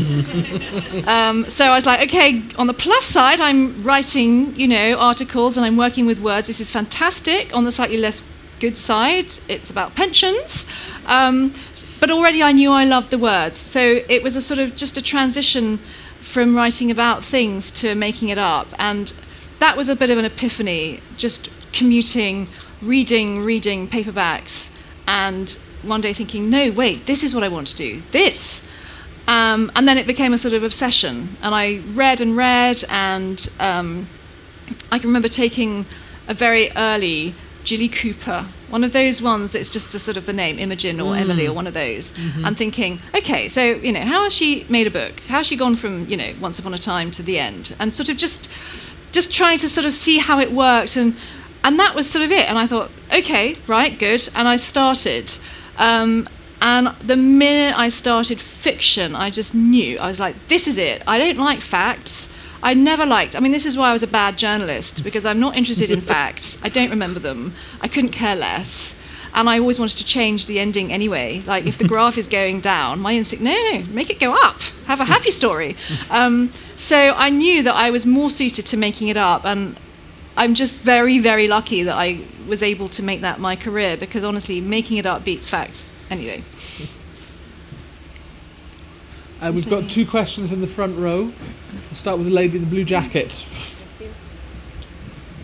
um, 1.06 1.46
so 1.48 1.66
I 1.66 1.76
was 1.76 1.86
like, 1.86 2.10
okay, 2.10 2.44
on 2.58 2.66
the 2.66 2.74
plus 2.74 3.06
side, 3.06 3.40
I'm 3.40 3.84
writing, 3.84 4.56
you 4.56 4.68
know, 4.68 4.96
articles 4.98 5.56
and 5.56 5.66
I'm 5.66 5.78
working 5.78 6.08
with 6.08 6.20
words. 6.20 6.48
This 6.48 6.60
is 6.60 6.72
fantastic. 6.72 7.56
On 7.56 7.64
the 7.64 7.72
slightly 7.72 7.98
less 7.98 8.24
good 8.60 8.76
side, 8.76 9.34
it's 9.48 9.70
about 9.70 9.94
pensions. 9.94 10.66
Um, 11.06 11.54
but 12.00 12.10
already 12.10 12.42
I 12.42 12.54
knew 12.54 12.72
I 12.72 12.86
loved 12.86 13.12
the 13.12 13.20
words. 13.20 13.60
So 13.60 14.02
it 14.10 14.24
was 14.24 14.36
a 14.36 14.42
sort 14.42 14.60
of 14.60 14.76
just 14.76 14.98
a 14.98 15.02
transition 15.02 15.80
from 16.22 16.56
writing 16.56 16.90
about 16.90 17.24
things 17.24 17.70
to 17.72 17.94
making 17.94 18.30
it 18.30 18.40
up. 18.40 18.68
And 18.80 19.14
that 19.62 19.78
was 19.78 19.90
a 19.90 19.96
bit 19.96 20.10
of 20.10 20.18
an 20.18 20.26
epiphany, 20.26 21.00
just 21.18 21.50
commuting, 21.72 22.48
reading, 22.82 23.44
reading 23.44 23.88
paperbacks, 23.88 24.72
and 25.08 25.56
one 25.84 26.02
day 26.02 26.14
thinking, 26.14 26.50
no, 26.50 26.72
wait, 26.72 27.06
this 27.06 27.24
is 27.24 27.36
what 27.36 27.44
I 27.44 27.48
want 27.48 27.68
to 27.68 27.76
do. 27.76 28.02
This. 28.12 28.64
Um, 29.28 29.72
and 29.76 29.88
then 29.88 30.00
it 30.00 30.08
became 30.08 30.34
a 30.34 30.40
sort 30.40 30.56
of 30.56 30.64
obsession. 30.64 31.38
And 31.44 31.54
I 31.54 31.78
read 31.94 32.22
and 32.22 32.36
read, 32.36 32.84
and 32.90 33.48
um, 33.60 34.10
I 34.92 34.98
can 34.98 35.10
remember 35.10 35.28
taking 35.28 35.86
a 36.28 36.34
very 36.34 36.72
early 36.76 37.36
Jilly 37.64 37.88
Cooper, 37.88 38.48
one 38.70 38.84
of 38.84 38.94
those 38.94 39.22
ones 39.22 39.52
that's 39.52 39.70
just 39.70 39.92
the 39.92 40.00
sort 40.00 40.18
of 40.18 40.26
the 40.26 40.34
name, 40.34 40.58
Imogen 40.58 41.00
or 41.00 41.14
mm. 41.14 41.20
Emily 41.20 41.48
or 41.48 41.54
one 41.54 41.68
of 41.68 41.76
those, 41.76 42.12
mm-hmm. 42.14 42.46
and 42.46 42.58
thinking, 42.58 43.00
okay, 43.14 43.48
so, 43.48 43.64
you 43.64 43.92
know, 43.92 44.02
how 44.02 44.24
has 44.24 44.34
she 44.34 44.66
made 44.70 44.88
a 44.88 44.92
book? 44.92 45.20
How 45.28 45.38
has 45.38 45.46
she 45.46 45.56
gone 45.56 45.76
from, 45.76 46.08
you 46.08 46.18
know, 46.18 46.34
Once 46.42 46.58
Upon 46.58 46.74
a 46.74 46.80
Time 46.80 47.12
to 47.12 47.22
the 47.22 47.38
end? 47.38 47.76
And 47.78 47.94
sort 47.94 48.10
of 48.10 48.18
just 48.18 48.50
just 49.12 49.32
trying 49.32 49.58
to 49.60 49.70
sort 49.70 49.86
of 49.86 49.94
see 49.94 50.18
how 50.18 50.40
it 50.40 50.52
worked 50.52 50.96
and 50.96 51.16
and 51.64 51.78
that 51.80 51.94
was 51.94 52.10
sort 52.10 52.26
of 52.26 52.32
it. 52.32 52.50
And 52.50 52.58
i 52.58 52.66
thought 52.68 52.92
okay 53.14 53.56
right 53.68 53.98
good. 53.98 54.28
And 54.36 54.48
i 54.48 54.56
started 54.56 55.38
um, 55.78 56.28
and 56.62 56.90
the 57.02 57.16
minute 57.18 57.78
i 57.78 57.90
started 57.90 58.40
fiction 58.42 59.16
i 59.16 59.30
just 59.30 59.54
knew. 59.54 59.98
I 60.00 60.08
was 60.08 60.20
like 60.20 60.36
this 60.48 60.68
is 60.68 60.78
it. 60.78 61.04
I 61.08 61.18
don't 61.18 61.38
like 61.38 61.62
facts. 61.62 62.28
I 62.64 62.74
never 62.76 63.06
liked 63.06 63.36
i 63.36 63.40
mean 63.40 63.52
this 63.52 63.66
is 63.66 63.76
why 63.76 63.90
i 63.90 63.94
was 63.94 64.04
a 64.04 64.08
bad 64.08 64.38
journalist 64.38 65.04
because 65.04 65.26
i'm 65.26 65.40
not 65.40 65.56
interested 65.56 65.90
in 65.90 66.02
facts. 66.16 66.58
I 66.62 66.70
don't 66.70 66.90
remember 66.90 67.20
them. 67.20 67.54
I 67.82 67.88
couldn't 67.88 68.12
care 68.12 68.36
less. 68.36 68.96
And 69.34 69.50
I 69.50 69.60
always 69.60 69.80
wanted 69.80 69.98
to 69.98 70.06
change 70.06 70.46
the 70.46 70.60
ending 70.60 70.92
anyway. 70.92 71.42
Like 71.42 71.66
if 71.66 71.78
the 71.78 71.88
graph 71.94 72.18
is 72.18 72.28
going 72.28 72.60
down, 72.60 73.00
my 73.00 73.14
instinct, 73.14 73.44
no, 73.44 73.52
no, 73.72 73.84
make 73.84 74.10
it 74.10 74.20
go 74.20 74.34
up. 74.34 74.60
Have 74.88 75.00
a 75.00 75.06
happy 75.06 75.32
story. 75.32 75.76
Um, 76.10 76.52
so 76.82 77.14
I 77.16 77.30
knew 77.30 77.64
that 77.64 77.76
I 77.76 77.92
was 77.92 78.06
more 78.06 78.30
suited 78.30 78.66
to 78.68 78.78
making 78.78 79.08
it 79.08 79.18
up, 79.18 79.46
and 79.46 79.78
I'm 80.36 80.56
just 80.56 80.78
very, 80.78 81.20
very 81.20 81.48
lucky 81.48 81.84
that 81.84 81.96
I 81.96 82.22
was 82.48 82.64
able 82.64 82.90
to 82.90 83.04
make 83.04 83.22
that 83.22 83.40
my 83.40 83.56
career 83.56 83.98
because 83.98 84.24
honestly, 84.24 84.62
making 84.62 84.98
it 84.98 85.06
up 85.06 85.24
beats 85.24 85.48
facts 85.48 85.92
anyway. 86.10 86.44
Uh, 89.42 89.52
we've 89.54 89.70
got 89.70 89.90
two 89.90 90.06
questions 90.06 90.52
in 90.52 90.62
the 90.62 90.68
front 90.68 90.98
row. 90.98 91.32
I'll 91.90 91.96
start 91.96 92.18
with 92.18 92.28
the 92.28 92.34
lady 92.34 92.58
in 92.58 92.64
the 92.64 92.70
blue 92.70 92.84
jacket 92.84 93.46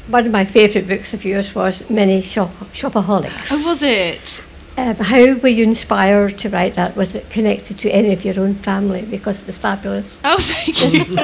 one 0.08 0.26
of 0.26 0.32
my 0.32 0.46
favourite 0.46 0.88
books 0.88 1.14
of 1.14 1.24
yours 1.26 1.54
was 1.54 1.90
Mini 1.90 2.22
Shop- 2.22 2.50
Shopaholics. 2.74 3.50
Oh, 3.52 3.66
was 3.68 3.84
it? 3.84 4.44
Um, 4.78 4.96
how 4.98 5.34
were 5.34 5.48
you 5.48 5.64
inspired 5.64 6.38
to 6.38 6.50
write 6.50 6.76
that? 6.76 6.96
Was 6.96 7.16
it 7.16 7.32
connected 7.32 7.80
to 7.80 7.90
any 7.90 8.14
of 8.14 8.24
your 8.24 8.40
own 8.40 8.54
family? 8.54 9.02
Because 9.02 9.40
it 9.40 9.48
was 9.48 9.58
fabulous. 9.58 10.20
Oh, 10.24 10.38
thank 10.40 10.94
you. 10.94 11.16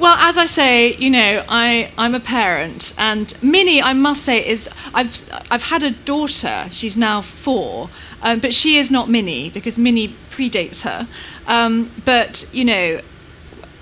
well, 0.00 0.16
as 0.16 0.38
I 0.38 0.46
say, 0.46 0.94
you 0.94 1.10
know, 1.10 1.44
I, 1.46 1.92
I'm 1.98 2.14
a 2.14 2.20
parent, 2.20 2.94
and 2.96 3.34
Minnie, 3.42 3.82
I 3.82 3.92
must 3.92 4.22
say, 4.22 4.46
is 4.46 4.66
I've 4.94 5.22
I've 5.50 5.64
had 5.64 5.82
a 5.82 5.90
daughter. 5.90 6.68
She's 6.70 6.96
now 6.96 7.20
four, 7.20 7.90
um, 8.22 8.40
but 8.40 8.54
she 8.54 8.78
is 8.78 8.90
not 8.90 9.10
Minnie 9.10 9.50
because 9.50 9.76
Minnie 9.76 10.16
predates 10.30 10.80
her. 10.82 11.06
Um, 11.46 11.92
but 12.06 12.48
you 12.52 12.64
know, 12.64 13.02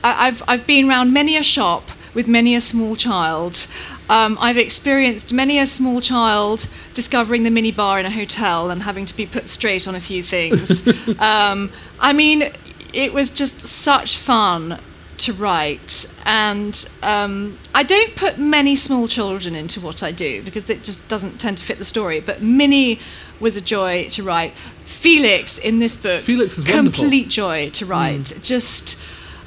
I, 0.02 0.26
I've 0.26 0.42
I've 0.48 0.66
been 0.66 0.88
around 0.88 1.12
many 1.12 1.36
a 1.36 1.42
shop 1.44 1.92
with 2.14 2.26
many 2.26 2.56
a 2.56 2.60
small 2.60 2.96
child. 2.96 3.68
Um, 4.08 4.38
I've 4.40 4.58
experienced 4.58 5.32
many 5.32 5.58
a 5.58 5.66
small 5.66 6.00
child 6.00 6.68
discovering 6.94 7.42
the 7.42 7.50
minibar 7.50 7.98
in 7.98 8.06
a 8.06 8.10
hotel 8.10 8.70
and 8.70 8.82
having 8.82 9.06
to 9.06 9.16
be 9.16 9.26
put 9.26 9.48
straight 9.48 9.88
on 9.88 9.94
a 9.94 10.00
few 10.00 10.22
things. 10.22 10.86
um, 11.18 11.72
I 11.98 12.12
mean, 12.12 12.52
it 12.92 13.12
was 13.12 13.30
just 13.30 13.60
such 13.60 14.16
fun 14.16 14.80
to 15.18 15.32
write, 15.32 16.04
and 16.24 16.88
um, 17.02 17.58
I 17.74 17.82
don't 17.82 18.14
put 18.16 18.38
many 18.38 18.76
small 18.76 19.08
children 19.08 19.54
into 19.54 19.80
what 19.80 20.02
I 20.02 20.12
do 20.12 20.42
because 20.42 20.68
it 20.68 20.84
just 20.84 21.06
doesn't 21.08 21.38
tend 21.38 21.58
to 21.58 21.64
fit 21.64 21.78
the 21.78 21.84
story. 21.84 22.20
But 22.20 22.42
Minnie 22.42 23.00
was 23.40 23.56
a 23.56 23.60
joy 23.60 24.08
to 24.10 24.22
write. 24.22 24.52
Felix 24.84 25.58
in 25.58 25.78
this 25.78 25.96
book, 25.96 26.22
Felix 26.22 26.58
is 26.58 26.64
complete 26.64 27.00
wonderful. 27.00 27.30
joy 27.30 27.70
to 27.70 27.86
write. 27.86 28.20
Mm. 28.20 28.42
Just 28.42 28.96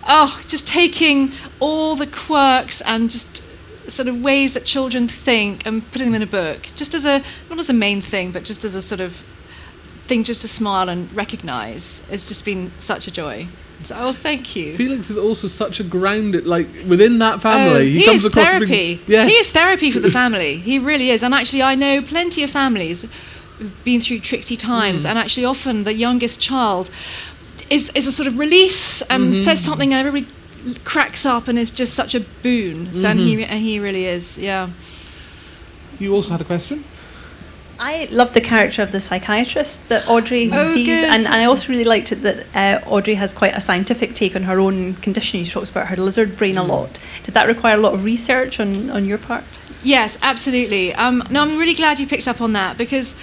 oh, 0.08 0.41
just 0.48 0.67
taking 0.67 1.34
all 1.60 1.95
the 1.95 2.08
quirks 2.08 2.82
and 2.82 3.10
just 3.10 3.43
sort 3.92 4.08
of 4.08 4.21
ways 4.21 4.54
that 4.54 4.65
children 4.65 5.08
think 5.08 5.65
and 5.65 5.90
putting 5.92 6.08
them 6.08 6.15
in 6.15 6.21
a 6.21 6.31
book, 6.31 6.67
just 6.75 6.94
as 6.94 7.06
a 7.06 7.23
not 7.50 7.60
as 7.60 7.69
a 7.69 7.73
main 7.73 8.02
thing, 8.02 8.31
but 8.31 8.44
just 8.44 8.65
as 8.65 8.75
a 8.75 8.81
sort 8.81 9.02
of 9.02 9.21
thing 10.08 10.23
just 10.23 10.42
to 10.42 10.48
smile 10.48 10.90
and 10.90 11.12
recognise, 11.15 12.02
has 12.10 12.25
just 12.25 12.44
been 12.44 12.71
such 12.79 13.08
a 13.08 13.12
joy. 13.12 13.48
So, 13.83 13.96
oh, 13.98 14.13
thank 14.13 14.56
you. 14.56 14.75
Felix 14.75 15.10
is 15.10 15.17
also 15.17 15.48
such 15.48 15.79
a 15.79 15.83
grounded, 15.83 16.46
like 16.46 16.67
within 16.87 17.19
that 17.19 17.42
family. 17.42 17.79
Oh, 17.79 17.83
he, 17.83 18.00
he 18.00 18.06
comes 18.06 18.25
is 18.25 18.33
therapy. 18.33 18.96
Being, 18.96 19.00
yes. 19.08 19.29
He 19.29 19.35
is 19.35 19.52
therapy 19.52 19.90
for 19.92 20.00
the 20.00 20.12
family. 20.12 20.58
He 20.58 20.79
really 20.79 21.12
is. 21.12 21.23
And 21.23 21.33
actually, 21.33 21.63
I 21.63 21.75
know 21.75 22.02
plenty 22.02 22.44
of 22.44 22.50
families 22.50 23.04
who've 23.58 23.83
been 23.85 24.02
through 24.02 24.19
tricksy 24.19 24.58
times, 24.58 25.06
mm. 25.06 25.10
and 25.10 25.17
actually, 25.17 25.46
often 25.46 25.85
the 25.85 25.94
youngest 25.94 26.42
child 26.42 26.90
is, 27.69 27.90
is 27.96 28.06
a 28.06 28.12
sort 28.12 28.27
of 28.27 28.37
release 28.37 29.02
and 29.04 29.33
mm-hmm. 29.33 29.44
says 29.44 29.63
something 29.63 29.94
and 29.94 30.06
everybody 30.06 30.33
cracks 30.84 31.26
up 31.26 31.48
and 31.48 31.58
is 31.60 31.72
just 31.72 31.94
such 31.94 32.16
a 32.16 32.20
boon. 32.20 32.88
Mm-hmm. 32.88 33.06
and 33.06 33.20
he, 33.20 33.44
and 33.44 33.60
he 33.62 33.80
really 33.80 34.06
is, 34.06 34.38
yeah. 34.38 34.70
You 36.00 36.14
also 36.14 36.32
had 36.32 36.42
a 36.42 36.46
question? 36.46 36.84
I 37.82 38.10
love 38.12 38.34
the 38.34 38.42
character 38.42 38.82
of 38.82 38.92
the 38.92 39.00
psychiatrist 39.00 39.88
that 39.88 40.06
Audrey 40.08 40.50
Oh, 40.52 40.64
sees, 40.74 40.86
good. 40.86 41.06
and, 41.06 41.26
and 41.26 41.36
I 41.36 41.46
also 41.46 41.70
really 41.70 41.86
liked 41.86 42.12
it 42.12 42.18
that 42.24 42.46
uh, 42.54 42.86
Audrey 42.90 43.16
has 43.16 43.32
quite 43.32 43.56
a 43.56 43.62
scientific 43.62 44.16
take 44.16 44.36
on 44.36 44.44
her 44.44 44.60
own 44.60 44.96
condition. 44.96 45.44
She 45.46 45.52
talks 45.52 45.70
about 45.70 45.88
her 45.88 45.96
lizard 45.96 46.36
brain 46.38 46.58
a 46.58 46.64
lot. 46.64 47.00
Did 47.24 47.36
that 47.36 47.48
require 47.48 47.76
a 47.76 47.80
lot 47.80 47.94
of 47.94 48.04
research 48.04 48.60
on, 48.60 48.90
on 48.90 49.06
your 49.06 49.18
part? 49.18 49.46
Yes, 49.82 50.18
absolutely. 50.22 50.94
Um, 50.96 51.24
no, 51.32 51.42
I'm 51.42 51.58
really 51.58 51.74
glad 51.74 52.00
you 52.02 52.08
picked 52.08 52.28
up 52.28 52.42
on 52.42 52.52
that 52.52 52.78
because 52.78 53.16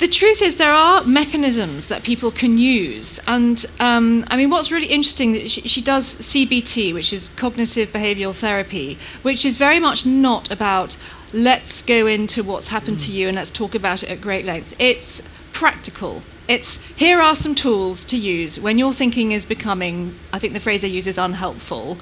the 0.00 0.08
truth 0.08 0.40
is 0.40 0.56
there 0.56 0.72
are 0.72 1.04
mechanisms 1.04 1.88
that 1.88 2.02
people 2.02 2.30
can 2.30 2.56
use, 2.56 3.20
and 3.26 3.64
um, 3.78 4.24
I 4.28 4.36
mean, 4.36 4.48
what's 4.48 4.72
really 4.72 4.86
interesting 4.86 5.46
she, 5.46 5.60
she 5.68 5.80
does 5.82 6.16
CBT, 6.16 6.94
which 6.94 7.12
is 7.12 7.28
cognitive 7.36 7.90
behavioural 7.92 8.34
therapy, 8.34 8.98
which 9.22 9.44
is 9.44 9.58
very 9.58 9.78
much 9.78 10.06
not 10.06 10.50
about 10.50 10.96
let's 11.34 11.82
go 11.82 12.06
into 12.06 12.42
what's 12.42 12.68
happened 12.68 12.98
to 13.00 13.12
you 13.12 13.28
and 13.28 13.36
let's 13.36 13.50
talk 13.50 13.74
about 13.74 14.02
it 14.02 14.08
at 14.08 14.20
great 14.20 14.44
lengths. 14.44 14.74
It's 14.78 15.22
practical. 15.52 16.22
It's 16.48 16.78
here 16.96 17.20
are 17.20 17.36
some 17.36 17.54
tools 17.54 18.02
to 18.06 18.16
use 18.16 18.58
when 18.58 18.78
your 18.78 18.92
thinking 18.92 19.32
is 19.32 19.44
becoming, 19.46 20.18
I 20.32 20.38
think 20.38 20.54
the 20.54 20.60
phrase 20.60 20.80
they 20.80 20.88
use 20.88 21.06
is 21.06 21.18
unhelpful 21.18 21.98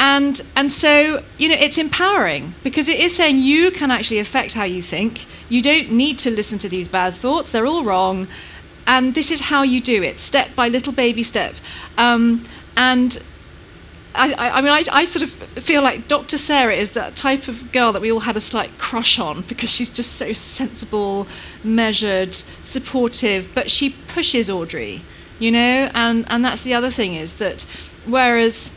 and 0.00 0.40
and 0.56 0.72
so 0.72 1.22
you 1.36 1.48
know 1.48 1.56
it's 1.60 1.76
empowering 1.76 2.54
because 2.64 2.88
it 2.88 2.98
is 2.98 3.14
saying 3.14 3.38
you 3.38 3.70
can 3.70 3.90
actually 3.90 4.18
affect 4.18 4.54
how 4.54 4.64
you 4.64 4.82
think. 4.82 5.26
You 5.50 5.60
don't 5.60 5.92
need 5.92 6.18
to 6.20 6.30
listen 6.30 6.58
to 6.60 6.68
these 6.68 6.88
bad 6.88 7.14
thoughts. 7.14 7.50
They're 7.50 7.66
all 7.66 7.84
wrong. 7.84 8.26
And 8.86 9.14
this 9.14 9.30
is 9.30 9.40
how 9.40 9.62
you 9.62 9.80
do 9.80 10.02
it 10.02 10.18
step 10.18 10.54
by 10.56 10.68
little 10.68 10.92
baby 10.92 11.22
step. 11.22 11.54
Um, 11.98 12.44
and 12.76 13.22
I, 14.14 14.32
I, 14.34 14.60
mean, 14.62 14.72
I, 14.72 14.82
I 14.90 15.04
sort 15.04 15.22
of 15.22 15.30
feel 15.62 15.82
like 15.82 16.08
Dr. 16.08 16.38
Sarah 16.38 16.74
is 16.74 16.92
that 16.92 17.14
type 17.14 17.46
of 17.46 17.70
girl 17.70 17.92
that 17.92 18.02
we 18.02 18.10
all 18.10 18.20
had 18.20 18.36
a 18.36 18.40
slight 18.40 18.78
crush 18.78 19.18
on 19.18 19.42
because 19.42 19.70
she's 19.70 19.90
just 19.90 20.14
so 20.14 20.32
sensible, 20.32 21.28
measured, 21.62 22.42
supportive, 22.62 23.48
but 23.54 23.70
she 23.70 23.90
pushes 24.08 24.50
Audrey, 24.50 25.02
you 25.38 25.52
know, 25.52 25.90
and, 25.94 26.24
and 26.28 26.44
that's 26.44 26.64
the 26.64 26.74
other 26.74 26.90
thing 26.90 27.14
is 27.14 27.34
that 27.34 27.66
whereas 28.06 28.72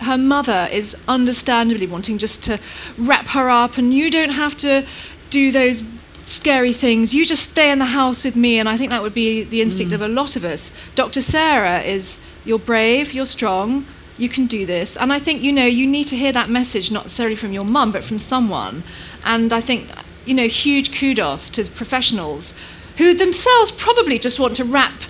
her 0.00 0.18
mother 0.18 0.68
is 0.70 0.96
understandably 1.06 1.86
wanting 1.86 2.18
just 2.18 2.42
to 2.44 2.58
wrap 2.96 3.26
her 3.28 3.48
up 3.48 3.78
and 3.78 3.92
you 3.92 4.10
don't 4.10 4.30
have 4.30 4.56
to 4.58 4.86
do 5.30 5.50
those 5.50 5.82
scary 6.24 6.72
things. 6.72 7.14
You 7.14 7.24
just 7.24 7.44
stay 7.44 7.70
in 7.70 7.78
the 7.78 7.86
house 7.86 8.22
with 8.24 8.36
me 8.36 8.58
and 8.58 8.68
i 8.68 8.76
think 8.76 8.90
that 8.90 9.02
would 9.02 9.14
be 9.14 9.44
the 9.44 9.62
instinct 9.62 9.92
of 9.92 10.02
a 10.02 10.08
lot 10.08 10.36
of 10.36 10.44
us. 10.44 10.70
Dr 10.94 11.20
sarah 11.20 11.80
is 11.80 12.18
you're 12.44 12.58
brave 12.58 13.12
you're 13.12 13.26
strong 13.26 13.86
you 14.18 14.28
can 14.28 14.46
do 14.46 14.66
this. 14.66 14.96
And 14.96 15.12
i 15.12 15.18
think 15.18 15.42
you 15.42 15.52
know 15.52 15.64
you 15.64 15.86
need 15.86 16.06
to 16.08 16.16
hear 16.16 16.32
that 16.32 16.50
message 16.50 16.90
not 16.90 17.04
necessarily 17.04 17.36
from 17.36 17.52
your 17.52 17.64
mum 17.64 17.92
but 17.92 18.04
from 18.04 18.18
someone. 18.18 18.84
And 19.24 19.52
i 19.52 19.60
think 19.60 19.88
you 20.26 20.34
know 20.34 20.48
huge 20.48 20.96
kudos 20.98 21.50
to 21.50 21.64
professionals 21.64 22.54
who 22.98 23.14
themselves 23.14 23.70
probably 23.70 24.18
just 24.18 24.38
want 24.38 24.56
to 24.56 24.64
wrap 24.64 25.02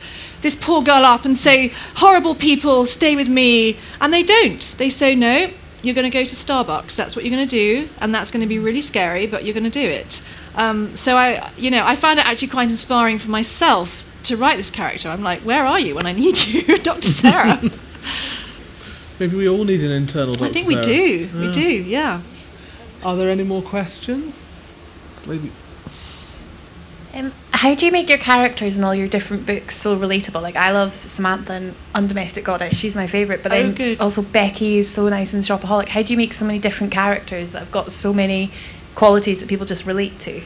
this 0.43 0.55
poor 0.55 0.83
girl 0.83 1.05
up 1.05 1.25
and 1.25 1.37
say, 1.37 1.73
horrible 1.97 2.35
people, 2.35 2.87
stay 2.87 3.17
with 3.17 3.29
me. 3.29 3.77
And 4.01 4.13
they 4.13 4.23
don't. 4.23 4.61
They 4.79 4.91
say, 4.91 5.15
no, 5.15 5.51
you're 5.83 5.95
going 5.95 6.11
to 6.11 6.17
go 6.17 6.25
to 6.25 6.35
Starbucks. 6.35 6.95
That's 6.97 7.15
what 7.17 7.25
you're 7.25 7.35
going 7.35 7.49
to 7.49 7.51
do. 7.51 7.89
And 8.01 8.15
that's 8.15 8.31
going 8.31 8.41
to 8.43 8.47
be 8.47 8.59
really 8.59 8.81
scary, 8.81 9.27
but 9.27 9.45
you're 9.45 9.55
going 9.55 9.65
to 9.65 9.71
do 9.71 9.87
it. 9.89 10.23
Um, 10.55 10.97
so 10.97 11.17
I, 11.17 11.51
you 11.57 11.71
know, 11.71 11.85
I 11.85 11.95
found 11.97 12.19
it 12.19 12.27
actually 12.27 12.49
quite 12.49 12.71
inspiring 12.71 13.19
for 13.19 13.31
myself 13.31 14.05
to 14.25 14.37
write 14.37 14.57
this 14.57 14.71
character. 14.71 15.09
I'm 15.09 15.23
like, 15.23 15.41
where 15.43 15.65
are 15.65 15.79
you 15.79 15.95
when 15.95 16.07
I 16.07 16.13
need 16.13 16.39
you, 16.47 16.79
Dr. 16.83 17.09
Sarah? 17.09 17.61
Maybe 19.21 19.37
we 19.37 19.49
all 19.49 19.65
need 19.65 19.83
an 19.83 19.91
internal 19.91 20.35
Dr. 20.35 20.51
I 20.51 20.53
think 20.53 20.69
we 20.69 20.75
Sarah. 20.75 20.85
do. 20.87 21.31
We 21.41 21.51
do, 21.51 21.69
yeah. 21.69 22.23
Are 23.03 23.17
there 23.17 23.31
any 23.31 23.43
more 23.45 23.63
questions? 23.63 24.41
This 25.15 25.27
lady- 25.27 25.53
Um, 27.19 27.33
how 27.53 27.75
do 27.75 27.87
you 27.87 27.93
make 27.93 28.09
your 28.09 28.19
characters 28.19 28.79
in 28.79 28.85
all 28.85 28.95
your 28.95 29.09
different 29.09 29.47
books 29.47 29.77
so 29.77 29.99
relatable? 29.99 30.41
Like 30.41 30.57
I 30.57 30.71
love 30.71 30.93
Samantha 30.95 31.53
and 31.53 31.75
Undomestic 31.95 32.45
Goddess; 32.45 32.79
she's 32.79 32.95
my 32.95 33.07
favorite. 33.07 33.43
But 33.43 33.53
Oh, 33.53 33.57
then 33.57 33.75
good. 33.75 34.01
also 34.01 34.23
Becky 34.23 34.79
is 34.79 34.89
so 34.91 35.09
nice 35.09 35.35
and 35.35 35.43
shopaholic. 35.43 35.89
How 35.89 36.03
do 36.03 36.13
you 36.13 36.17
make 36.17 36.33
so 36.33 36.45
many 36.47 36.59
different 36.59 36.93
characters 36.93 37.53
that 37.53 37.59
have 37.61 37.73
got 37.73 37.91
so 37.91 38.13
many 38.13 38.51
qualities 38.95 39.41
that 39.41 39.49
people 39.49 39.67
just 39.67 39.87
relate 39.87 40.19
to? 40.21 40.43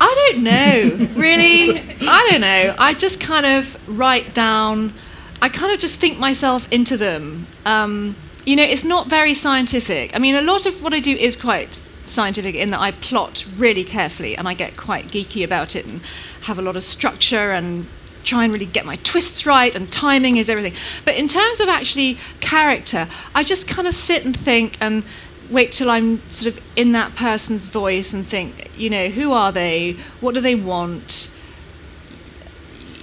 I 0.00 0.30
don't 0.32 0.42
know, 0.42 1.08
really. 1.14 1.78
I 2.00 2.28
don't 2.30 2.40
know. 2.40 2.74
I 2.78 2.94
just 2.94 3.20
kind 3.20 3.46
of 3.46 3.76
write 3.88 4.34
down, 4.34 4.92
I 5.40 5.48
kind 5.48 5.72
of 5.72 5.80
just 5.80 5.96
think 5.96 6.18
myself 6.18 6.66
into 6.70 6.96
them. 6.96 7.46
Um, 7.64 8.16
you 8.44 8.56
know, 8.56 8.64
it's 8.64 8.84
not 8.84 9.08
very 9.08 9.34
scientific. 9.34 10.14
I 10.14 10.18
mean, 10.18 10.34
a 10.34 10.42
lot 10.42 10.66
of 10.66 10.82
what 10.82 10.92
I 10.92 11.00
do 11.00 11.16
is 11.16 11.36
quite 11.36 11.80
scientific 12.06 12.54
in 12.54 12.70
that 12.70 12.80
I 12.80 12.92
plot 12.92 13.46
really 13.56 13.84
carefully 13.84 14.36
and 14.36 14.48
I 14.48 14.54
get 14.54 14.76
quite 14.76 15.08
geeky 15.08 15.44
about 15.44 15.74
it 15.76 15.86
and 15.86 16.00
have 16.42 16.58
a 16.58 16.62
lot 16.62 16.76
of 16.76 16.84
structure 16.84 17.52
and 17.52 17.86
try 18.24 18.44
and 18.44 18.52
really 18.52 18.66
get 18.66 18.86
my 18.86 18.96
twists 18.96 19.46
right 19.46 19.74
and 19.74 19.92
timing 19.92 20.36
is 20.36 20.48
everything. 20.48 20.74
But 21.04 21.14
in 21.16 21.28
terms 21.28 21.60
of 21.60 21.68
actually 21.68 22.18
character, 22.40 23.08
I 23.34 23.42
just 23.42 23.68
kind 23.68 23.86
of 23.86 23.94
sit 23.94 24.24
and 24.24 24.36
think 24.36 24.76
and 24.80 25.04
wait 25.50 25.72
till 25.72 25.90
I'm 25.90 26.22
sort 26.30 26.54
of 26.54 26.62
in 26.74 26.92
that 26.92 27.14
person's 27.14 27.66
voice 27.66 28.12
and 28.12 28.26
think, 28.26 28.70
you 28.76 28.88
know, 28.90 29.08
who 29.08 29.32
are 29.32 29.52
they? 29.52 29.96
What 30.20 30.34
do 30.34 30.40
they 30.40 30.54
want? 30.54 31.28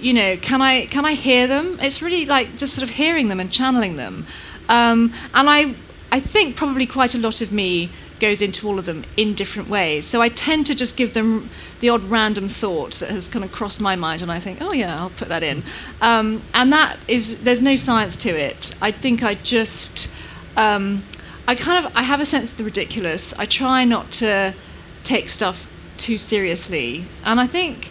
You 0.00 0.12
know, 0.12 0.36
can 0.36 0.60
I 0.60 0.86
can 0.86 1.04
I 1.04 1.14
hear 1.14 1.46
them? 1.46 1.78
It's 1.80 2.02
really 2.02 2.26
like 2.26 2.56
just 2.56 2.74
sort 2.74 2.82
of 2.82 2.90
hearing 2.90 3.28
them 3.28 3.38
and 3.38 3.52
channeling 3.52 3.96
them. 3.96 4.26
Um, 4.68 5.12
and 5.34 5.48
I 5.48 5.74
I 6.10 6.20
think 6.20 6.56
probably 6.56 6.86
quite 6.86 7.14
a 7.14 7.18
lot 7.18 7.40
of 7.40 7.52
me 7.52 7.90
goes 8.22 8.40
into 8.40 8.68
all 8.68 8.78
of 8.78 8.86
them 8.86 9.04
in 9.16 9.34
different 9.34 9.68
ways. 9.68 10.06
So 10.06 10.22
I 10.22 10.28
tend 10.28 10.64
to 10.66 10.74
just 10.74 10.96
give 10.96 11.12
them 11.12 11.50
the 11.80 11.88
odd 11.90 12.04
random 12.04 12.48
thought 12.48 12.94
that 13.00 13.10
has 13.10 13.28
kind 13.28 13.44
of 13.44 13.50
crossed 13.50 13.80
my 13.80 13.96
mind, 13.96 14.22
and 14.22 14.30
I 14.30 14.38
think, 14.38 14.62
oh 14.62 14.72
yeah, 14.72 14.98
I'll 14.98 15.10
put 15.10 15.28
that 15.28 15.42
in. 15.42 15.64
Um, 16.00 16.40
and 16.54 16.72
that 16.72 16.98
is 17.08 17.36
there's 17.42 17.60
no 17.60 17.76
science 17.76 18.14
to 18.16 18.30
it. 18.30 18.74
I 18.80 18.92
think 18.92 19.22
I 19.22 19.34
just 19.34 20.08
um, 20.56 21.02
I 21.48 21.56
kind 21.56 21.84
of 21.84 21.92
I 21.96 22.04
have 22.04 22.20
a 22.20 22.24
sense 22.24 22.50
of 22.50 22.56
the 22.56 22.64
ridiculous. 22.64 23.34
I 23.34 23.44
try 23.44 23.84
not 23.84 24.12
to 24.12 24.54
take 25.02 25.28
stuff 25.28 25.68
too 25.96 26.16
seriously, 26.16 27.04
and 27.24 27.40
I 27.40 27.48
think 27.48 27.90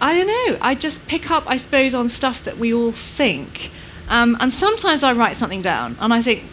I 0.00 0.14
don't 0.14 0.26
know. 0.26 0.58
I 0.60 0.74
just 0.74 1.06
pick 1.06 1.30
up, 1.30 1.44
I 1.46 1.56
suppose, 1.56 1.94
on 1.94 2.08
stuff 2.08 2.42
that 2.44 2.58
we 2.58 2.72
all 2.72 2.92
think. 2.92 3.70
Um, 4.08 4.36
and 4.40 4.52
sometimes 4.52 5.02
I 5.02 5.12
write 5.12 5.36
something 5.36 5.62
down, 5.62 5.96
and 6.00 6.12
I 6.12 6.22
think, 6.22 6.44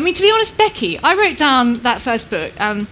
I 0.00 0.02
mean, 0.02 0.14
to 0.14 0.22
be 0.22 0.30
honest, 0.30 0.56
Becky, 0.56 0.98
I 1.00 1.14
wrote 1.14 1.36
down 1.36 1.80
that 1.80 2.00
first 2.00 2.30
book. 2.30 2.58
Um, 2.58 2.88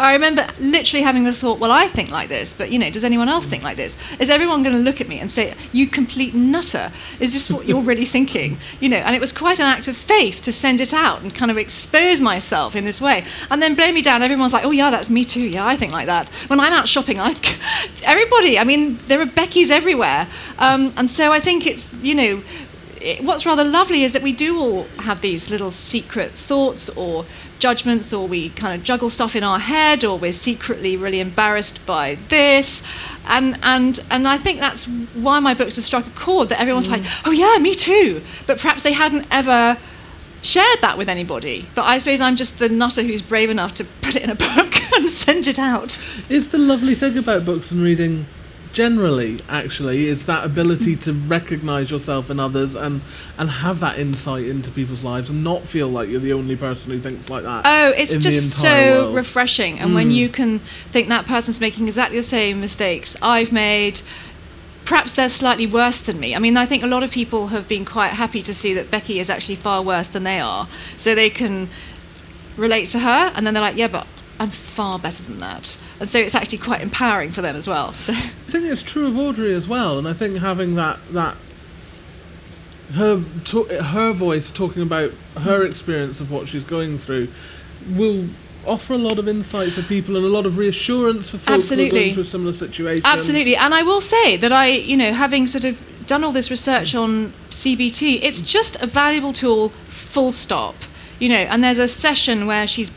I 0.00 0.14
remember 0.14 0.44
literally 0.58 1.04
having 1.04 1.22
the 1.22 1.32
thought, 1.32 1.60
well, 1.60 1.70
I 1.70 1.86
think 1.86 2.10
like 2.10 2.28
this, 2.28 2.52
but 2.52 2.72
you 2.72 2.80
know, 2.80 2.90
does 2.90 3.04
anyone 3.04 3.28
else 3.28 3.46
think 3.46 3.62
like 3.62 3.76
this? 3.76 3.96
Is 4.18 4.28
everyone 4.28 4.64
going 4.64 4.74
to 4.74 4.82
look 4.82 5.00
at 5.00 5.06
me 5.06 5.20
and 5.20 5.30
say, 5.30 5.54
you 5.70 5.86
complete 5.86 6.34
nutter? 6.34 6.90
Is 7.20 7.32
this 7.32 7.48
what 7.48 7.66
you're 7.66 7.80
really 7.80 8.06
thinking? 8.06 8.58
You 8.80 8.88
know, 8.88 8.96
and 8.96 9.14
it 9.14 9.20
was 9.20 9.32
quite 9.32 9.60
an 9.60 9.66
act 9.66 9.86
of 9.86 9.96
faith 9.96 10.42
to 10.42 10.52
send 10.52 10.80
it 10.80 10.92
out 10.92 11.22
and 11.22 11.32
kind 11.32 11.48
of 11.48 11.56
expose 11.56 12.20
myself 12.20 12.74
in 12.74 12.84
this 12.84 13.00
way. 13.00 13.24
And 13.48 13.62
then 13.62 13.76
blow 13.76 13.92
me 13.92 14.02
down, 14.02 14.20
everyone's 14.24 14.52
like, 14.52 14.64
oh, 14.64 14.72
yeah, 14.72 14.90
that's 14.90 15.10
me 15.10 15.24
too. 15.24 15.44
Yeah, 15.44 15.64
I 15.64 15.76
think 15.76 15.92
like 15.92 16.06
that. 16.06 16.28
When 16.48 16.58
I'm 16.58 16.72
out 16.72 16.88
shopping, 16.88 17.20
I, 17.20 17.36
everybody, 18.02 18.58
I 18.58 18.64
mean, 18.64 18.96
there 19.06 19.20
are 19.20 19.26
Beckys 19.26 19.70
everywhere. 19.70 20.26
Um, 20.58 20.92
and 20.96 21.08
so 21.08 21.30
I 21.30 21.38
think 21.38 21.68
it's, 21.68 21.86
you 22.02 22.16
know, 22.16 22.42
it, 23.00 23.22
what's 23.24 23.46
rather 23.46 23.64
lovely 23.64 24.02
is 24.02 24.12
that 24.12 24.22
we 24.22 24.32
do 24.32 24.58
all 24.58 24.84
have 24.98 25.20
these 25.20 25.50
little 25.50 25.70
secret 25.70 26.32
thoughts 26.32 26.88
or 26.90 27.24
judgments, 27.58 28.12
or 28.12 28.26
we 28.26 28.50
kind 28.50 28.74
of 28.78 28.84
juggle 28.84 29.10
stuff 29.10 29.36
in 29.36 29.44
our 29.44 29.58
head, 29.58 30.04
or 30.04 30.18
we're 30.18 30.32
secretly 30.32 30.96
really 30.96 31.20
embarrassed 31.20 31.84
by 31.86 32.16
this, 32.28 32.82
and 33.26 33.58
and 33.62 34.00
and 34.10 34.26
I 34.26 34.38
think 34.38 34.60
that's 34.60 34.84
why 34.86 35.38
my 35.40 35.54
books 35.54 35.76
have 35.76 35.84
struck 35.84 36.06
a 36.06 36.10
chord. 36.10 36.48
That 36.48 36.60
everyone's 36.60 36.88
mm. 36.88 37.02
like, 37.02 37.04
oh 37.24 37.30
yeah, 37.30 37.58
me 37.58 37.74
too, 37.74 38.22
but 38.46 38.58
perhaps 38.58 38.82
they 38.82 38.92
hadn't 38.92 39.26
ever 39.30 39.78
shared 40.42 40.80
that 40.80 40.96
with 40.96 41.08
anybody. 41.08 41.66
But 41.74 41.82
I 41.82 41.98
suppose 41.98 42.20
I'm 42.20 42.36
just 42.36 42.58
the 42.58 42.68
nutter 42.68 43.02
who's 43.02 43.22
brave 43.22 43.50
enough 43.50 43.74
to 43.74 43.84
put 43.84 44.16
it 44.16 44.22
in 44.22 44.30
a 44.30 44.34
book 44.56 44.74
and 44.94 45.10
send 45.10 45.46
it 45.46 45.58
out. 45.58 46.00
It's 46.28 46.48
the 46.48 46.58
lovely 46.58 46.94
thing 46.94 47.16
about 47.18 47.44
books 47.44 47.70
and 47.70 47.82
reading 47.82 48.26
generally 48.72 49.40
actually 49.48 50.06
is 50.06 50.26
that 50.26 50.44
ability 50.44 50.94
to 50.94 51.12
recognize 51.12 51.90
yourself 51.90 52.30
in 52.30 52.38
others 52.38 52.74
and 52.74 53.00
and 53.38 53.50
have 53.50 53.80
that 53.80 53.98
insight 53.98 54.46
into 54.46 54.70
people's 54.70 55.02
lives 55.02 55.28
and 55.28 55.42
not 55.42 55.62
feel 55.62 55.88
like 55.88 56.08
you're 56.08 56.20
the 56.20 56.32
only 56.32 56.54
person 56.54 56.90
who 56.90 57.00
thinks 57.00 57.28
like 57.28 57.42
that 57.42 57.62
Oh, 57.64 57.90
it's 57.90 58.16
just 58.16 58.52
so 58.52 59.04
world. 59.04 59.14
refreshing. 59.14 59.78
And 59.78 59.94
when 59.94 60.06
hmm. 60.06 60.12
you 60.12 60.28
can 60.28 60.58
think 60.92 61.08
that 61.08 61.26
person's 61.26 61.60
making 61.60 61.86
exactly 61.86 62.16
the 62.16 62.22
same 62.22 62.60
mistakes 62.60 63.16
I've 63.22 63.52
made, 63.52 64.02
perhaps 64.84 65.12
they're 65.12 65.28
slightly 65.28 65.66
worse 65.66 66.00
than 66.00 66.18
me. 66.18 66.34
I 66.34 66.38
mean, 66.38 66.56
I 66.56 66.66
think 66.66 66.82
a 66.82 66.86
lot 66.86 67.02
of 67.02 67.10
people 67.10 67.48
have 67.48 67.68
been 67.68 67.84
quite 67.84 68.12
happy 68.12 68.42
to 68.42 68.54
see 68.54 68.74
that 68.74 68.90
Becky 68.90 69.20
is 69.20 69.30
actually 69.30 69.56
far 69.56 69.82
worse 69.82 70.08
than 70.08 70.24
they 70.24 70.40
are. 70.40 70.68
So 70.98 71.14
they 71.14 71.30
can 71.30 71.68
relate 72.56 72.90
to 72.90 72.98
her, 72.98 73.32
and 73.34 73.46
then 73.46 73.54
they're 73.54 73.62
like, 73.62 73.76
yeah, 73.76 73.88
but 73.88 74.06
I'm 74.40 74.50
far 74.50 74.98
better 74.98 75.22
than 75.22 75.38
that. 75.40 75.76
And 76.00 76.08
so 76.08 76.18
it's 76.18 76.34
actually 76.34 76.58
quite 76.58 76.80
empowering 76.80 77.30
for 77.30 77.42
them 77.42 77.54
as 77.54 77.68
well. 77.68 77.92
So. 77.92 78.14
I 78.14 78.30
think 78.48 78.64
it's 78.64 78.82
true 78.82 79.06
of 79.06 79.16
Audrey 79.16 79.52
as 79.52 79.68
well, 79.68 79.98
and 79.98 80.08
I 80.08 80.14
think 80.14 80.38
having 80.38 80.74
that 80.76 80.98
that 81.12 81.36
her 82.94 83.22
to, 83.44 83.64
her 83.64 84.12
voice 84.12 84.50
talking 84.50 84.82
about 84.82 85.10
her 85.36 85.60
mm-hmm. 85.60 85.70
experience 85.70 86.20
of 86.20 86.32
what 86.32 86.48
she's 86.48 86.64
going 86.64 86.98
through 86.98 87.28
will 87.90 88.26
offer 88.66 88.94
a 88.94 88.98
lot 88.98 89.18
of 89.18 89.28
insight 89.28 89.72
for 89.72 89.82
people 89.82 90.16
and 90.16 90.24
a 90.24 90.28
lot 90.28 90.46
of 90.46 90.56
reassurance 90.58 91.30
for 91.30 91.38
folks 91.38 91.46
who 91.46 91.52
are 91.52 91.56
Absolutely. 91.56 92.00
going 92.00 92.14
through 92.14 92.24
similar 92.24 92.52
situations. 92.52 93.04
Absolutely. 93.04 93.56
And 93.56 93.74
I 93.74 93.82
will 93.82 94.00
say 94.00 94.36
that 94.38 94.52
I, 94.52 94.66
you 94.68 94.96
know, 94.96 95.12
having 95.12 95.46
sort 95.46 95.64
of 95.64 95.78
done 96.06 96.24
all 96.24 96.32
this 96.32 96.50
research 96.50 96.94
on 96.94 97.32
CBT, 97.50 98.20
it's 98.22 98.40
just 98.40 98.76
a 98.82 98.86
valuable 98.86 99.32
tool, 99.32 99.68
full 99.68 100.32
stop. 100.32 100.74
You 101.18 101.28
know, 101.28 101.36
and 101.36 101.62
there's 101.62 101.78
a 101.78 101.88
session 101.88 102.46
where 102.46 102.66
she's 102.66 102.90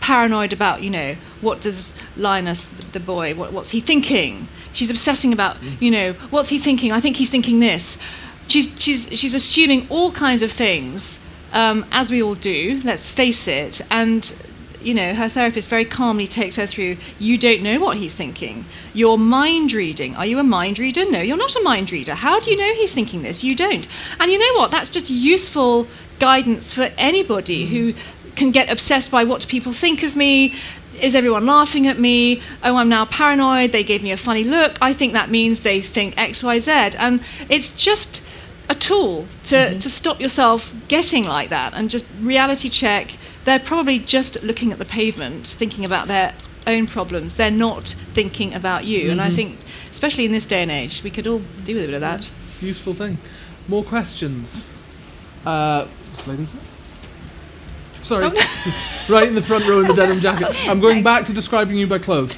paranoid 0.00 0.52
about, 0.52 0.82
you 0.82 0.90
know, 0.90 1.16
what 1.40 1.60
does 1.60 1.94
Linus, 2.16 2.66
the 2.92 3.00
boy, 3.00 3.34
what, 3.34 3.52
what's 3.52 3.70
he 3.70 3.80
thinking? 3.80 4.48
She's 4.72 4.90
obsessing 4.90 5.32
about, 5.32 5.56
you 5.80 5.90
know, 5.90 6.12
what's 6.30 6.48
he 6.48 6.58
thinking? 6.58 6.92
I 6.92 7.00
think 7.00 7.16
he's 7.16 7.30
thinking 7.30 7.60
this. 7.60 7.98
She's, 8.46 8.68
she's, 8.80 9.08
she's 9.12 9.34
assuming 9.34 9.86
all 9.90 10.12
kinds 10.12 10.42
of 10.42 10.50
things, 10.52 11.18
um, 11.52 11.84
as 11.92 12.10
we 12.10 12.22
all 12.22 12.34
do, 12.34 12.80
let's 12.84 13.08
face 13.08 13.48
it. 13.48 13.80
And 13.90 14.32
you 14.80 14.94
know, 14.94 15.14
her 15.14 15.28
therapist 15.28 15.68
very 15.68 15.84
calmly 15.84 16.26
takes 16.26 16.56
her 16.56 16.66
through, 16.66 16.96
you 17.18 17.36
don't 17.36 17.62
know 17.62 17.80
what 17.80 17.96
he's 17.96 18.14
thinking. 18.14 18.64
You're 18.94 19.18
mind 19.18 19.72
reading. 19.72 20.14
Are 20.16 20.26
you 20.26 20.38
a 20.38 20.44
mind 20.44 20.78
reader? 20.78 21.10
No, 21.10 21.20
you're 21.20 21.36
not 21.36 21.56
a 21.56 21.62
mind 21.62 21.90
reader. 21.90 22.14
How 22.14 22.40
do 22.40 22.50
you 22.50 22.56
know 22.56 22.74
he's 22.74 22.94
thinking 22.94 23.22
this? 23.22 23.42
You 23.42 23.54
don't. 23.54 23.88
And 24.20 24.30
you 24.30 24.38
know 24.38 24.60
what? 24.60 24.70
That's 24.70 24.88
just 24.90 25.10
useful 25.10 25.88
guidance 26.18 26.72
for 26.72 26.90
anybody 26.96 27.66
who 27.66 27.94
can 28.38 28.50
get 28.52 28.70
obsessed 28.70 29.10
by 29.10 29.24
what 29.24 29.42
do 29.42 29.48
people 29.48 29.72
think 29.72 30.02
of 30.02 30.16
me. 30.16 30.54
Is 31.00 31.14
everyone 31.14 31.44
laughing 31.46 31.86
at 31.86 31.98
me? 31.98 32.40
Oh, 32.62 32.76
I'm 32.76 32.88
now 32.88 33.04
paranoid. 33.04 33.72
They 33.72 33.84
gave 33.84 34.02
me 34.02 34.12
a 34.12 34.16
funny 34.16 34.44
look. 34.44 34.78
I 34.80 34.92
think 34.92 35.12
that 35.12 35.28
means 35.30 35.60
they 35.60 35.80
think 35.80 36.16
X, 36.16 36.42
Y, 36.42 36.58
Z. 36.58 36.70
And 36.98 37.20
it's 37.48 37.70
just 37.70 38.24
a 38.68 38.74
tool 38.74 39.26
to, 39.44 39.78
to 39.78 39.90
stop 39.90 40.20
yourself 40.20 40.72
getting 40.88 41.24
like 41.24 41.50
that 41.50 41.74
and 41.74 41.90
just 41.90 42.06
reality 42.20 42.68
check. 42.68 43.16
They're 43.44 43.58
probably 43.58 43.98
just 43.98 44.42
looking 44.42 44.72
at 44.72 44.78
the 44.78 44.84
pavement, 44.84 45.46
thinking 45.46 45.84
about 45.84 46.08
their 46.08 46.34
own 46.66 46.86
problems. 46.86 47.36
They're 47.36 47.50
not 47.50 47.94
thinking 48.12 48.52
about 48.54 48.84
you. 48.84 49.10
And 49.10 49.20
I 49.20 49.30
think, 49.30 49.58
especially 49.90 50.26
in 50.26 50.32
this 50.32 50.46
day 50.46 50.62
and 50.62 50.70
age, 50.70 51.02
we 51.02 51.10
could 51.10 51.26
all 51.26 51.42
do 51.64 51.74
with 51.74 51.84
a 51.84 51.86
bit 51.86 51.94
of 51.94 52.00
that. 52.00 52.30
Useful 52.60 52.94
thing. 52.94 53.18
More 53.68 53.84
questions? 53.84 54.68
Uh, 55.46 55.86
this 58.08 58.34
lady. 58.34 58.38
Sorry. 58.38 58.74
right 59.08 59.28
in 59.28 59.34
the 59.34 59.42
front 59.42 59.66
row 59.68 59.80
in 59.80 59.86
the 59.88 59.94
denim 59.94 60.20
jacket. 60.20 60.48
I'm 60.68 60.80
going 60.80 61.02
back 61.02 61.26
to 61.26 61.32
describing 61.32 61.76
you 61.76 61.86
by 61.86 61.98
clothes. 61.98 62.36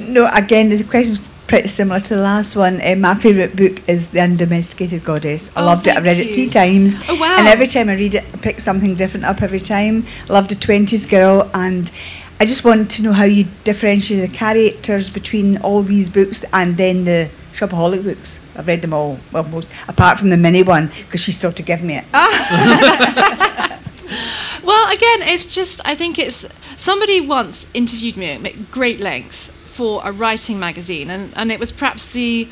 No, 0.00 0.30
again, 0.32 0.68
the 0.68 0.82
question's 0.84 1.20
pretty 1.46 1.68
similar 1.68 1.98
to 2.00 2.14
the 2.14 2.22
last 2.22 2.56
one. 2.56 2.80
Uh, 2.82 2.94
my 2.96 3.14
favourite 3.14 3.56
book 3.56 3.88
is 3.88 4.10
The 4.10 4.20
Undomesticated 4.20 5.02
Goddess. 5.04 5.50
I 5.56 5.62
Oh, 5.62 5.64
loved 5.64 5.86
it. 5.86 5.96
I've 5.96 6.04
thank 6.04 6.18
read 6.18 6.26
it 6.28 6.34
three 6.34 6.46
times. 6.48 6.98
Oh, 7.08 7.18
wow. 7.18 7.36
And 7.38 7.48
every 7.48 7.66
time 7.66 7.88
I 7.88 7.94
read 7.94 8.14
it, 8.16 8.24
I 8.32 8.36
pick 8.36 8.60
something 8.60 8.94
different 8.94 9.24
up 9.24 9.42
every 9.42 9.60
time. 9.60 10.04
Loved 10.28 10.50
The 10.50 10.56
20s 10.56 11.08
Girl. 11.10 11.50
And 11.54 11.90
I 12.38 12.44
just 12.44 12.64
want 12.64 12.90
to 12.92 13.02
know 13.02 13.12
how 13.12 13.24
you 13.24 13.46
differentiate 13.64 14.30
the 14.30 14.36
characters 14.36 15.08
between 15.10 15.56
all 15.58 15.82
these 15.82 16.10
books 16.10 16.44
and 16.52 16.76
then 16.76 17.04
the 17.04 17.30
Shopaholic 17.54 18.04
books. 18.04 18.40
I've 18.54 18.68
read 18.68 18.82
them 18.82 18.92
all, 18.92 19.18
well, 19.32 19.44
most, 19.44 19.68
apart 19.88 20.18
from 20.18 20.28
the 20.30 20.36
mini 20.36 20.62
one, 20.62 20.88
because 20.88 21.22
she's 21.22 21.36
still 21.36 21.52
to 21.52 21.62
give 21.62 21.82
me 21.82 21.98
it. 22.00 22.04
Well, 24.68 24.92
again, 24.92 25.22
it's 25.22 25.46
just, 25.46 25.80
I 25.86 25.94
think 25.94 26.18
it's, 26.18 26.44
somebody 26.76 27.22
once 27.22 27.66
interviewed 27.72 28.18
me 28.18 28.32
at 28.32 28.70
great 28.70 29.00
length 29.00 29.50
for 29.64 30.02
a 30.04 30.12
writing 30.12 30.58
magazine, 30.58 31.08
and, 31.08 31.32
and 31.36 31.50
it 31.50 31.58
was 31.58 31.72
perhaps 31.72 32.12
the, 32.12 32.46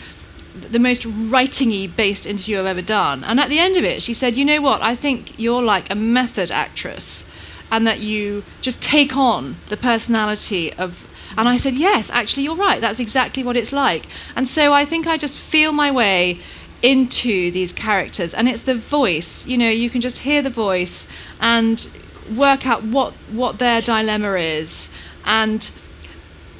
the 0.59 0.79
most 0.79 1.05
writing-y 1.05 1.93
based 1.95 2.25
interview 2.25 2.59
I've 2.59 2.64
ever 2.64 2.81
done. 2.81 3.23
And 3.23 3.39
at 3.39 3.51
the 3.51 3.59
end 3.59 3.77
of 3.77 3.85
it, 3.85 4.03
she 4.03 4.14
said, 4.14 4.35
you 4.35 4.47
know 4.47 4.62
what, 4.62 4.81
I 4.81 4.95
think 4.95 5.39
you're 5.39 5.62
like 5.62 5.91
a 5.91 5.95
method 5.95 6.51
actress, 6.51 7.27
and 7.71 7.87
that 7.87 8.01
you 8.01 8.45
just 8.62 8.81
take 8.81 9.14
on 9.14 9.59
the 9.67 9.77
personality 9.77 10.73
of 10.73 11.07
and 11.37 11.51
I 11.51 11.59
said, 11.59 11.75
Yes, 11.75 12.09
actually, 12.09 12.45
you're 12.45 12.57
right. 12.57 12.81
That's 12.81 13.01
exactly 13.01 13.43
what 13.43 13.59
it's 13.59 13.73
like. 13.73 14.07
And 14.37 14.49
so 14.49 14.73
I 14.73 14.87
think 14.87 15.07
I 15.07 15.19
just 15.19 15.39
feel 15.39 15.71
my 15.71 15.91
way 15.91 16.41
into 16.83 17.51
these 17.51 17.73
characters. 17.73 18.33
And 18.33 18.49
it's 18.49 18.62
the 18.62 18.75
voice, 18.75 19.47
you 19.47 19.59
know, 19.59 19.69
you 19.69 19.91
can 19.91 20.01
just 20.01 20.19
hear 20.19 20.41
the 20.41 20.51
voice 20.51 21.07
and 21.41 21.87
work 22.31 22.66
out 22.66 22.83
what, 22.85 23.12
what 23.31 23.59
their 23.59 23.81
dilemma 23.81 24.35
is. 24.35 24.91
And 25.24 25.70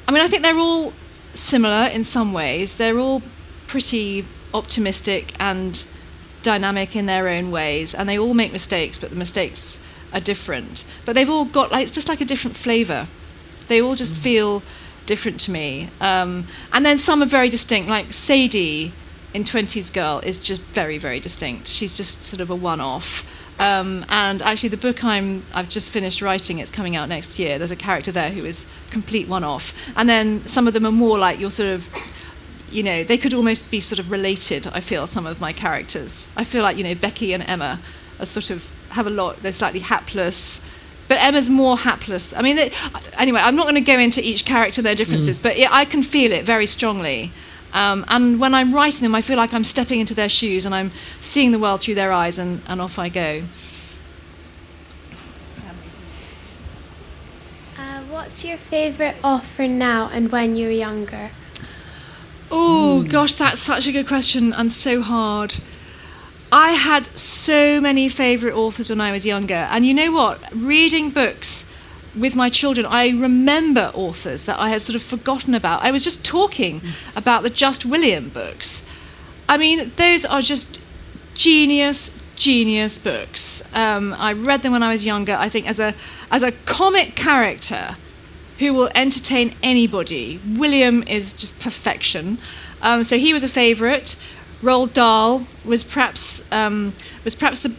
I 0.07 0.11
mean, 0.11 0.21
I 0.21 0.27
think 0.27 0.43
they're 0.43 0.57
all 0.57 0.93
similar 1.33 1.87
in 1.87 2.03
some 2.03 2.33
ways. 2.33 2.75
They're 2.75 2.99
all 2.99 3.21
pretty 3.67 4.25
optimistic 4.53 5.33
and 5.39 5.85
dynamic 6.43 6.95
in 6.95 7.05
their 7.05 7.27
own 7.27 7.51
ways. 7.51 7.93
And 7.93 8.07
they 8.07 8.17
all 8.17 8.33
make 8.33 8.51
mistakes, 8.51 8.97
but 8.97 9.09
the 9.09 9.15
mistakes 9.15 9.79
are 10.13 10.21
different. 10.21 10.85
But 11.05 11.13
they've 11.13 11.29
all 11.29 11.45
got, 11.45 11.71
like, 11.71 11.83
it's 11.83 11.91
just 11.91 12.07
like 12.07 12.21
a 12.21 12.25
different 12.25 12.55
flavour 12.55 13.07
they 13.67 13.81
all 13.81 13.95
just 13.95 14.13
feel 14.13 14.63
different 15.05 15.39
to 15.41 15.51
me. 15.51 15.89
Um, 16.01 16.47
and 16.73 16.85
then 16.85 16.97
some 16.97 17.21
are 17.21 17.27
very 17.27 17.49
distinct, 17.49 17.89
like 17.89 18.13
Sadie 18.13 18.93
in 19.33 19.43
20s 19.43 19.91
Girl 19.91 20.19
is 20.23 20.37
just 20.37 20.61
very, 20.73 20.97
very 20.97 21.19
distinct. 21.19 21.67
She's 21.67 21.93
just 21.93 22.23
sort 22.23 22.41
of 22.41 22.49
a 22.49 22.55
one 22.55 22.81
off. 22.81 23.23
Um, 23.59 24.05
and 24.09 24.41
actually, 24.41 24.69
the 24.69 24.77
book 24.77 25.03
I'm, 25.03 25.43
I've 25.53 25.69
just 25.69 25.89
finished 25.89 26.21
writing, 26.21 26.59
it's 26.59 26.71
coming 26.71 26.95
out 26.95 27.09
next 27.09 27.39
year. 27.39 27.57
There's 27.57 27.71
a 27.71 27.75
character 27.75 28.11
there 28.11 28.29
who 28.29 28.45
is 28.45 28.65
complete 28.91 29.27
one 29.27 29.43
off. 29.43 29.73
And 29.95 30.07
then 30.07 30.45
some 30.45 30.67
of 30.67 30.73
them 30.73 30.85
are 30.85 30.91
more 30.91 31.17
like 31.17 31.39
your 31.39 31.51
sort 31.51 31.69
of 31.69 31.89
you 32.71 32.83
know, 32.83 33.03
they 33.03 33.17
could 33.17 33.33
almost 33.33 33.69
be 33.71 33.79
sort 33.79 33.99
of 33.99 34.11
related, 34.11 34.67
I 34.67 34.79
feel, 34.79 35.07
some 35.07 35.25
of 35.25 35.39
my 35.39 35.53
characters. 35.53 36.27
I 36.35 36.43
feel 36.43 36.63
like, 36.63 36.77
you 36.77 36.83
know, 36.83 36.95
Becky 36.95 37.33
and 37.33 37.43
Emma 37.47 37.79
are 38.19 38.25
sort 38.25 38.49
of 38.49 38.69
have 38.89 39.07
a 39.07 39.09
lot, 39.09 39.41
they're 39.41 39.51
slightly 39.51 39.79
hapless. 39.79 40.59
But 41.07 41.19
Emma's 41.21 41.49
more 41.49 41.77
hapless. 41.77 42.33
I 42.33 42.41
mean, 42.41 42.57
they, 42.57 42.73
anyway, 43.13 43.39
I'm 43.39 43.55
not 43.55 43.63
going 43.63 43.75
to 43.75 43.81
go 43.81 43.97
into 43.97 44.21
each 44.21 44.43
character, 44.43 44.81
their 44.81 44.95
differences, 44.95 45.39
but 45.39 45.57
yeah, 45.57 45.69
I 45.71 45.85
can 45.85 46.03
feel 46.03 46.33
it 46.33 46.45
very 46.45 46.65
strongly. 46.65 47.31
Um, 47.73 48.05
and 48.07 48.39
when 48.39 48.53
I'm 48.53 48.73
writing 48.73 49.03
them, 49.03 49.13
I 49.13 49.21
feel 49.21 49.37
like 49.37 49.53
I'm 49.53 49.63
stepping 49.63 49.99
into 49.99 50.13
their 50.13 50.29
shoes 50.29 50.65
and 50.65 50.73
I'm 50.73 50.91
seeing 51.21 51.51
the 51.51 51.59
world 51.59 51.81
through 51.81 51.95
their 51.95 52.11
eyes, 52.11 52.37
and, 52.37 52.61
and 52.67 52.81
off 52.81 52.97
I 52.97 53.09
go. 53.09 53.43
Uh, 57.77 58.01
what's 58.09 58.43
your 58.43 58.57
favourite 58.57 59.15
author 59.23 59.67
now 59.67 60.09
and 60.11 60.31
when 60.31 60.55
you 60.55 60.67
were 60.67 60.71
younger? 60.71 61.31
Oh 62.49 63.03
gosh, 63.03 63.33
that's 63.33 63.61
such 63.61 63.87
a 63.87 63.91
good 63.91 64.07
question 64.07 64.53
and 64.53 64.71
so 64.71 65.01
hard. 65.01 65.55
I 66.51 66.71
had 66.71 67.09
so 67.17 67.81
many 67.81 68.07
favourite 68.07 68.55
authors 68.55 68.89
when 68.89 69.01
I 69.01 69.11
was 69.11 69.25
younger, 69.25 69.67
and 69.69 69.85
you 69.85 69.93
know 69.93 70.11
what? 70.13 70.39
Reading 70.53 71.09
books 71.09 71.65
with 72.19 72.35
my 72.35 72.49
children, 72.49 72.85
I 72.85 73.09
remember 73.09 73.91
authors 73.93 74.45
that 74.45 74.59
I 74.59 74.69
had 74.69 74.81
sort 74.81 74.95
of 74.95 75.03
forgotten 75.03 75.53
about. 75.53 75.83
I 75.83 75.91
was 75.91 76.03
just 76.03 76.23
talking 76.23 76.81
about 77.15 77.43
the 77.43 77.49
Just 77.49 77.85
William 77.85 78.29
books. 78.29 78.81
I 79.47 79.57
mean, 79.57 79.91
those 79.95 80.25
are 80.25 80.41
just 80.41 80.79
genius, 81.33 82.11
genius 82.35 82.97
books. 82.97 83.63
Um, 83.73 84.13
I 84.17 84.33
read 84.33 84.61
them 84.61 84.71
when 84.73 84.83
I 84.83 84.91
was 84.91 85.05
younger. 85.05 85.35
I 85.35 85.49
think 85.49 85.67
as 85.67 85.79
a 85.79 85.93
as 86.31 86.43
a 86.43 86.51
comic 86.51 87.15
character 87.15 87.95
who 88.59 88.73
will 88.73 88.89
entertain 88.95 89.55
anybody. 89.61 90.41
William 90.55 91.03
is 91.03 91.33
just 91.33 91.59
perfection. 91.59 92.39
Um, 92.81 93.03
so 93.03 93.17
he 93.17 93.33
was 93.33 93.43
a 93.43 93.47
favourite. 93.47 94.15
Roald 94.61 94.93
Dahl 94.93 95.45
was 95.63 95.83
perhaps 95.83 96.41
um, 96.51 96.93
was 97.23 97.35
perhaps 97.35 97.59
the 97.59 97.73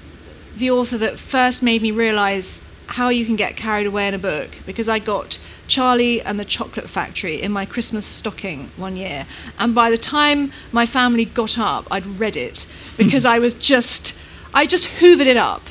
the 0.57 0.70
author 0.70 0.99
that 0.99 1.18
first 1.18 1.62
made 1.62 1.82
me 1.82 1.91
realise 1.91 2.61
how 2.89 3.09
you 3.11 3.24
can 3.24 3.36
get 3.36 3.55
carried 3.57 3.86
away 3.86 4.09
in 4.09 4.14
a 4.14 4.18
book 4.18 4.51
because 4.66 4.89
I 4.89 4.99
got 4.99 5.39
Charlie 5.66 6.20
and 6.22 6.41
the 6.41 6.45
Chocolate 6.45 6.89
Factory 6.89 7.41
in 7.41 7.53
my 7.53 7.66
Christmas 7.66 8.05
stocking 8.05 8.70
one 8.76 8.97
year, 8.97 9.26
and 9.59 9.74
by 9.74 9.91
the 9.91 9.99
time 9.99 10.53
my 10.72 10.86
family 10.86 11.24
got 11.24 11.59
up, 11.59 11.86
I'd 11.91 12.07
read 12.18 12.36
it 12.36 12.66
because 12.97 13.24
I 13.24 13.39
was 13.39 13.55
just 13.55 14.14
I 14.55 14.66
just 14.66 14.89
hoovered 14.89 15.26
it 15.26 15.36
up. 15.36 15.62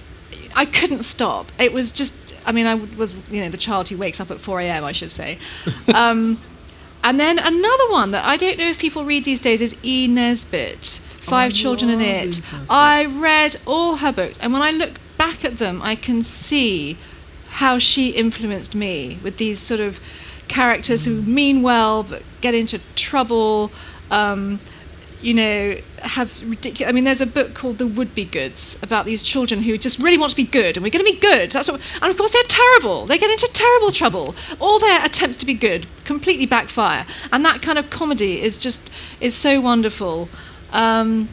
I 0.56 0.66
couldn't 0.66 1.04
stop. 1.04 1.52
It 1.60 1.74
was 1.74 1.92
just 1.92 2.14
I 2.46 2.54
mean, 2.54 2.66
I 2.66 2.76
was, 2.76 3.14
you 3.30 3.42
know, 3.42 3.50
the 3.50 3.58
child 3.58 3.90
who 3.90 3.98
wakes 3.98 4.22
up 4.22 4.32
at 4.32 4.40
4 4.40 4.62
a.m., 4.62 4.86
I 4.86 4.94
should 4.94 5.12
say. 5.12 5.38
Um, 5.94 6.40
and 7.04 7.20
then 7.20 7.40
another 7.40 7.90
one 7.90 8.12
that 8.12 8.26
I 8.26 8.36
don't 8.36 8.58
know 8.58 8.68
if 8.68 8.80
people 8.80 9.06
read 9.06 9.24
these 9.24 9.40
days 9.40 9.62
is 9.62 9.76
E. 9.84 10.08
Nesbit, 10.08 11.00
Five 11.22 11.54
Children 11.54 11.92
and 11.92 12.02
It. 12.02 12.42
I 12.70 13.06
read 13.06 13.56
all 13.66 13.98
her 13.98 14.12
books, 14.12 14.38
and 14.40 14.52
when 14.52 14.62
I 14.62 14.72
look 14.72 15.00
back 15.18 15.44
at 15.44 15.58
them, 15.58 15.82
I 15.82 15.96
can 15.96 16.22
see 16.22 16.98
how 17.50 17.80
she 17.80 18.10
influenced 18.10 18.76
me 18.76 19.20
with 19.24 19.38
these 19.38 19.60
sort 19.60 19.80
of 19.80 20.00
characters 20.48 21.06
who 21.06 21.22
mean 21.24 21.62
well 21.62 22.04
but 22.04 22.24
get 22.42 22.54
into 22.54 22.80
trouble. 22.96 23.72
Um, 24.12 24.60
you 25.22 25.34
know, 25.34 25.76
have 26.04 26.42
ridiculous. 26.48 26.90
I 26.90 26.94
mean, 26.94 27.04
there's 27.04 27.22
a 27.22 27.26
book 27.26 27.56
called 27.56 27.80
The 27.80 27.88
Would 27.88 28.14
Be 28.14 28.24
Goods 28.24 28.78
about 28.84 29.06
these 29.06 29.24
children 29.24 29.64
who 29.64 29.76
just 29.78 29.98
really 29.98 30.18
want 30.18 30.30
to 30.30 30.36
be 30.36 30.44
good, 30.44 30.78
and 30.78 30.84
we're 30.84 30.92
going 30.92 31.04
to 31.04 31.12
be 31.12 31.18
good. 31.18 31.52
That's 31.52 31.70
what, 31.70 31.82
and 32.02 32.12
of 32.12 32.18
course 32.18 32.34
they're 32.34 32.44
terrible. 32.44 33.08
They 33.08 33.18
get 33.18 33.32
into 33.32 33.50
terrible 33.52 33.92
trouble. 33.92 34.36
All 34.60 34.78
their 34.80 35.04
attempts 35.04 35.38
to 35.38 35.46
be 35.46 35.56
good 35.56 35.88
completely 36.06 36.46
backfire, 36.46 37.06
and 37.32 37.44
that 37.46 37.62
kind 37.62 37.80
of 37.80 37.90
comedy 37.90 38.42
is 38.42 38.58
just 38.58 38.92
is 39.20 39.34
so 39.34 39.60
wonderful. 39.60 40.30
Um, 40.72 41.30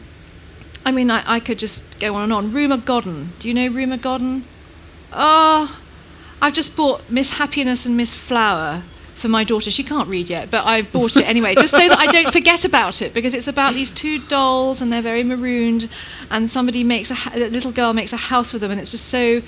I 0.84 0.90
mean, 0.90 1.10
I, 1.10 1.36
I 1.36 1.40
could 1.40 1.58
just 1.58 1.82
go 1.98 2.14
on 2.14 2.24
and 2.24 2.32
on. 2.32 2.52
Rumer 2.52 2.76
Godden. 2.76 3.32
Do 3.38 3.48
you 3.48 3.54
know 3.54 3.68
Rumer 3.68 3.96
Godden? 3.96 4.46
Oh, 5.12 5.80
I've 6.42 6.52
just 6.52 6.76
bought 6.76 7.08
Miss 7.10 7.30
Happiness 7.30 7.86
and 7.86 7.96
Miss 7.96 8.12
Flower 8.12 8.82
for 9.14 9.28
my 9.28 9.44
daughter. 9.44 9.70
She 9.70 9.82
can't 9.82 10.08
read 10.08 10.28
yet, 10.28 10.50
but 10.50 10.66
I 10.66 10.82
bought 10.82 11.16
it 11.16 11.26
anyway, 11.26 11.54
just 11.54 11.70
so 11.70 11.88
that 11.88 11.98
I 11.98 12.06
don't 12.06 12.32
forget 12.32 12.64
about 12.64 13.00
it, 13.00 13.14
because 13.14 13.32
it's 13.32 13.48
about 13.48 13.72
these 13.72 13.90
two 13.90 14.18
dolls 14.18 14.82
and 14.82 14.92
they're 14.92 15.00
very 15.00 15.22
marooned, 15.22 15.88
and 16.30 16.50
somebody 16.50 16.84
makes 16.84 17.10
a, 17.10 17.16
a 17.32 17.48
little 17.48 17.72
girl 17.72 17.92
makes 17.92 18.12
a 18.12 18.18
house 18.18 18.50
for 18.50 18.58
them, 18.58 18.70
and 18.70 18.80
it's 18.80 18.90
just 18.90 19.06
so 19.06 19.40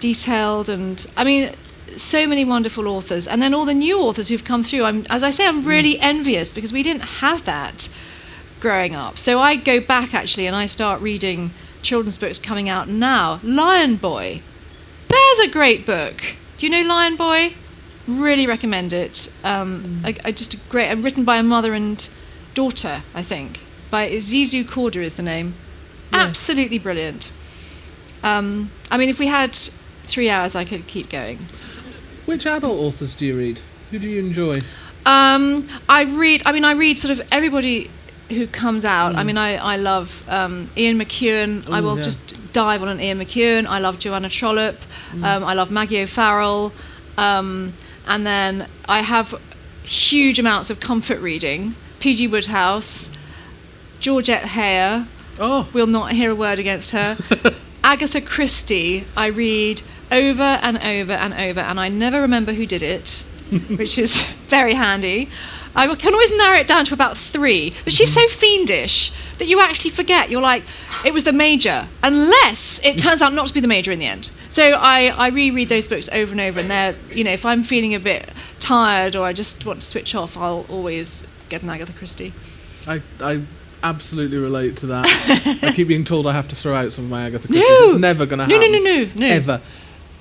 detailed. 0.00 0.68
And 0.68 1.06
I 1.16 1.24
mean, 1.24 1.54
so 1.96 2.26
many 2.26 2.44
wonderful 2.44 2.88
authors, 2.88 3.26
and 3.26 3.40
then 3.40 3.54
all 3.54 3.64
the 3.64 3.74
new 3.74 4.00
authors 4.00 4.28
who've 4.28 4.44
come 4.44 4.62
through. 4.62 4.84
I'm, 4.84 5.06
as 5.08 5.22
I 5.22 5.30
say, 5.30 5.46
I'm 5.46 5.64
really 5.64 5.94
mm. 5.94 6.02
envious 6.02 6.52
because 6.52 6.72
we 6.72 6.82
didn't 6.82 7.02
have 7.02 7.44
that 7.44 7.88
growing 8.62 8.94
up. 8.94 9.18
So 9.18 9.40
I 9.40 9.56
go 9.56 9.80
back 9.80 10.14
actually, 10.14 10.46
and 10.46 10.54
I 10.54 10.66
start 10.66 11.02
reading 11.02 11.52
children's 11.82 12.16
books 12.16 12.38
coming 12.38 12.68
out 12.68 12.88
now. 12.88 13.40
Lion 13.42 13.96
Boy, 13.96 14.40
there's 15.08 15.38
a 15.40 15.48
great 15.48 15.84
book. 15.84 16.36
Do 16.56 16.66
you 16.66 16.70
know 16.70 16.88
Lion 16.88 17.16
Boy? 17.16 17.54
Really 18.06 18.46
recommend 18.46 18.92
it. 18.92 19.32
Um, 19.42 20.02
I, 20.04 20.16
I 20.24 20.30
just 20.30 20.54
a 20.54 20.56
great, 20.68 20.86
and 20.86 21.02
written 21.02 21.24
by 21.24 21.38
a 21.38 21.42
mother 21.42 21.74
and 21.74 22.08
daughter, 22.54 23.02
I 23.14 23.22
think. 23.22 23.60
By 23.90 24.08
Zizou 24.10 24.66
Corder 24.66 25.02
is 25.02 25.16
the 25.16 25.22
name. 25.22 25.54
Absolutely 26.12 26.78
brilliant. 26.78 27.32
Um, 28.22 28.70
I 28.92 28.96
mean, 28.96 29.08
if 29.08 29.18
we 29.18 29.26
had 29.26 29.58
three 30.04 30.30
hours, 30.30 30.54
I 30.54 30.64
could 30.64 30.86
keep 30.86 31.10
going. 31.10 31.46
Which 32.26 32.46
adult 32.46 32.78
authors 32.78 33.16
do 33.16 33.26
you 33.26 33.36
read? 33.36 33.60
Who 33.90 33.98
do 33.98 34.08
you 34.08 34.20
enjoy? 34.20 34.62
Um, 35.04 35.68
I 35.88 36.02
read. 36.02 36.42
I 36.46 36.52
mean, 36.52 36.64
I 36.64 36.72
read 36.72 36.98
sort 36.98 37.10
of 37.10 37.26
everybody 37.32 37.90
who 38.28 38.46
comes 38.46 38.84
out. 38.84 39.14
I 39.14 39.22
mean, 39.24 39.38
I 39.38 39.56
I 39.56 39.76
love 39.76 40.22
um, 40.28 40.70
Ian 40.76 40.98
McEwan. 40.98 41.68
I 41.70 41.80
will 41.80 41.96
yeah. 41.96 42.02
just 42.02 42.52
dive 42.52 42.82
on 42.82 42.88
an 42.88 43.00
Ian 43.00 43.18
McEwan. 43.18 43.66
I 43.66 43.78
love 43.78 43.98
Joanna 43.98 44.28
Trollope. 44.28 44.80
Um, 45.12 45.44
I 45.44 45.54
love 45.54 45.70
Maggie 45.70 46.02
O'Farrell. 46.02 46.72
Um, 47.18 47.74
and 48.06 48.26
then 48.26 48.68
I 48.88 49.02
have 49.02 49.34
huge 49.84 50.38
amounts 50.38 50.70
of 50.70 50.80
comfort 50.80 51.20
reading. 51.20 51.74
P.G. 52.00 52.28
Wodehouse, 52.28 53.10
Georgette 54.00 54.42
Heyer. 54.42 55.06
Oh, 55.38 55.68
Will 55.72 55.86
not 55.86 56.12
hear 56.12 56.32
a 56.32 56.34
word 56.34 56.58
against 56.58 56.90
her. 56.90 57.16
Agatha 57.84 58.20
Christie, 58.20 59.04
I 59.16 59.26
read 59.26 59.82
over 60.10 60.42
and 60.42 60.78
over 60.78 61.12
and 61.12 61.32
over, 61.32 61.60
and 61.60 61.80
I 61.80 61.88
never 61.88 62.20
remember 62.20 62.52
who 62.52 62.66
did 62.66 62.82
it, 62.82 63.24
which 63.76 63.98
is 63.98 64.22
very 64.48 64.74
handy. 64.74 65.30
I 65.74 65.94
can 65.94 66.12
always 66.12 66.30
narrow 66.36 66.58
it 66.58 66.66
down 66.66 66.84
to 66.86 66.94
about 66.94 67.16
three, 67.16 67.72
but 67.84 67.92
she's 67.92 68.12
so 68.12 68.26
fiendish 68.28 69.10
that 69.38 69.46
you 69.46 69.60
actually 69.60 69.90
forget. 69.90 70.30
You're 70.30 70.42
like, 70.42 70.64
it 71.04 71.14
was 71.14 71.24
the 71.24 71.32
major, 71.32 71.88
unless 72.02 72.78
it 72.84 72.98
turns 72.98 73.22
out 73.22 73.32
not 73.32 73.46
to 73.48 73.54
be 73.54 73.60
the 73.60 73.68
major 73.68 73.90
in 73.90 73.98
the 73.98 74.06
end. 74.06 74.30
So 74.50 74.72
I, 74.72 75.06
I 75.06 75.28
reread 75.28 75.68
those 75.70 75.88
books 75.88 76.08
over 76.12 76.30
and 76.32 76.40
over, 76.40 76.60
and 76.60 76.68
they're, 76.70 76.94
you 77.10 77.24
know, 77.24 77.32
if 77.32 77.46
I'm 77.46 77.64
feeling 77.64 77.94
a 77.94 78.00
bit 78.00 78.28
tired 78.60 79.16
or 79.16 79.24
I 79.24 79.32
just 79.32 79.64
want 79.64 79.80
to 79.80 79.86
switch 79.86 80.14
off, 80.14 80.36
I'll 80.36 80.66
always 80.68 81.24
get 81.48 81.62
an 81.62 81.70
Agatha 81.70 81.92
Christie. 81.94 82.34
I, 82.86 83.00
I 83.20 83.42
absolutely 83.82 84.38
relate 84.38 84.76
to 84.78 84.86
that. 84.88 85.06
I 85.62 85.72
keep 85.72 85.88
being 85.88 86.04
told 86.04 86.26
I 86.26 86.32
have 86.34 86.48
to 86.48 86.54
throw 86.56 86.74
out 86.74 86.92
some 86.92 87.04
of 87.04 87.10
my 87.10 87.22
Agatha 87.22 87.48
Christie. 87.48 87.66
No! 87.66 87.92
It's 87.92 88.00
never 88.00 88.26
going 88.26 88.40
to 88.40 88.46
No, 88.46 88.56
happen. 88.60 88.72
no, 88.72 88.78
no, 88.78 89.04
no, 89.04 89.10
no. 89.14 89.26
Ever. 89.26 89.60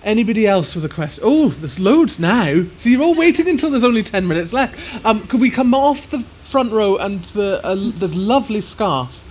Anybody 0.03 0.47
else 0.47 0.73
with 0.73 0.83
a 0.83 0.89
question? 0.89 1.23
Oh, 1.25 1.49
there's 1.49 1.79
loads 1.79 2.17
now. 2.17 2.65
So 2.79 2.89
you're 2.89 3.03
all 3.03 3.13
waiting 3.13 3.47
until 3.47 3.69
there's 3.69 3.83
only 3.83 4.01
10 4.01 4.27
minutes 4.27 4.51
left. 4.51 4.75
Um, 5.05 5.27
could 5.27 5.39
we 5.39 5.51
come 5.51 5.73
off 5.73 6.09
the 6.09 6.25
front 6.51 6.73
row 6.73 6.97
and 6.97 7.23
the 7.25 7.65
uh, 7.65 7.75
there's 7.95 8.13
lovely 8.13 8.61
scarf. 8.61 9.23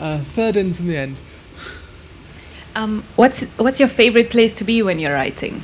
Uh, 0.00 0.24
third 0.24 0.56
in 0.56 0.72
from 0.72 0.88
the 0.88 0.96
end. 0.96 1.16
Um, 2.74 3.04
what's 3.16 3.42
what's 3.58 3.78
your 3.78 3.88
favorite 3.88 4.30
place 4.30 4.52
to 4.54 4.64
be 4.64 4.82
when 4.82 4.98
you're 4.98 5.12
writing? 5.12 5.62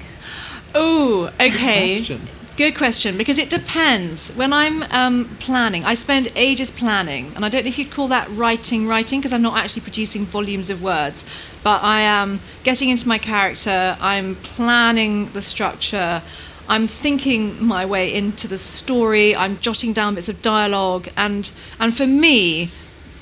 Oh, 0.74 1.32
okay. 1.40 1.96
Question. 1.96 2.28
Good 2.58 2.76
question, 2.76 3.16
because 3.16 3.38
it 3.38 3.50
depends. 3.50 4.32
When 4.32 4.52
I'm 4.52 4.82
um, 4.90 5.36
planning, 5.38 5.84
I 5.84 5.94
spend 5.94 6.32
ages 6.34 6.72
planning, 6.72 7.30
and 7.36 7.44
I 7.44 7.48
don't 7.48 7.62
know 7.62 7.68
if 7.68 7.78
you'd 7.78 7.92
call 7.92 8.08
that 8.08 8.28
writing, 8.30 8.88
writing, 8.88 9.20
because 9.20 9.32
I'm 9.32 9.42
not 9.42 9.56
actually 9.56 9.82
producing 9.82 10.24
volumes 10.24 10.68
of 10.68 10.82
words, 10.82 11.24
but 11.62 11.84
I 11.84 12.00
am 12.00 12.40
getting 12.64 12.88
into 12.88 13.06
my 13.06 13.16
character, 13.16 13.96
I'm 14.00 14.34
planning 14.34 15.30
the 15.30 15.40
structure, 15.40 16.20
I'm 16.68 16.88
thinking 16.88 17.64
my 17.64 17.86
way 17.86 18.12
into 18.12 18.48
the 18.48 18.58
story, 18.58 19.36
I'm 19.36 19.60
jotting 19.60 19.92
down 19.92 20.16
bits 20.16 20.28
of 20.28 20.42
dialogue, 20.42 21.08
and, 21.16 21.52
and 21.78 21.96
for 21.96 22.08
me, 22.08 22.72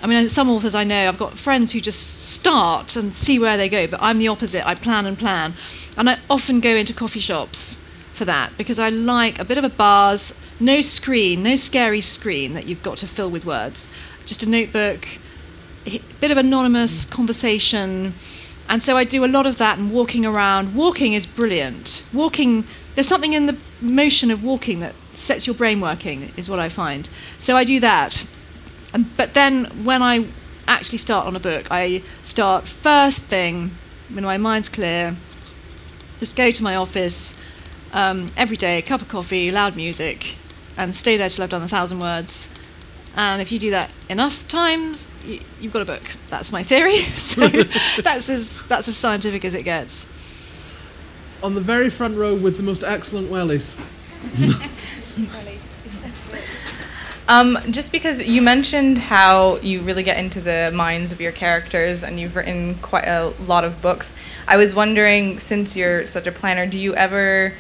I 0.03 0.07
mean, 0.07 0.30
some 0.30 0.49
authors 0.49 0.74
I 0.74 0.84
know, 0.84 1.09
I've 1.09 1.18
got 1.18 1.39
friends 1.39 1.72
who 1.72 1.82
just 1.82 2.20
start 2.20 2.97
and 2.97 3.12
see 3.12 3.39
where 3.39 3.59
they 3.59 3.68
go, 3.68 3.87
but 3.87 4.01
I'm 4.01 4.18
the 4.18 4.28
opposite. 4.28 4.66
I 4.66 4.74
plan 4.74 5.05
and 5.05 5.18
plan. 5.18 5.55
And 5.99 6.09
I 6.09 6.20
often 6.30 6.61
go 6.61 6.74
into 6.74 6.95
coffee 6.95 7.20
shops 7.20 7.76
for 8.17 8.25
that 8.25 8.57
because 8.57 8.79
I 8.79 8.89
like 8.89 9.39
a 9.39 9.45
bit 9.45 9.59
of 9.59 9.64
a 9.64 9.69
buzz, 9.69 10.33
no 10.59 10.81
screen, 10.81 11.43
no 11.43 11.57
scary 11.57 12.01
screen 12.01 12.55
that 12.55 12.67
you've 12.67 12.83
got 12.83 12.97
to 12.99 13.07
fill 13.07 13.31
with 13.31 13.45
words, 13.45 13.89
just 14.25 14.43
a 14.43 14.47
notebook, 14.47 15.07
a 15.87 16.01
bit 16.21 16.31
of 16.31 16.39
anonymous 16.39 17.05
conversation. 17.05 18.14
And 18.69 18.83
so 18.83 18.97
I 18.97 19.05
do 19.05 19.25
a 19.25 19.27
lot 19.27 19.47
of 19.47 19.59
that 19.59 19.79
and 19.79 19.93
walking 19.93 20.27
around. 20.27 20.75
Walking 20.75 21.12
is 21.12 21.27
brilliant. 21.27 22.03
Walking, 22.12 22.67
there's 22.95 23.07
something 23.07 23.33
in 23.33 23.47
the 23.47 23.57
motion 23.81 24.31
of 24.31 24.43
walking 24.43 24.81
that 24.81 24.95
sets 25.12 25.47
your 25.47 25.55
brain 25.55 25.81
working, 25.81 26.33
is 26.37 26.49
what 26.49 26.59
I 26.59 26.69
find. 26.69 27.09
So 27.39 27.57
I 27.57 27.64
do 27.64 27.79
that. 27.81 28.27
And, 28.93 29.17
but 29.17 29.35
then 29.35 29.85
when 29.85 30.03
I 30.03 30.27
actually 30.67 30.99
start 30.99 31.27
on 31.27 31.37
a 31.37 31.41
book, 31.41 31.67
I 31.71 32.03
start 32.23 32.67
first 32.67 33.23
thing 33.25 33.77
when 34.09 34.25
my 34.25 34.39
mind's 34.39 34.69
clear, 34.69 35.17
just 36.19 36.35
go 36.35 36.51
to 36.51 36.62
my 36.62 36.75
office 36.75 37.35
um, 37.97 38.31
every 38.37 38.59
day, 38.59 38.79
a 38.79 38.83
cup 38.83 39.01
of 39.01 39.09
coffee, 39.09 39.51
loud 39.51 39.75
music, 39.75 40.37
and 40.77 40.95
stay 40.95 41.17
there 41.17 41.31
till 41.31 41.43
I've 41.43 41.51
done 41.51 41.63
a 41.63 41.69
thousand 41.69 41.99
words. 41.99 42.49
And 43.17 43.41
if 43.41 43.51
you 43.51 43.59
do 43.59 43.71
that 43.71 43.91
enough 44.11 44.47
times, 44.47 45.09
you, 45.25 45.41
you've 45.59 45.73
got 45.73 45.81
a 45.81 45.87
book. 45.87 46.03
That's 46.29 46.53
my 46.53 46.63
theory. 46.63 47.05
so 47.17 47.49
that's 48.03 48.29
as 48.29 48.63
that's 48.65 48.87
as 48.87 48.97
scientific 48.97 49.45
as 49.47 49.55
it 49.55 49.63
gets. 49.63 50.05
On 51.43 51.55
the 51.55 51.61
very 51.61 51.89
front 51.89 52.17
row 52.17 52.35
with 52.35 52.59
the 52.59 52.63
most 52.63 52.85
excellent 52.85 53.31
wellies. 53.31 53.73
Um, 57.29 57.59
just 57.73 57.91
because 57.91 58.25
you 58.25 58.41
mentioned 58.41 58.99
how 58.99 59.57
you 59.57 59.83
really 59.83 60.05
get 60.05 60.17
into 60.17 60.41
the 60.41 60.71
minds 60.73 61.11
of 61.11 61.21
your 61.21 61.33
characters 61.33 62.05
and 62.05 62.21
you've 62.21 62.37
written 62.37 62.77
quite 62.77 63.05
a 63.05 63.35
lot 63.41 63.65
of 63.65 63.83
books, 63.83 64.15
I 64.47 64.57
was 64.57 64.77
wondering, 64.77 65.41
since 65.41 65.75
you're 65.75 66.07
such 66.07 66.29
a 66.29 66.31
planner, 66.31 66.67
do 66.67 66.79
you 66.79 66.95
ever 66.95 67.53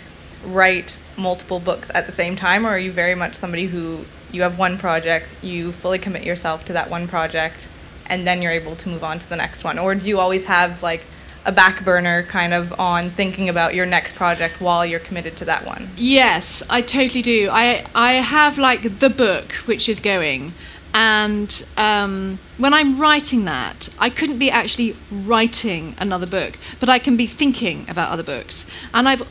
write 0.46 0.98
multiple 1.16 1.60
books 1.60 1.90
at 1.94 2.06
the 2.06 2.12
same 2.12 2.36
time, 2.36 2.66
or 2.66 2.70
are 2.70 2.78
you 2.78 2.92
very 2.92 3.14
much 3.14 3.34
somebody 3.34 3.66
who 3.66 4.04
you 4.32 4.42
have 4.42 4.58
one 4.58 4.78
project, 4.78 5.34
you 5.42 5.72
fully 5.72 5.98
commit 5.98 6.24
yourself 6.24 6.64
to 6.66 6.72
that 6.72 6.90
one 6.90 7.08
project, 7.08 7.68
and 8.06 8.26
then 8.26 8.42
you're 8.42 8.52
able 8.52 8.76
to 8.76 8.88
move 8.88 9.02
on 9.02 9.18
to 9.18 9.28
the 9.28 9.36
next 9.36 9.64
one? 9.64 9.78
Or 9.78 9.94
do 9.94 10.06
you 10.06 10.18
always 10.18 10.46
have 10.46 10.82
like 10.82 11.04
a 11.44 11.52
back 11.52 11.84
burner 11.84 12.24
kind 12.24 12.52
of 12.52 12.72
on 12.78 13.08
thinking 13.08 13.48
about 13.48 13.74
your 13.74 13.86
next 13.86 14.14
project 14.14 14.60
while 14.60 14.84
you're 14.84 15.00
committed 15.00 15.36
to 15.38 15.44
that 15.44 15.64
one? 15.64 15.90
Yes, 15.96 16.62
I 16.68 16.82
totally 16.82 17.22
do. 17.22 17.48
I 17.50 17.84
I 17.94 18.14
have 18.14 18.58
like 18.58 18.98
the 18.98 19.10
book 19.10 19.52
which 19.66 19.88
is 19.88 20.00
going, 20.00 20.54
and 20.92 21.64
um, 21.76 22.38
when 22.58 22.74
I'm 22.74 22.98
writing 22.98 23.44
that, 23.44 23.88
I 23.98 24.10
couldn't 24.10 24.38
be 24.38 24.50
actually 24.50 24.96
writing 25.10 25.94
another 25.98 26.26
book, 26.26 26.58
but 26.80 26.88
I 26.88 26.98
can 26.98 27.16
be 27.16 27.26
thinking 27.26 27.88
about 27.88 28.10
other 28.10 28.22
books, 28.22 28.66
and 28.92 29.08
I've 29.08 29.22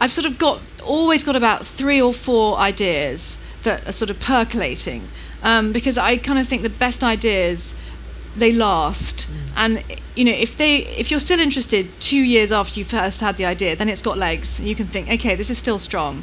I've 0.00 0.12
sort 0.12 0.26
of 0.26 0.38
got 0.38 0.60
always 0.82 1.22
got 1.22 1.36
about 1.36 1.66
three 1.66 2.00
or 2.00 2.12
four 2.12 2.56
ideas 2.58 3.36
that 3.62 3.86
are 3.86 3.92
sort 3.92 4.10
of 4.10 4.20
percolating, 4.20 5.08
um, 5.42 5.72
because 5.72 5.98
I 5.98 6.16
kind 6.16 6.38
of 6.38 6.48
think 6.48 6.62
the 6.62 6.70
best 6.70 7.02
ideas 7.02 7.74
they 8.36 8.52
last. 8.52 9.28
And 9.56 9.82
you 10.14 10.24
know 10.24 10.32
if 10.32 10.56
they 10.56 10.86
if 10.86 11.10
you're 11.10 11.20
still 11.20 11.40
interested 11.40 11.88
two 12.00 12.22
years 12.22 12.52
after 12.52 12.78
you 12.78 12.84
first 12.84 13.20
had 13.20 13.36
the 13.36 13.44
idea 13.44 13.74
then 13.76 13.88
it's 13.88 14.02
got 14.02 14.18
legs. 14.18 14.60
You 14.60 14.74
can 14.74 14.86
think 14.86 15.08
okay 15.10 15.34
this 15.34 15.50
is 15.50 15.58
still 15.58 15.78
strong. 15.78 16.22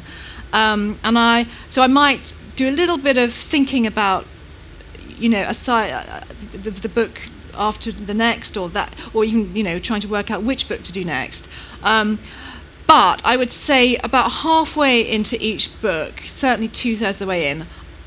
Um, 0.52 0.98
and 1.02 1.18
i 1.18 1.46
so 1.68 1.82
i 1.82 1.88
might 1.88 2.34
do 2.54 2.68
a 2.68 2.70
little 2.70 2.96
bit 2.96 3.18
of 3.18 3.32
thinking 3.32 3.86
about 3.86 4.24
you 5.18 5.28
know 5.28 5.42
aside 5.42 5.90
uh, 5.90 6.24
the, 6.52 6.70
the 6.70 6.88
book 6.88 7.20
after 7.52 7.90
the 7.90 8.14
next 8.14 8.56
or 8.56 8.68
that 8.70 8.94
or 9.12 9.24
even 9.24 9.54
you 9.56 9.62
know 9.62 9.78
trying 9.78 10.00
to 10.00 10.08
work 10.08 10.30
out 10.30 10.42
which 10.42 10.68
book 10.68 10.82
to 10.82 10.92
do 10.92 11.04
next. 11.04 11.48
Um, 11.82 12.18
but 12.86 13.20
I 13.24 13.36
would 13.36 13.52
say 13.52 13.96
about 13.96 14.30
halfway 14.30 15.00
into 15.00 15.42
each 15.42 15.70
book, 15.80 16.22
certainly 16.26 16.68
two 16.68 16.96
thirds 16.96 17.16
of 17.16 17.20
the 17.20 17.26
way 17.26 17.48
in, 17.48 17.66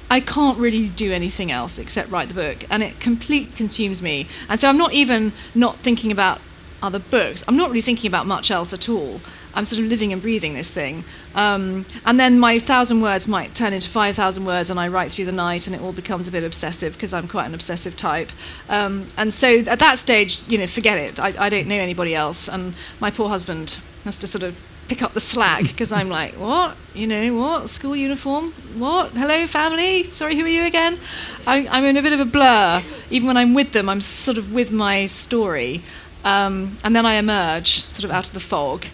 I 0.09 0.19
can't 0.19 0.57
really 0.57 0.89
do 0.89 1.11
anything 1.11 1.51
else 1.51 1.77
except 1.77 2.09
write 2.09 2.29
the 2.29 2.33
book, 2.33 2.65
and 2.69 2.81
it 2.81 2.99
completely 2.99 3.55
consumes 3.55 4.01
me. 4.01 4.27
And 4.47 4.59
so 4.59 4.67
I'm 4.67 4.77
not 4.77 4.93
even 4.93 5.33
not 5.53 5.77
thinking 5.79 6.11
about 6.11 6.41
other 6.81 6.99
books. 6.99 7.43
I'm 7.47 7.57
not 7.57 7.69
really 7.69 7.81
thinking 7.81 8.07
about 8.07 8.25
much 8.25 8.49
else 8.51 8.73
at 8.73 8.89
all. 8.89 9.19
I'm 9.53 9.65
sort 9.65 9.81
of 9.81 9.87
living 9.87 10.13
and 10.13 10.21
breathing 10.21 10.53
this 10.53 10.71
thing. 10.71 11.03
Um, 11.35 11.85
and 12.05 12.19
then 12.19 12.39
my 12.39 12.59
thousand 12.59 13.01
words 13.01 13.27
might 13.27 13.53
turn 13.55 13.73
into 13.73 13.87
5,000 13.87 14.45
words, 14.45 14.69
and 14.69 14.79
I 14.79 14.87
write 14.87 15.11
through 15.11 15.25
the 15.25 15.31
night, 15.31 15.67
and 15.67 15.75
it 15.75 15.81
all 15.81 15.93
becomes 15.93 16.27
a 16.27 16.31
bit 16.31 16.43
obsessive 16.43 16.93
because 16.93 17.13
I'm 17.13 17.27
quite 17.27 17.45
an 17.45 17.53
obsessive 17.53 17.97
type. 17.97 18.31
Um, 18.69 19.07
and 19.17 19.33
so 19.33 19.59
at 19.59 19.79
that 19.79 19.99
stage, 19.99 20.47
you 20.47 20.57
know, 20.57 20.67
forget 20.67 20.97
it. 20.97 21.19
I, 21.19 21.33
I 21.37 21.49
don't 21.49 21.67
know 21.67 21.75
anybody 21.75 22.15
else. 22.15 22.47
And 22.47 22.75
my 22.99 23.11
poor 23.11 23.29
husband 23.29 23.77
has 24.09 24.17
to 24.17 24.25
sort 24.25 24.41
of 24.41 24.57
pick 24.87 25.03
up 25.03 25.13
the 25.13 25.19
slack 25.19 25.61
because 25.61 25.91
I'm 25.91 26.09
like, 26.09 26.33
what? 26.33 26.75
You 26.95 27.05
know, 27.05 27.35
what? 27.35 27.69
School 27.69 27.95
uniform? 27.95 28.53
What? 28.75 29.11
Hello, 29.11 29.45
family? 29.45 30.05
Sorry, 30.05 30.35
who 30.35 30.43
are 30.45 30.47
you 30.47 30.63
again? 30.63 30.97
I, 31.45 31.67
I'm 31.69 31.85
in 31.85 31.95
a 31.95 32.01
bit 32.01 32.13
of 32.13 32.19
a 32.19 32.25
blur. 32.25 32.81
Even 33.11 33.27
when 33.27 33.37
I'm 33.37 33.53
with 33.53 33.71
them, 33.71 33.87
I'm 33.87 34.01
sort 34.01 34.39
of 34.39 34.51
with 34.51 34.71
my 34.71 35.05
story. 35.05 35.83
Um, 36.23 36.79
and 36.83 36.95
then 36.95 37.05
I 37.05 37.13
emerge 37.15 37.85
sort 37.85 38.03
of 38.03 38.09
out 38.09 38.25
of 38.25 38.33
the 38.33 38.39
fog. 38.39 38.87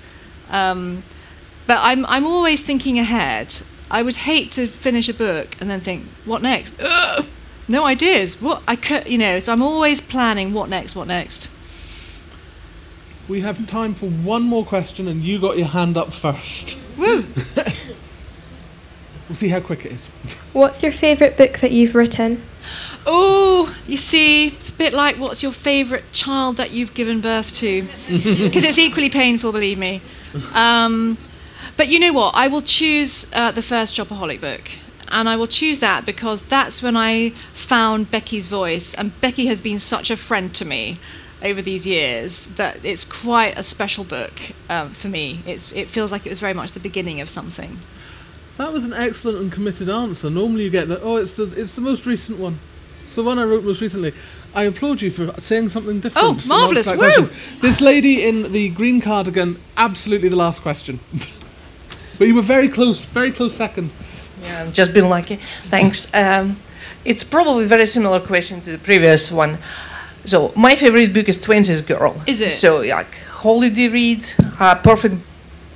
Um, 0.49 1.03
but 1.65 1.77
I'm, 1.79 2.05
I'm 2.07 2.25
always 2.25 2.61
thinking 2.61 2.99
ahead. 2.99 3.55
I 3.89 4.03
would 4.03 4.17
hate 4.17 4.51
to 4.53 4.67
finish 4.67 5.07
a 5.07 5.13
book 5.13 5.55
and 5.61 5.71
then 5.71 5.79
think, 5.79 6.09
what 6.25 6.41
next? 6.41 6.73
Ugh, 6.81 7.25
no 7.69 7.85
ideas. 7.85 8.41
What 8.41 8.63
I 8.67 8.75
could, 8.75 9.07
you 9.07 9.17
know. 9.17 9.39
So 9.39 9.53
I'm 9.53 9.61
always 9.61 10.01
planning 10.01 10.51
what 10.51 10.67
next, 10.67 10.93
what 10.93 11.07
next. 11.07 11.47
We 13.27 13.41
have 13.41 13.67
time 13.67 13.95
for 13.95 14.07
one 14.07 14.43
more 14.43 14.63
question, 14.63 15.07
and 15.07 15.23
you 15.23 15.39
got 15.39 15.57
your 15.57 15.67
hand 15.67 15.97
up 15.97 16.13
first. 16.13 16.77
Woo! 16.95 17.25
we'll 17.55 19.35
see 19.35 19.49
how 19.49 19.59
quick 19.59 19.83
it 19.85 19.93
is. 19.93 20.05
What's 20.53 20.83
your 20.83 20.91
favourite 20.91 21.35
book 21.35 21.59
that 21.59 21.71
you've 21.71 21.95
written? 21.95 22.43
Oh, 23.07 23.75
you 23.87 23.97
see, 23.97 24.47
it's 24.47 24.69
a 24.69 24.73
bit 24.73 24.93
like 24.93 25.17
what's 25.17 25.41
your 25.41 25.51
favourite 25.51 26.11
child 26.11 26.57
that 26.57 26.71
you've 26.71 26.93
given 26.93 27.21
birth 27.21 27.51
to? 27.53 27.87
Because 28.07 28.63
it's 28.63 28.77
equally 28.77 29.09
painful, 29.09 29.51
believe 29.51 29.79
me. 29.79 30.01
Um, 30.53 31.17
but 31.77 31.87
you 31.87 31.99
know 31.99 32.13
what? 32.13 32.35
I 32.35 32.47
will 32.47 32.61
choose 32.61 33.25
uh, 33.33 33.51
the 33.51 33.61
first 33.61 33.95
Shopaholic 33.95 34.39
book. 34.39 34.69
And 35.07 35.29
I 35.29 35.35
will 35.35 35.47
choose 35.47 35.79
that 35.79 36.05
because 36.05 36.41
that's 36.43 36.81
when 36.81 36.97
I 36.97 37.29
found 37.53 38.09
Becky's 38.09 38.47
voice. 38.47 38.93
And 38.95 39.19
Becky 39.21 39.45
has 39.47 39.59
been 39.59 39.79
such 39.79 40.09
a 40.09 40.17
friend 40.17 40.53
to 40.55 40.65
me 40.65 40.99
over 41.41 41.61
these 41.61 41.85
years 41.85 42.47
that 42.55 42.83
it's 42.83 43.05
quite 43.05 43.57
a 43.57 43.63
special 43.63 44.03
book 44.03 44.33
um, 44.69 44.91
for 44.91 45.09
me. 45.09 45.41
It's, 45.45 45.71
it 45.71 45.89
feels 45.89 46.11
like 46.11 46.25
it 46.25 46.29
was 46.29 46.39
very 46.39 46.53
much 46.53 46.71
the 46.71 46.79
beginning 46.79 47.21
of 47.21 47.29
something. 47.29 47.79
That 48.57 48.71
was 48.71 48.83
an 48.83 48.93
excellent 48.93 49.39
and 49.39 49.51
committed 49.51 49.89
answer. 49.89 50.29
Normally 50.29 50.63
you 50.63 50.69
get 50.69 50.87
that, 50.87 51.01
oh, 51.01 51.17
it's 51.17 51.33
the, 51.33 51.43
it's 51.59 51.73
the 51.73 51.81
most 51.81 52.05
recent 52.05 52.39
one. 52.39 52.59
It's 53.03 53.15
the 53.15 53.23
one 53.23 53.37
I 53.37 53.43
wrote 53.43 53.63
most 53.63 53.81
recently. 53.81 54.13
I 54.53 54.63
applaud 54.63 55.01
you 55.01 55.11
for 55.11 55.33
saying 55.41 55.69
something 55.69 55.99
different. 55.99 56.45
Oh, 56.45 56.47
marvellous, 56.47 56.89
woo! 56.89 56.95
question. 56.95 57.29
This 57.61 57.81
lady 57.81 58.23
in 58.23 58.53
the 58.53 58.69
green 58.69 59.01
cardigan, 59.01 59.61
absolutely 59.75 60.29
the 60.29 60.37
last 60.37 60.61
question. 60.61 61.01
but 62.17 62.27
you 62.27 62.35
were 62.35 62.41
very 62.41 62.69
close, 62.69 63.03
very 63.03 63.33
close 63.33 63.55
second. 63.55 63.91
Yeah, 64.41 64.61
I've 64.61 64.73
just 64.73 64.93
been 64.93 65.09
lucky. 65.09 65.39
Thanks. 65.69 66.13
Um, 66.13 66.57
it's 67.03 67.23
probably 67.23 67.65
a 67.65 67.67
very 67.67 67.85
similar 67.85 68.21
question 68.21 68.61
to 68.61 68.71
the 68.71 68.77
previous 68.77 69.31
one. 69.31 69.57
So 70.25 70.51
my 70.55 70.75
favorite 70.75 71.13
book 71.13 71.29
is 71.29 71.39
Twenties 71.41 71.81
Girl. 71.81 72.19
Is 72.27 72.41
it? 72.41 72.53
So 72.53 72.81
like 72.81 73.15
holiday 73.27 73.87
read, 73.87 74.25
uh, 74.59 74.75
perfect 74.75 75.15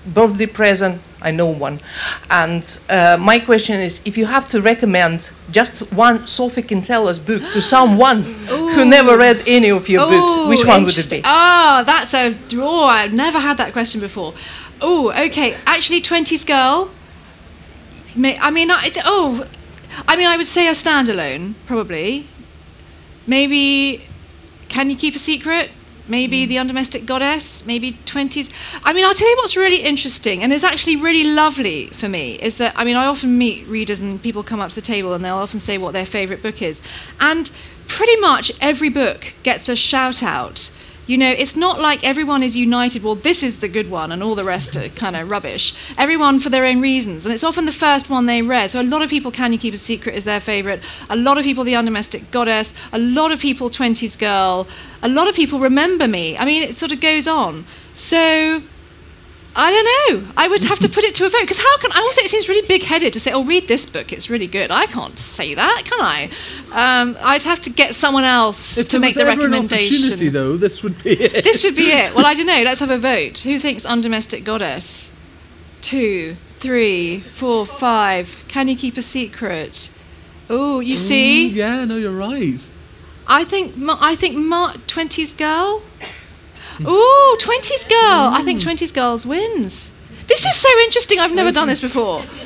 birthday 0.06 0.48
present. 0.48 1.02
I 1.22 1.32
know 1.32 1.48
one. 1.48 1.82
And 2.30 2.64
uh, 2.90 3.18
my 3.20 3.40
question 3.40 3.80
is, 3.80 4.02
if 4.06 4.18
you 4.18 4.26
have 4.26 4.48
to 4.50 4.62
recommend 4.62 5.32
just 5.52 5.92
one 5.92 6.26
Sophie 6.26 6.62
Kinsella's 6.62 7.20
book 7.20 7.44
to 7.52 7.62
someone 7.76 8.24
who 8.24 8.86
never 8.86 9.18
read 9.18 9.44
any 9.46 9.70
of 9.70 9.90
your 9.90 10.08
books, 10.08 10.48
which 10.48 10.66
one 10.66 10.86
would 10.86 10.98
it 10.98 11.10
be? 11.10 11.22
Ah, 11.26 11.84
that's 11.86 12.14
a 12.14 12.34
draw. 12.48 12.86
I've 12.86 13.14
never 13.14 13.40
had 13.40 13.58
that 13.58 13.74
question 13.74 14.00
before. 14.00 14.34
Oh, 14.82 15.12
okay. 15.12 15.56
Actually, 15.66 16.02
20s 16.02 16.48
Girl. 16.48 16.90
May, 18.16 18.38
I 18.38 18.50
mean, 18.50 18.72
I, 18.72 18.92
oh, 19.04 19.46
I 20.08 20.16
mean, 20.16 20.28
I 20.28 20.38
would 20.38 20.48
say 20.48 20.68
a 20.68 20.72
standalone, 20.72 21.54
probably. 21.66 22.28
Maybe 23.28 24.09
Can 24.70 24.90
You 24.90 24.96
Keep 24.96 25.16
a 25.16 25.20
Secret? 25.20 25.72
Maybe 26.08 26.44
hmm. 26.44 26.50
The 26.50 26.56
Undomestic 26.58 27.06
Goddess? 27.06 27.66
Maybe 27.66 27.94
20s. 28.06 28.52
I 28.84 28.94
mean, 28.94 29.06
I'll 29.06 29.14
tell 29.14 29.30
you 29.30 29.36
what's 29.38 29.58
really 29.58 29.82
interesting 29.82 30.44
and 30.44 30.54
is 30.54 30.64
actually 30.64 30.96
really 30.96 31.24
lovely 31.24 31.88
for 31.88 32.08
me 32.08 32.36
is 32.36 32.56
that, 32.58 32.74
I 32.76 32.84
mean, 32.84 32.96
I 32.96 33.06
often 33.06 33.38
meet 33.38 33.68
readers 33.68 34.02
and 34.02 34.22
people 34.22 34.44
come 34.44 34.60
up 34.60 34.70
to 34.70 34.76
the 34.76 34.82
table 34.82 35.14
and 35.14 35.24
they'll 35.24 35.36
often 35.36 35.60
say 35.60 35.78
what 35.78 35.94
their 35.94 36.06
favourite 36.06 36.42
book 36.42 36.62
is. 36.62 36.82
And 37.20 37.52
pretty 37.88 38.16
much 38.18 38.52
every 38.62 38.90
book 38.90 39.34
gets 39.44 39.70
a 39.70 39.76
shout 39.76 40.24
out. 40.24 40.72
You 41.10 41.18
know, 41.18 41.32
it's 41.32 41.56
not 41.56 41.82
like 41.82 42.04
everyone 42.04 42.44
is 42.44 42.56
united, 42.56 43.02
well, 43.02 43.16
this 43.16 43.42
is 43.42 43.62
the 43.62 43.68
good 43.68 43.90
one 43.90 44.12
and 44.12 44.22
all 44.22 44.36
the 44.36 44.44
rest 44.44 44.76
are 44.76 44.90
kind 44.90 45.16
of 45.16 45.28
rubbish. 45.28 45.74
Everyone 45.98 46.40
for 46.40 46.52
their 46.52 46.68
own 46.68 46.82
reasons. 46.82 47.26
And 47.26 47.34
it's 47.34 47.44
often 47.44 47.66
the 47.66 47.72
first 47.72 48.12
one 48.12 48.28
they 48.28 48.44
read. 48.44 48.70
So 48.70 48.80
a 48.80 48.84
lot 48.84 49.02
of 49.02 49.10
people, 49.10 49.32
Can 49.32 49.52
You 49.52 49.58
Keep 49.58 49.74
a 49.74 49.80
Secret 49.80 50.14
is 50.14 50.24
their 50.24 50.40
favourite. 50.40 50.84
A 51.10 51.16
lot 51.16 51.40
of 51.40 51.44
people, 51.44 51.64
The 51.64 51.74
Undomestic 51.74 52.30
Goddess. 52.30 52.76
A 52.94 53.00
lot 53.00 53.32
of 53.32 53.40
people, 53.40 53.72
20s 53.72 54.20
Girl. 54.20 54.68
A 55.02 55.10
lot 55.10 55.28
of 55.28 55.34
people 55.34 55.58
remember 55.58 56.08
me. 56.08 56.38
I 56.38 56.46
mean, 56.46 56.62
it 56.62 56.76
sort 56.76 56.92
of 56.92 57.02
goes 57.02 57.28
on. 57.28 57.66
So. 57.96 58.62
I 59.60 59.72
don't 59.72 60.24
know. 60.24 60.32
I 60.38 60.48
would 60.48 60.64
have 60.64 60.80
to 60.80 60.88
put 60.90 61.04
it 61.04 61.14
to 61.16 61.26
a 61.26 61.30
vote 61.30 61.42
because 61.42 61.58
how 61.58 61.78
can 61.80 61.92
I 61.92 62.00
also 62.00 62.22
it 62.22 62.30
seems 62.30 62.48
really 62.48 62.66
big-headed 62.66 63.12
to 63.12 63.20
say, 63.20 63.32
"Oh, 63.34 63.44
read 63.44 63.68
this 63.68 63.86
book; 63.86 64.14
it's 64.14 64.30
really 64.30 64.48
good." 64.48 64.72
I 64.72 64.86
can't 64.86 65.20
say 65.20 65.54
that, 65.54 65.82
can 65.86 66.00
I? 66.00 66.30
Um, 66.72 67.18
I'd 67.22 67.44
have 67.44 67.62
to 67.64 67.70
get 67.70 67.94
someone 67.94 68.24
else 68.24 68.78
If 68.78 68.88
to 68.90 69.00
make 69.00 69.16
the 69.16 69.22
ever 69.22 69.32
an 69.32 69.38
recommendation. 69.40 69.98
opportunity, 69.98 70.30
though, 70.30 70.56
this 70.56 70.82
would 70.82 71.04
be 71.04 71.12
it. 71.12 71.44
This 71.44 71.64
would 71.66 71.76
be 71.76 71.92
it. 71.92 72.16
Well, 72.16 72.26
I 72.26 72.34
don't 72.36 72.48
know. 72.48 72.62
Let's 72.62 72.80
have 72.80 72.90
a 72.90 72.98
vote. 72.98 73.40
Who 73.40 73.60
thinks 73.60 73.86
Undomestic 73.86 74.46
Goddess? 74.46 75.12
Two, 75.82 76.38
three, 76.60 77.20
four, 77.20 77.66
five. 77.66 78.46
Can 78.48 78.70
you 78.70 78.78
keep 78.78 78.96
a 78.98 79.02
secret? 79.02 79.90
Oh, 80.50 80.80
you 80.80 80.96
see? 80.96 81.52
Mm, 81.52 81.56
yeah, 81.56 81.86
no, 81.86 81.98
you're 81.98 82.12
right. 82.14 82.62
I 83.28 83.44
think 83.44 83.76
I 83.78 84.16
think 84.16 84.38
Mark 84.38 84.88
20s 84.88 85.38
girl. 85.38 85.84
Ooh, 86.82 87.38
20s 87.40 87.90
girl. 87.90 88.34
I 88.34 88.42
think 88.44 88.62
20s 88.62 88.94
girls 88.94 89.26
wins. 89.26 89.92
This 90.28 90.46
is 90.46 90.56
so 90.56 90.70
interesting. 90.80 91.20
I've 91.20 91.34
never 91.34 91.52
done 91.52 91.68
this 91.68 91.80
before. 91.80 92.24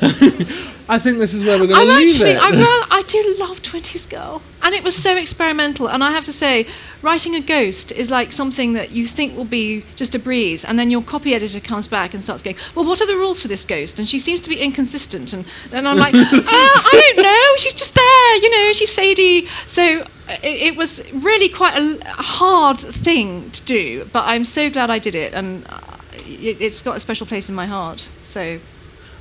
I 0.88 0.98
think 0.98 1.18
this 1.18 1.32
is 1.32 1.44
where 1.44 1.58
we're 1.58 1.66
going 1.68 1.86
to 1.86 1.94
leave 1.94 2.10
actually, 2.10 2.30
it. 2.30 2.38
I, 2.38 2.50
rather, 2.50 2.86
I 2.90 3.02
do 3.06 3.36
love 3.38 3.62
20s 3.62 4.08
Girl. 4.08 4.42
And 4.62 4.74
it 4.74 4.82
was 4.82 4.94
so 4.94 5.16
experimental. 5.16 5.88
And 5.88 6.04
I 6.04 6.10
have 6.10 6.24
to 6.24 6.32
say, 6.32 6.66
writing 7.00 7.34
a 7.34 7.40
ghost 7.40 7.92
is 7.92 8.10
like 8.10 8.32
something 8.32 8.74
that 8.74 8.90
you 8.90 9.06
think 9.06 9.36
will 9.36 9.44
be 9.46 9.84
just 9.96 10.14
a 10.14 10.18
breeze. 10.18 10.64
And 10.64 10.78
then 10.78 10.90
your 10.90 11.02
copy 11.02 11.34
editor 11.34 11.60
comes 11.60 11.88
back 11.88 12.12
and 12.12 12.22
starts 12.22 12.42
going, 12.42 12.56
Well, 12.74 12.84
what 12.84 13.00
are 13.00 13.06
the 13.06 13.16
rules 13.16 13.40
for 13.40 13.48
this 13.48 13.64
ghost? 13.64 13.98
And 13.98 14.08
she 14.08 14.18
seems 14.18 14.40
to 14.42 14.48
be 14.48 14.58
inconsistent. 14.60 15.32
And 15.32 15.44
then 15.70 15.86
I'm 15.86 15.96
like, 15.98 16.14
uh, 16.16 16.20
I 16.20 17.12
don't 17.14 17.22
know. 17.22 17.56
She's 17.58 17.74
just 17.74 17.93
there. 18.40 18.50
You 18.50 18.66
know, 18.66 18.72
she's 18.72 18.92
Sadie. 18.92 19.46
So 19.66 20.02
uh, 20.02 20.36
it, 20.42 20.62
it 20.62 20.76
was 20.76 21.02
really 21.12 21.48
quite 21.48 21.76
a, 21.76 22.04
hard 22.22 22.78
thing 22.78 23.50
to 23.52 23.62
do. 23.62 24.08
But 24.12 24.24
I'm 24.26 24.44
so 24.44 24.70
glad 24.70 24.90
I 24.90 24.98
did 24.98 25.14
it. 25.14 25.32
And 25.34 25.66
uh, 25.68 25.80
it, 26.26 26.60
it's 26.60 26.82
got 26.82 26.96
a 26.96 27.00
special 27.00 27.26
place 27.26 27.48
in 27.48 27.54
my 27.54 27.66
heart. 27.66 28.08
So 28.22 28.58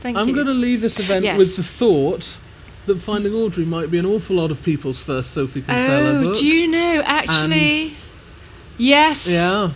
thank 0.01 0.17
you. 0.17 0.21
I'm 0.21 0.33
going 0.33 0.47
to 0.47 0.53
leave 0.53 0.81
this 0.81 0.99
event 0.99 1.25
Yes. 1.25 1.37
with 1.37 1.55
the 1.55 1.63
thought 1.63 2.37
that 2.85 2.99
Finding 2.99 3.33
Audrey 3.33 3.65
might 3.65 3.89
be 3.89 3.97
an 3.97 4.05
awful 4.05 4.35
lot 4.35 4.51
of 4.51 4.61
people's 4.61 4.99
first 4.99 5.31
Sophie 5.31 5.61
Kinsella 5.61 6.19
Oh, 6.19 6.23
book. 6.23 6.37
do 6.37 6.45
you 6.45 6.67
know? 6.67 7.01
Actually, 7.05 7.95
yes. 8.77 9.27
Yeah. 9.27 9.71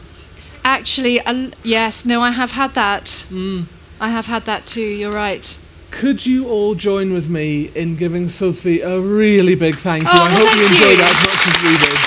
Actually, 0.66 1.22
uh, 1.22 1.52
yes. 1.64 2.06
No, 2.06 2.22
I 2.22 2.32
have 2.32 2.52
had 2.52 2.74
that. 2.74 3.26
Mm. 3.30 3.68
I 4.00 4.10
have 4.10 4.26
had 4.26 4.46
that 4.46 4.68
too. 4.68 4.82
You're 4.82 5.14
right. 5.14 5.56
Could 5.98 6.24
you 6.28 6.48
all 6.48 6.76
join 6.76 7.12
with 7.12 7.28
me 7.28 7.72
in 7.74 7.96
giving 7.96 8.30
Sophie 8.30 8.82
a 8.82 9.00
really 9.00 9.56
big 9.56 9.80
thank 9.80 10.04
you? 10.04 10.10
Oh, 10.14 10.26
I 10.26 10.32
well, 10.32 10.46
hope 10.46 10.56
you 10.56 10.68
enjoyed 10.68 11.00
that 11.00 11.10
as 11.10 11.18
much 11.26 11.42
as 11.50 11.58
we 11.66 11.74
did. 11.74 11.98